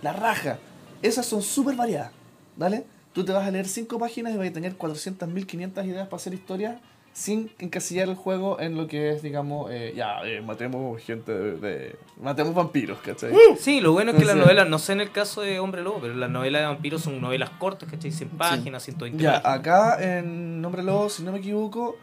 La 0.00 0.14
raja. 0.14 0.58
Esas 1.02 1.26
son 1.26 1.42
súper 1.42 1.76
variadas, 1.76 2.10
¿vale? 2.56 2.84
Tú 3.12 3.24
te 3.24 3.32
vas 3.32 3.46
a 3.46 3.50
leer 3.50 3.66
cinco 3.68 3.98
páginas 3.98 4.32
y 4.34 4.36
vas 4.38 4.48
a 4.48 4.52
tener 4.52 4.76
400.000, 4.76 5.46
500 5.46 5.84
ideas 5.84 6.06
para 6.08 6.16
hacer 6.16 6.34
historias 6.34 6.76
sin 7.14 7.50
encasillar 7.58 8.08
el 8.08 8.14
juego 8.14 8.58
en 8.58 8.74
lo 8.74 8.86
que 8.86 9.10
es, 9.10 9.20
digamos, 9.22 9.70
eh, 9.70 9.92
ya, 9.94 10.22
eh, 10.24 10.40
matemos 10.40 10.98
gente 11.02 11.30
de, 11.30 11.56
de- 11.58 11.96
Matemos 12.22 12.54
vampiros, 12.54 13.00
¿cachai? 13.04 13.34
Sí, 13.58 13.82
lo 13.82 13.92
bueno 13.92 14.12
es 14.12 14.16
que 14.16 14.24
las 14.24 14.34
novelas, 14.36 14.66
no 14.66 14.78
sé 14.78 14.94
en 14.94 15.02
el 15.02 15.10
caso 15.12 15.42
de 15.42 15.60
Hombre 15.60 15.82
Lobo, 15.82 15.98
pero 16.00 16.14
las 16.14 16.30
novelas 16.30 16.62
de 16.62 16.66
vampiros 16.68 17.02
son 17.02 17.20
novelas 17.20 17.50
cortas, 17.50 17.90
¿cachai? 17.90 18.12
100 18.12 18.30
páginas, 18.30 18.82
120 18.84 19.22
Ya, 19.22 19.42
páginas. 19.42 19.58
acá 19.58 20.18
en 20.18 20.62
Nombre 20.62 20.82
Lobo, 20.82 21.10
si 21.10 21.22
no 21.22 21.32
me 21.32 21.38
equivoco, 21.40 21.98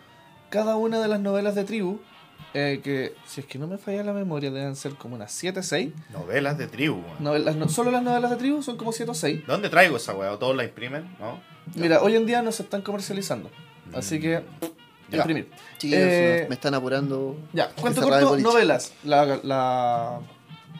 cada 0.51 0.75
una 0.75 0.99
de 0.99 1.07
las 1.07 1.19
novelas 1.19 1.55
de 1.55 1.63
tribu, 1.63 1.97
eh, 2.53 2.81
que 2.83 3.13
si 3.25 3.41
es 3.41 3.47
que 3.47 3.57
no 3.59 3.67
me 3.67 3.77
falla 3.77 4.03
la 4.03 4.13
memoria, 4.13 4.49
deben 4.51 4.75
ser 4.75 4.93
como 4.95 5.15
unas 5.15 5.31
7 5.31 5.59
o 5.59 5.63
6. 5.63 5.93
Novelas 6.11 6.57
de 6.57 6.67
tribu, 6.67 6.95
weón. 6.95 7.15
Novelas, 7.23 7.55
no, 7.55 7.69
solo 7.69 7.91
las 7.91 8.01
novelas 8.03 8.31
de 8.31 8.37
tribu 8.37 8.61
son 8.63 8.77
como 8.77 8.91
7 8.91 9.11
o 9.11 9.13
6. 9.13 9.43
¿Dónde 9.47 9.69
traigo 9.69 9.97
esa 9.97 10.13
weá? 10.15 10.37
¿Todos 10.37 10.55
la 10.55 10.63
imprimen? 10.63 11.15
¿No? 11.19 11.39
Mira, 11.75 12.01
hoy 12.01 12.15
en 12.15 12.25
día 12.25 12.41
no 12.41 12.51
se 12.51 12.63
están 12.63 12.81
comercializando. 12.81 13.49
Así 13.93 14.19
que, 14.19 14.43
Ya. 15.09 15.17
imprimir. 15.17 15.49
Chiquillos, 15.77 15.99
Eh, 16.01 16.45
me 16.49 16.55
están 16.55 16.73
apurando. 16.75 17.37
Ya, 17.53 17.69
cuento 17.69 18.01
corto, 18.01 18.37
novelas. 18.37 18.93
La, 19.03 19.39
la- 19.43 20.19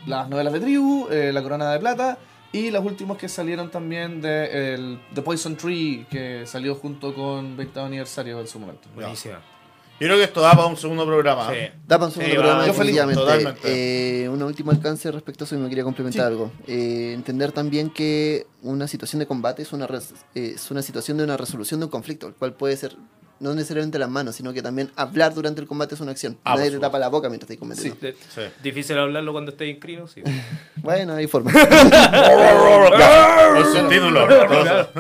las 0.06 0.30
novelas 0.30 0.54
de 0.54 0.60
tribu, 0.60 1.08
eh, 1.12 1.32
La 1.34 1.42
Corona 1.44 1.72
de 1.72 1.80
Plata 1.80 2.18
y 2.52 2.72
los 2.72 2.84
últimos 2.86 3.18
que 3.18 3.28
salieron 3.30 3.70
también 3.70 4.22
de 4.22 4.74
el, 4.74 5.00
The 5.14 5.22
Poison 5.22 5.56
Tree, 5.56 6.06
que 6.10 6.46
salió 6.46 6.76
junto 6.76 7.14
con 7.14 7.56
20 7.58 7.80
aniversario 7.80 8.40
en 8.40 8.48
su 8.48 8.60
momento. 8.60 8.88
Buenísima. 8.96 9.40
Yo 10.00 10.08
creo 10.08 10.18
que 10.18 10.24
esto 10.24 10.40
da 10.42 10.52
para 10.52 10.66
un 10.68 10.78
segundo 10.78 11.06
programa. 11.06 11.50
Sí. 11.50 11.56
¿eh? 11.58 11.72
Da 11.88 11.98
para 11.98 12.06
un 12.08 12.12
segundo 12.14 12.32
Sí, 12.32 12.38
programa, 12.38 12.64
definitivamente. 12.66 13.22
totalmente. 13.22 14.24
Eh, 14.24 14.30
un 14.30 14.42
último 14.44 14.72
alcance 14.72 15.12
respecto 15.12 15.44
a 15.44 15.46
eso 15.46 15.56
y 15.56 15.60
me 15.60 15.68
quería 15.70 15.84
complementar 15.84 16.22
Sí. 16.22 16.28
algo. 16.28 16.52
Eh, 16.68 17.12
entender 17.14 17.52
también 17.52 17.90
que 17.90 18.48
una 18.62 18.88
situación 18.88 19.20
de 19.20 19.26
combate 19.28 19.62
es 19.64 19.74
una, 19.74 19.88
res- 19.88 20.14
eh, 20.36 20.54
es 20.56 20.72
una 20.72 20.82
situación 20.82 21.18
de 21.18 21.24
una 21.26 21.36
resolución 21.38 21.80
de 21.82 21.86
un 21.88 21.92
conflicto, 21.92 22.28
el 22.28 22.34
cual 22.34 22.54
puede 22.54 22.78
ser 22.78 22.96
no 23.42 23.54
necesariamente 23.56 23.98
las 24.00 24.10
manos, 24.10 24.36
sino 24.36 24.52
que 24.52 24.62
también 24.62 24.92
hablar 24.98 25.34
durante 25.34 25.62
el 25.62 25.68
combate 25.68 25.96
es 25.96 26.02
una 26.02 26.12
acción. 26.12 26.38
Ah, 26.44 26.56
Nadie 26.58 26.72
te 26.72 26.80
tapa 26.80 27.00
la 27.00 27.08
boca 27.08 27.30
mientras 27.30 27.50
estás 27.50 27.58
combatiendo. 27.60 27.96
De- 28.02 28.12
Sí. 28.36 28.42
Difícil 28.62 28.98
hablarlo 28.98 29.32
cuando 29.32 29.52
estés 29.52 29.70
inscrito, 29.70 30.08
sí. 30.08 30.22
Bueno, 30.84 31.14
hay 31.14 31.28
forma. 31.28 31.50
Con 31.54 31.62
subtítulos. 33.76 34.30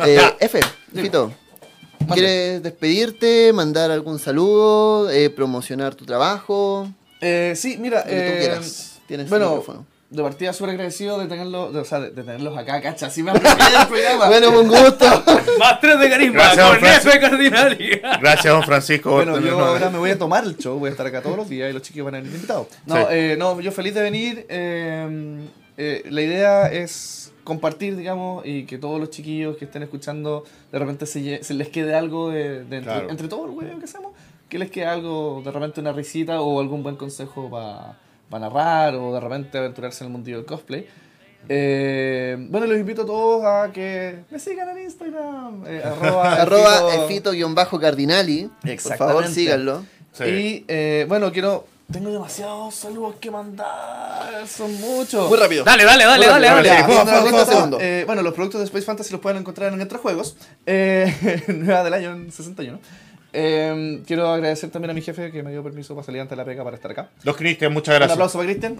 Eh, 0.06 0.22
F, 0.40 0.60
Fito, 0.96 1.34
¿quieres 2.14 2.64
despedirte, 2.64 3.52
mandar 3.54 3.92
algún 3.92 4.20
saludo, 4.20 5.10
eh, 5.10 5.30
promocionar 5.30 5.96
tu 5.96 6.06
trabajo? 6.06 6.90
Eh, 7.22 7.54
sí, 7.56 7.78
mira, 7.80 8.00
Lo 8.00 8.06
que 8.06 8.10
tú 8.12 8.16
eh, 8.18 8.38
quieras. 8.40 9.00
Tienes 9.08 9.26
el 9.26 9.30
bueno, 9.30 9.48
micrófono. 9.48 9.86
de 10.10 10.24
partida 10.24 10.54
súper 10.54 10.72
agradecido 10.72 11.18
de 11.20 11.28
tenerlo, 11.28 11.72
de, 11.72 11.80
o 11.80 11.86
sea, 11.86 12.00
de, 12.00 12.12
de 12.12 12.24
tenerlos 12.24 12.58
acá, 12.58 12.80
cacha, 12.82 13.08
así 13.08 13.24
me 13.24 13.32
programa. 13.34 14.28
Bueno, 14.28 14.54
con 14.54 14.68
gusto. 14.68 15.06
Más 15.60 15.80
tres 15.82 16.00
de 16.00 16.10
carisma, 16.10 16.34
Gracias, 16.54 16.58
don 16.58 16.70
con 16.70 16.80
Francisco. 16.80 17.10
F 17.10 17.20
Cardinali. 17.20 18.02
Gracias, 18.22 18.54
don 18.54 18.64
Francisco. 18.64 19.12
Bueno, 19.12 19.40
yo 19.40 19.60
ahora 19.60 19.90
me 19.90 19.98
voy 19.98 20.12
a 20.12 20.18
tomar 20.18 20.44
el 20.46 20.58
show, 20.58 20.78
voy 20.80 20.90
a 20.90 20.92
estar 20.92 21.06
acá 21.08 21.22
todos 21.22 21.38
los 21.38 21.50
días 21.50 21.70
y 21.70 21.74
los 21.74 21.82
chicos 21.82 22.06
van 22.06 22.16
a 22.16 22.18
venir 22.20 22.34
invitados. 22.36 22.68
No, 22.86 22.96
Sí. 22.96 23.02
eh, 23.12 23.36
no, 23.38 23.60
yo 23.60 23.72
feliz 23.72 23.94
de 23.94 24.02
venir. 24.02 24.46
eh, 24.50 25.40
eh, 25.82 26.04
la 26.10 26.22
idea 26.22 26.68
es 26.68 27.29
compartir, 27.50 27.98
digamos, 27.98 28.46
y 28.46 28.64
que 28.66 28.78
todos 28.78 29.00
los 29.00 29.10
chiquillos 29.10 29.58
que 29.58 29.66
estén 29.66 29.84
escuchando, 29.84 30.46
de 30.72 30.80
repente 30.80 31.06
se, 31.06 31.20
lle- 31.22 31.42
se 31.44 31.54
les 31.54 31.68
quede 31.68 31.94
algo 31.96 32.30
de, 32.30 32.64
de 32.64 32.78
entre, 32.78 32.82
Claro. 32.84 33.10
entre 33.10 33.28
todo 33.28 33.44
el 33.46 33.52
huevo 33.52 33.78
que 33.80 33.86
hacemos, 33.86 34.14
que 34.48 34.58
les 34.58 34.72
quede 34.72 34.86
algo, 34.86 35.42
de 35.44 35.52
repente 35.52 35.82
una 35.82 35.92
risita 35.92 36.40
o 36.42 36.60
algún 36.62 36.82
buen 36.82 36.96
consejo 36.96 37.50
para 37.50 38.40
narrar 38.40 38.96
o 38.96 39.14
de 39.14 39.20
repente 39.20 39.58
aventurarse 39.58 40.04
en 40.04 40.08
el 40.08 40.14
mundillo 40.14 40.38
del 40.38 40.46
cosplay. 40.46 40.88
Eh, 41.48 42.36
bueno, 42.50 42.66
los 42.68 42.78
invito 42.78 43.04
a 43.04 43.06
todos 43.06 43.44
a 43.46 43.72
que 43.72 44.20
me 44.30 44.40
sigan 44.40 44.70
en 44.78 44.84
Instagram. 44.84 45.64
eh, 45.68 45.82
arroba 45.86 46.34
Arroba 46.42 46.96
Efito- 46.96 47.34
efito-cardinali. 47.34 48.50
Por 48.84 48.98
favor, 48.98 49.28
síganlo. 49.28 49.84
Sí. 50.12 50.24
Y 50.26 50.66
eh, 50.68 51.06
bueno, 51.08 51.32
quiero. 51.32 51.66
Tengo 51.92 52.12
demasiados 52.12 52.76
saludos 52.76 53.16
que 53.20 53.32
mandar. 53.32 54.48
Son 54.48 54.72
muchos. 54.80 55.28
Muy 55.28 55.40
rápido. 55.40 55.64
Dale, 55.64 55.84
dale, 55.86 56.06
dale, 56.06 56.28
dale, 56.28 56.48
rápido, 56.50 56.56
dale. 56.56 56.82
ya, 56.82 56.86
Bueno, 56.88 57.04
30 57.06 57.32
bueno, 57.32 57.46
segundos. 57.46 57.82
eh, 57.82 58.04
bueno, 58.06 58.22
los 58.22 58.34
productos 58.36 58.60
de 58.60 58.66
Space 58.66 58.86
Fantasy 58.86 59.12
los 59.12 59.22
pueden 59.22 59.40
encontrar 59.40 59.74
en 59.74 59.82
Entre 59.82 59.98
Juegos. 59.98 60.38
Eh, 60.68 61.44
nueva 61.48 61.84
del 61.84 61.94
año 61.96 62.12
en 62.12 62.32
61. 62.32 62.80
Eh, 63.34 64.04
quiero 64.06 64.30
agradecer 64.32 64.70
también 64.70 64.92
a 64.92 64.94
mi 64.94 65.02
jefe 65.02 65.32
que 65.32 65.42
me 65.42 65.52
dio 65.52 65.64
permiso 65.64 65.96
para 65.96 66.06
salir 66.06 66.22
antes 66.22 66.32
de 66.32 66.36
la 66.38 66.46
pega 66.46 66.64
para 66.64 66.76
estar 66.76 66.92
acá. 66.92 67.10
Los 67.24 67.36
Cristian, 67.36 67.74
muchas 67.74 67.94
Un 67.96 68.00
gracias. 68.00 68.14
aplauso 68.16 68.38
para 68.38 68.50
Cristian. 68.50 68.78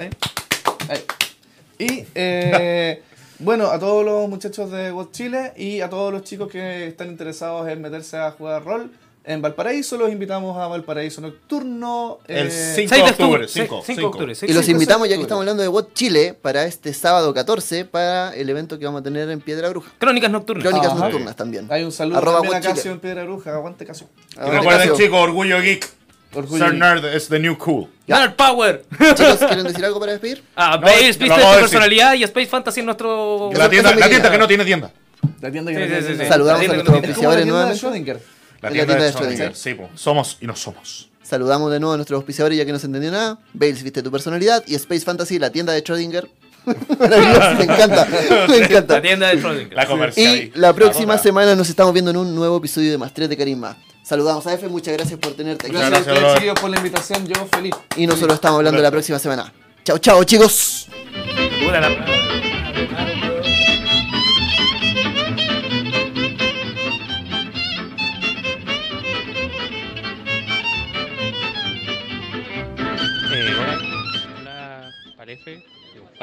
Y 1.80 2.06
eh, 2.14 3.02
bueno, 3.40 3.68
a 3.68 3.80
todos 3.80 4.06
los 4.06 4.30
muchachos 4.30 4.70
de 4.70 4.92
WOT 4.92 5.12
Chile 5.12 5.54
y 5.58 5.82
a 5.82 5.90
todos 5.90 6.12
los 6.14 6.24
chicos 6.24 6.52
que 6.52 6.88
están 6.88 7.08
interesados 7.10 7.68
en 7.70 7.82
meterse 7.82 8.18
a 8.18 8.32
jugar 8.32 8.64
rol 8.64 8.92
en 9.30 9.44
Valparaíso, 9.44 9.96
los 9.96 10.12
invitamos 10.12 10.58
a 10.58 10.66
Valparaíso 10.68 11.22
Nocturno. 11.22 12.18
El 12.28 12.48
eh, 12.48 12.74
5 12.76 12.90
6 12.90 12.90
de 12.90 13.10
octubre. 13.12 13.46
octubre. 13.46 13.48
5 13.48 13.84
5 13.86 14.00
de 14.02 14.08
octubre. 14.08 14.34
Y 14.42 14.54
los 14.54 14.68
invitamos, 14.68 15.08
ya 15.08 15.18
que 15.18 15.22
estamos 15.22 15.44
hablando 15.44 15.62
de 15.62 15.70
WOT 15.70 15.94
Chile, 15.94 16.34
para 16.42 16.66
este 16.66 16.96
sábado 16.96 17.32
14, 17.32 17.86
para 17.86 18.34
el 18.34 18.50
evento 18.50 18.80
que 18.80 18.86
vamos 18.86 19.02
a 19.02 19.04
tener 19.04 19.30
en 19.30 19.40
Piedra 19.40 19.70
Bruja. 19.70 19.92
Crónicas 20.00 20.32
nocturnas. 20.32 20.66
Crónicas 20.66 20.94
Ajá. 20.94 21.04
nocturnas 21.06 21.36
también. 21.36 21.68
Hay 21.70 21.84
un 21.84 21.92
saludo 21.92 22.18
Arroba 22.18 22.42
también 22.42 22.56
a. 22.56 22.62
Casio 22.62 22.92
en 22.92 23.00
Piedra 23.00 23.24
Bruja. 23.24 23.54
Aguante 23.54 23.86
Casio. 23.86 24.08
Y 24.36 24.50
recuerden, 24.50 24.94
chicos, 24.96 25.20
Orgullo 25.20 25.62
Geek. 25.62 25.88
Orgullo. 26.34 26.66
Ser 26.66 26.74
nerd 26.74 27.16
is 27.16 27.28
the 27.28 27.38
new 27.40 27.56
cool. 27.60 27.88
Nerd 28.08 28.34
Power. 28.36 28.84
Chicos, 29.16 29.38
¿quieren 29.48 29.64
decir 29.64 29.86
algo 29.86 30.00
para 30.00 30.14
despedir? 30.14 30.44
Ah, 30.56 30.80
No, 30.82 30.88
Space 30.88 31.20
de 31.20 31.60
personalidad 31.60 32.16
y 32.16 32.24
Space 32.24 32.48
Fantasy 32.48 32.80
en 32.80 32.88
nuestro. 32.88 33.52
La 33.54 33.70
tienda, 33.70 33.94
la 33.96 34.10
tienda 34.10 34.32
que 34.32 34.38
no 34.40 34.48
tiene 34.48 34.66
tienda. 34.66 34.92
La 35.40 35.52
tienda 35.52 35.72
que 35.72 35.78
Sí, 35.78 35.82
no 35.84 35.88
tiene 35.88 36.02
sí, 36.02 36.06
tienda. 36.08 36.24
sí. 36.24 36.30
Saludamos 36.30 36.64
La 36.66 36.72
a 36.72 36.76
nuestros 36.76 37.02
que 37.02 37.12
Es 37.12 37.16
como 37.16 37.30
la 37.30 37.38
auspiciadores 37.38 37.44
tienda 37.44 37.70
de 37.70 37.82
nuevamente. 37.82 38.39
La 38.62 38.70
tienda 38.72 38.96
la 38.96 39.04
de 39.04 39.12
tienda 39.12 39.28
de 39.30 39.38
Schrödinger. 39.38 39.54
Sí, 39.54 39.74
po. 39.74 39.90
somos 39.96 40.38
y 40.42 40.48
no 40.48 40.56
somos. 40.56 41.10
Saludamos 41.24 41.72
de 41.72 41.80
nuevo 41.80 41.94
a 41.94 41.98
nuestros 41.98 42.18
auspiciadores 42.18 42.58
ya 42.58 42.66
que 42.66 42.72
no 42.72 42.80
se 42.80 42.88
entendió 42.88 43.12
nada. 43.12 43.40
Bales, 43.54 43.84
viste 43.84 44.02
tu 44.02 44.12
personalidad. 44.12 44.64
Y 44.68 44.76
Space 44.76 45.02
Fantasy, 45.02 45.38
la 45.40 45.52
tienda 45.52 45.74
de 45.74 45.84
Schrödinger. 45.84 46.28
Maravilloso, 47.00 47.56
me 47.56 47.64
encanta. 47.64 48.08
Me 48.48 48.58
encanta. 48.66 48.94
La 48.96 49.02
tienda 49.02 49.28
de 49.28 49.42
Schrödinger. 49.42 49.74
La 49.74 49.86
comercial. 49.86 50.36
Y 50.38 50.52
la 50.56 50.74
próxima 50.74 51.18
semana 51.18 51.56
nos 51.56 51.70
estamos 51.70 51.94
viendo 51.94 52.12
en 52.12 52.18
un 52.18 52.34
nuevo 52.36 52.58
episodio 52.58 52.92
de 52.92 52.98
Maestría 52.98 53.28
de 53.28 53.38
Carisma. 53.38 53.78
Saludamos 54.04 54.48
a 54.48 54.54
Efe, 54.56 54.68
muchas 54.68 54.96
gracias 54.96 55.20
por 55.20 55.34
tenerte 55.34 55.68
aquí. 55.68 55.76
Muchas 55.76 55.92
Gracias 55.92 56.08
a 56.08 56.12
gracias, 56.12 56.34
ustedes, 56.34 56.34
chiquillos, 56.36 56.60
por 56.60 56.70
la 56.72 56.78
invitación. 56.78 57.28
Yo 57.28 57.48
feliz. 57.54 57.76
Y 57.96 58.08
nosotros 58.08 58.34
estamos 58.34 58.58
hablando 58.58 58.82
la 58.82 58.90
próxima 58.90 59.20
semana. 59.20 59.54
Chao, 59.84 60.00
chao, 60.00 60.24
chicos. 60.24 60.88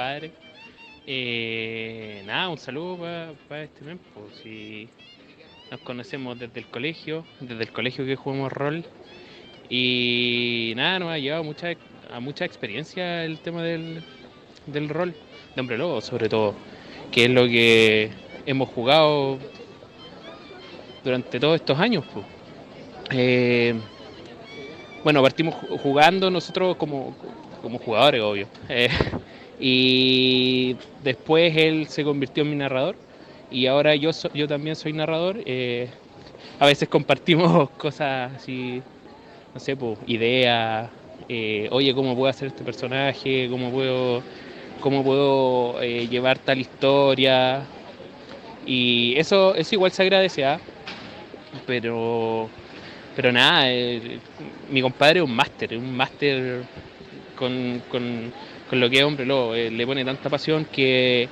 Compadre. 0.06 0.30
Eh, 1.06 2.22
nada, 2.26 2.48
un 2.48 2.58
saludo 2.58 2.96
para 3.48 3.64
este 3.64 3.84
mes. 3.84 3.98
Pues, 4.14 4.40
si 4.42 4.88
nos 5.70 5.80
conocemos 5.80 6.38
desde 6.38 6.60
el 6.60 6.66
colegio, 6.66 7.24
desde 7.40 7.64
el 7.64 7.72
colegio 7.72 8.06
que 8.06 8.16
jugamos 8.16 8.52
rol. 8.52 8.84
Y 9.68 10.74
nada, 10.76 10.98
nos 11.00 11.08
ha 11.10 11.18
llevado 11.18 11.42
mucha, 11.42 11.72
a 12.12 12.20
mucha 12.20 12.44
experiencia 12.44 13.24
el 13.24 13.40
tema 13.40 13.62
del, 13.64 14.02
del 14.66 14.88
rol, 14.88 15.12
de 15.54 15.60
hombre 15.60 15.76
lobo 15.76 16.00
sobre 16.00 16.28
todo, 16.28 16.54
que 17.10 17.24
es 17.24 17.30
lo 17.30 17.46
que 17.46 18.10
hemos 18.46 18.68
jugado 18.68 19.38
durante 21.02 21.40
todos 21.40 21.56
estos 21.56 21.78
años. 21.80 22.04
pues. 22.12 22.24
Bueno, 25.02 25.22
partimos 25.22 25.54
ju- 25.54 25.78
jugando 25.80 26.30
nosotros 26.30 26.76
como, 26.76 27.16
como 27.62 27.78
jugadores, 27.78 28.22
obvio. 28.22 28.48
Eh, 28.68 28.88
y 29.58 30.76
después 31.02 31.56
él 31.56 31.86
se 31.88 32.04
convirtió 32.04 32.42
en 32.44 32.50
mi 32.50 32.56
narrador. 32.56 32.98
Y 33.50 33.66
ahora 33.66 33.94
yo, 33.96 34.12
so- 34.12 34.30
yo 34.34 34.48
también 34.48 34.76
soy 34.76 34.92
narrador. 34.92 35.40
eh, 35.46 35.92
a 36.58 36.66
veces 36.66 36.88
compartimos 36.88 37.70
cosas 37.78 38.34
así, 38.34 38.84
no 39.54 39.60
sé, 39.60 39.76
pues, 39.76 39.98
ideas. 40.06 40.92
eh, 41.28 41.68
Oye, 41.72 41.94
¿cómo 41.94 42.14
puedo 42.16 42.30
hacer 42.30 42.48
este 42.48 42.64
personaje? 42.64 43.48
¿Cómo 43.50 43.70
puedo, 43.72 44.24
cómo 44.80 45.04
puedo 45.04 45.82
eh, 45.82 46.08
llevar 46.08 46.38
tal 46.40 46.60
historia? 46.60 47.70
Y 48.64 49.14
eso, 49.18 49.54
eso 49.54 49.74
igual 49.76 49.92
se 49.92 50.02
agradece, 50.02 50.44
¿ah? 50.44 50.62
Pero 51.64 52.52
pero 53.14 53.32
nada, 53.32 53.66
mi 54.68 54.82
compadre 54.82 55.20
es 55.20 55.24
un 55.26 55.34
máster, 55.36 55.76
un 55.78 55.96
máster 55.96 56.68
con, 57.34 57.84
con- 57.88 58.34
con 58.68 58.80
lo 58.80 58.90
que 58.90 58.98
es 58.98 59.04
hombre 59.04 59.26
lobo. 59.26 59.54
eh, 59.54 59.70
le 59.70 59.86
pone 59.86 60.04
tanta 60.04 60.28
pasión 60.30 60.64
que, 60.66 61.28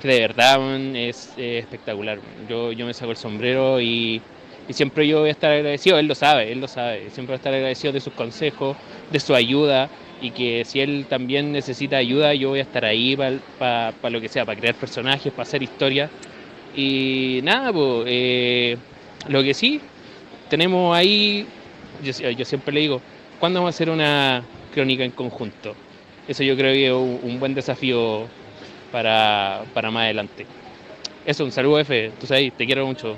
que 0.00 0.08
de 0.08 0.20
verdad 0.20 0.58
es 0.96 1.32
eh, 1.36 1.58
espectacular. 1.58 2.18
Yo, 2.48 2.72
yo 2.72 2.86
me 2.86 2.94
saco 2.94 3.10
el 3.10 3.16
sombrero 3.16 3.80
y, 3.80 4.20
y 4.68 4.72
siempre 4.72 5.06
yo 5.06 5.20
voy 5.20 5.28
a 5.28 5.32
estar 5.32 5.50
agradecido, 5.52 5.98
él 5.98 6.06
lo 6.06 6.14
sabe, 6.14 6.52
él 6.52 6.60
lo 6.60 6.68
sabe. 6.68 7.10
Siempre 7.10 7.26
voy 7.26 7.34
a 7.34 7.36
estar 7.36 7.54
agradecido 7.54 7.92
de 7.92 8.00
sus 8.00 8.12
consejos, 8.12 8.76
de 9.10 9.20
su 9.20 9.34
ayuda 9.34 9.88
y 10.20 10.30
que 10.32 10.64
si 10.64 10.80
él 10.80 11.06
también 11.08 11.52
necesita 11.52 11.96
ayuda, 11.96 12.34
yo 12.34 12.50
voy 12.50 12.58
a 12.58 12.62
estar 12.62 12.84
ahí 12.84 13.16
para 13.16 14.10
lo 14.10 14.20
que 14.20 14.28
sea, 14.28 14.44
para 14.44 14.58
crear 14.58 14.74
personajes, 14.74 15.32
para 15.32 15.42
hacer 15.44 15.62
historias. 15.62 16.10
Y 16.74 17.40
nada, 17.44 17.72
pues, 17.72 18.78
lo 19.28 19.42
que 19.42 19.54
sí, 19.54 19.80
tenemos 20.48 20.96
ahí, 20.96 21.46
yo 22.02 22.44
siempre 22.44 22.74
le 22.74 22.80
digo, 22.80 23.00
¿cuándo 23.38 23.60
vamos 23.60 23.74
a 23.74 23.76
hacer 23.76 23.90
una 23.90 24.42
crónica 24.74 25.04
en 25.04 25.12
conjunto? 25.12 25.74
Eso 26.28 26.42
yo 26.42 26.56
creo 26.56 26.74
que 26.74 26.86
es 26.86 26.92
un, 26.92 27.40
buen 27.40 27.54
desafío 27.54 28.28
para, 28.92 29.64
para 29.72 29.90
más 29.90 30.04
adelante. 30.04 30.46
Eso, 31.26 31.44
un 31.44 31.52
saludo, 31.52 31.80
F. 31.80 32.10
Tú 32.20 32.26
sabes, 32.26 32.52
te 32.56 32.66
quiero 32.66 32.86
mucho. 32.86 33.16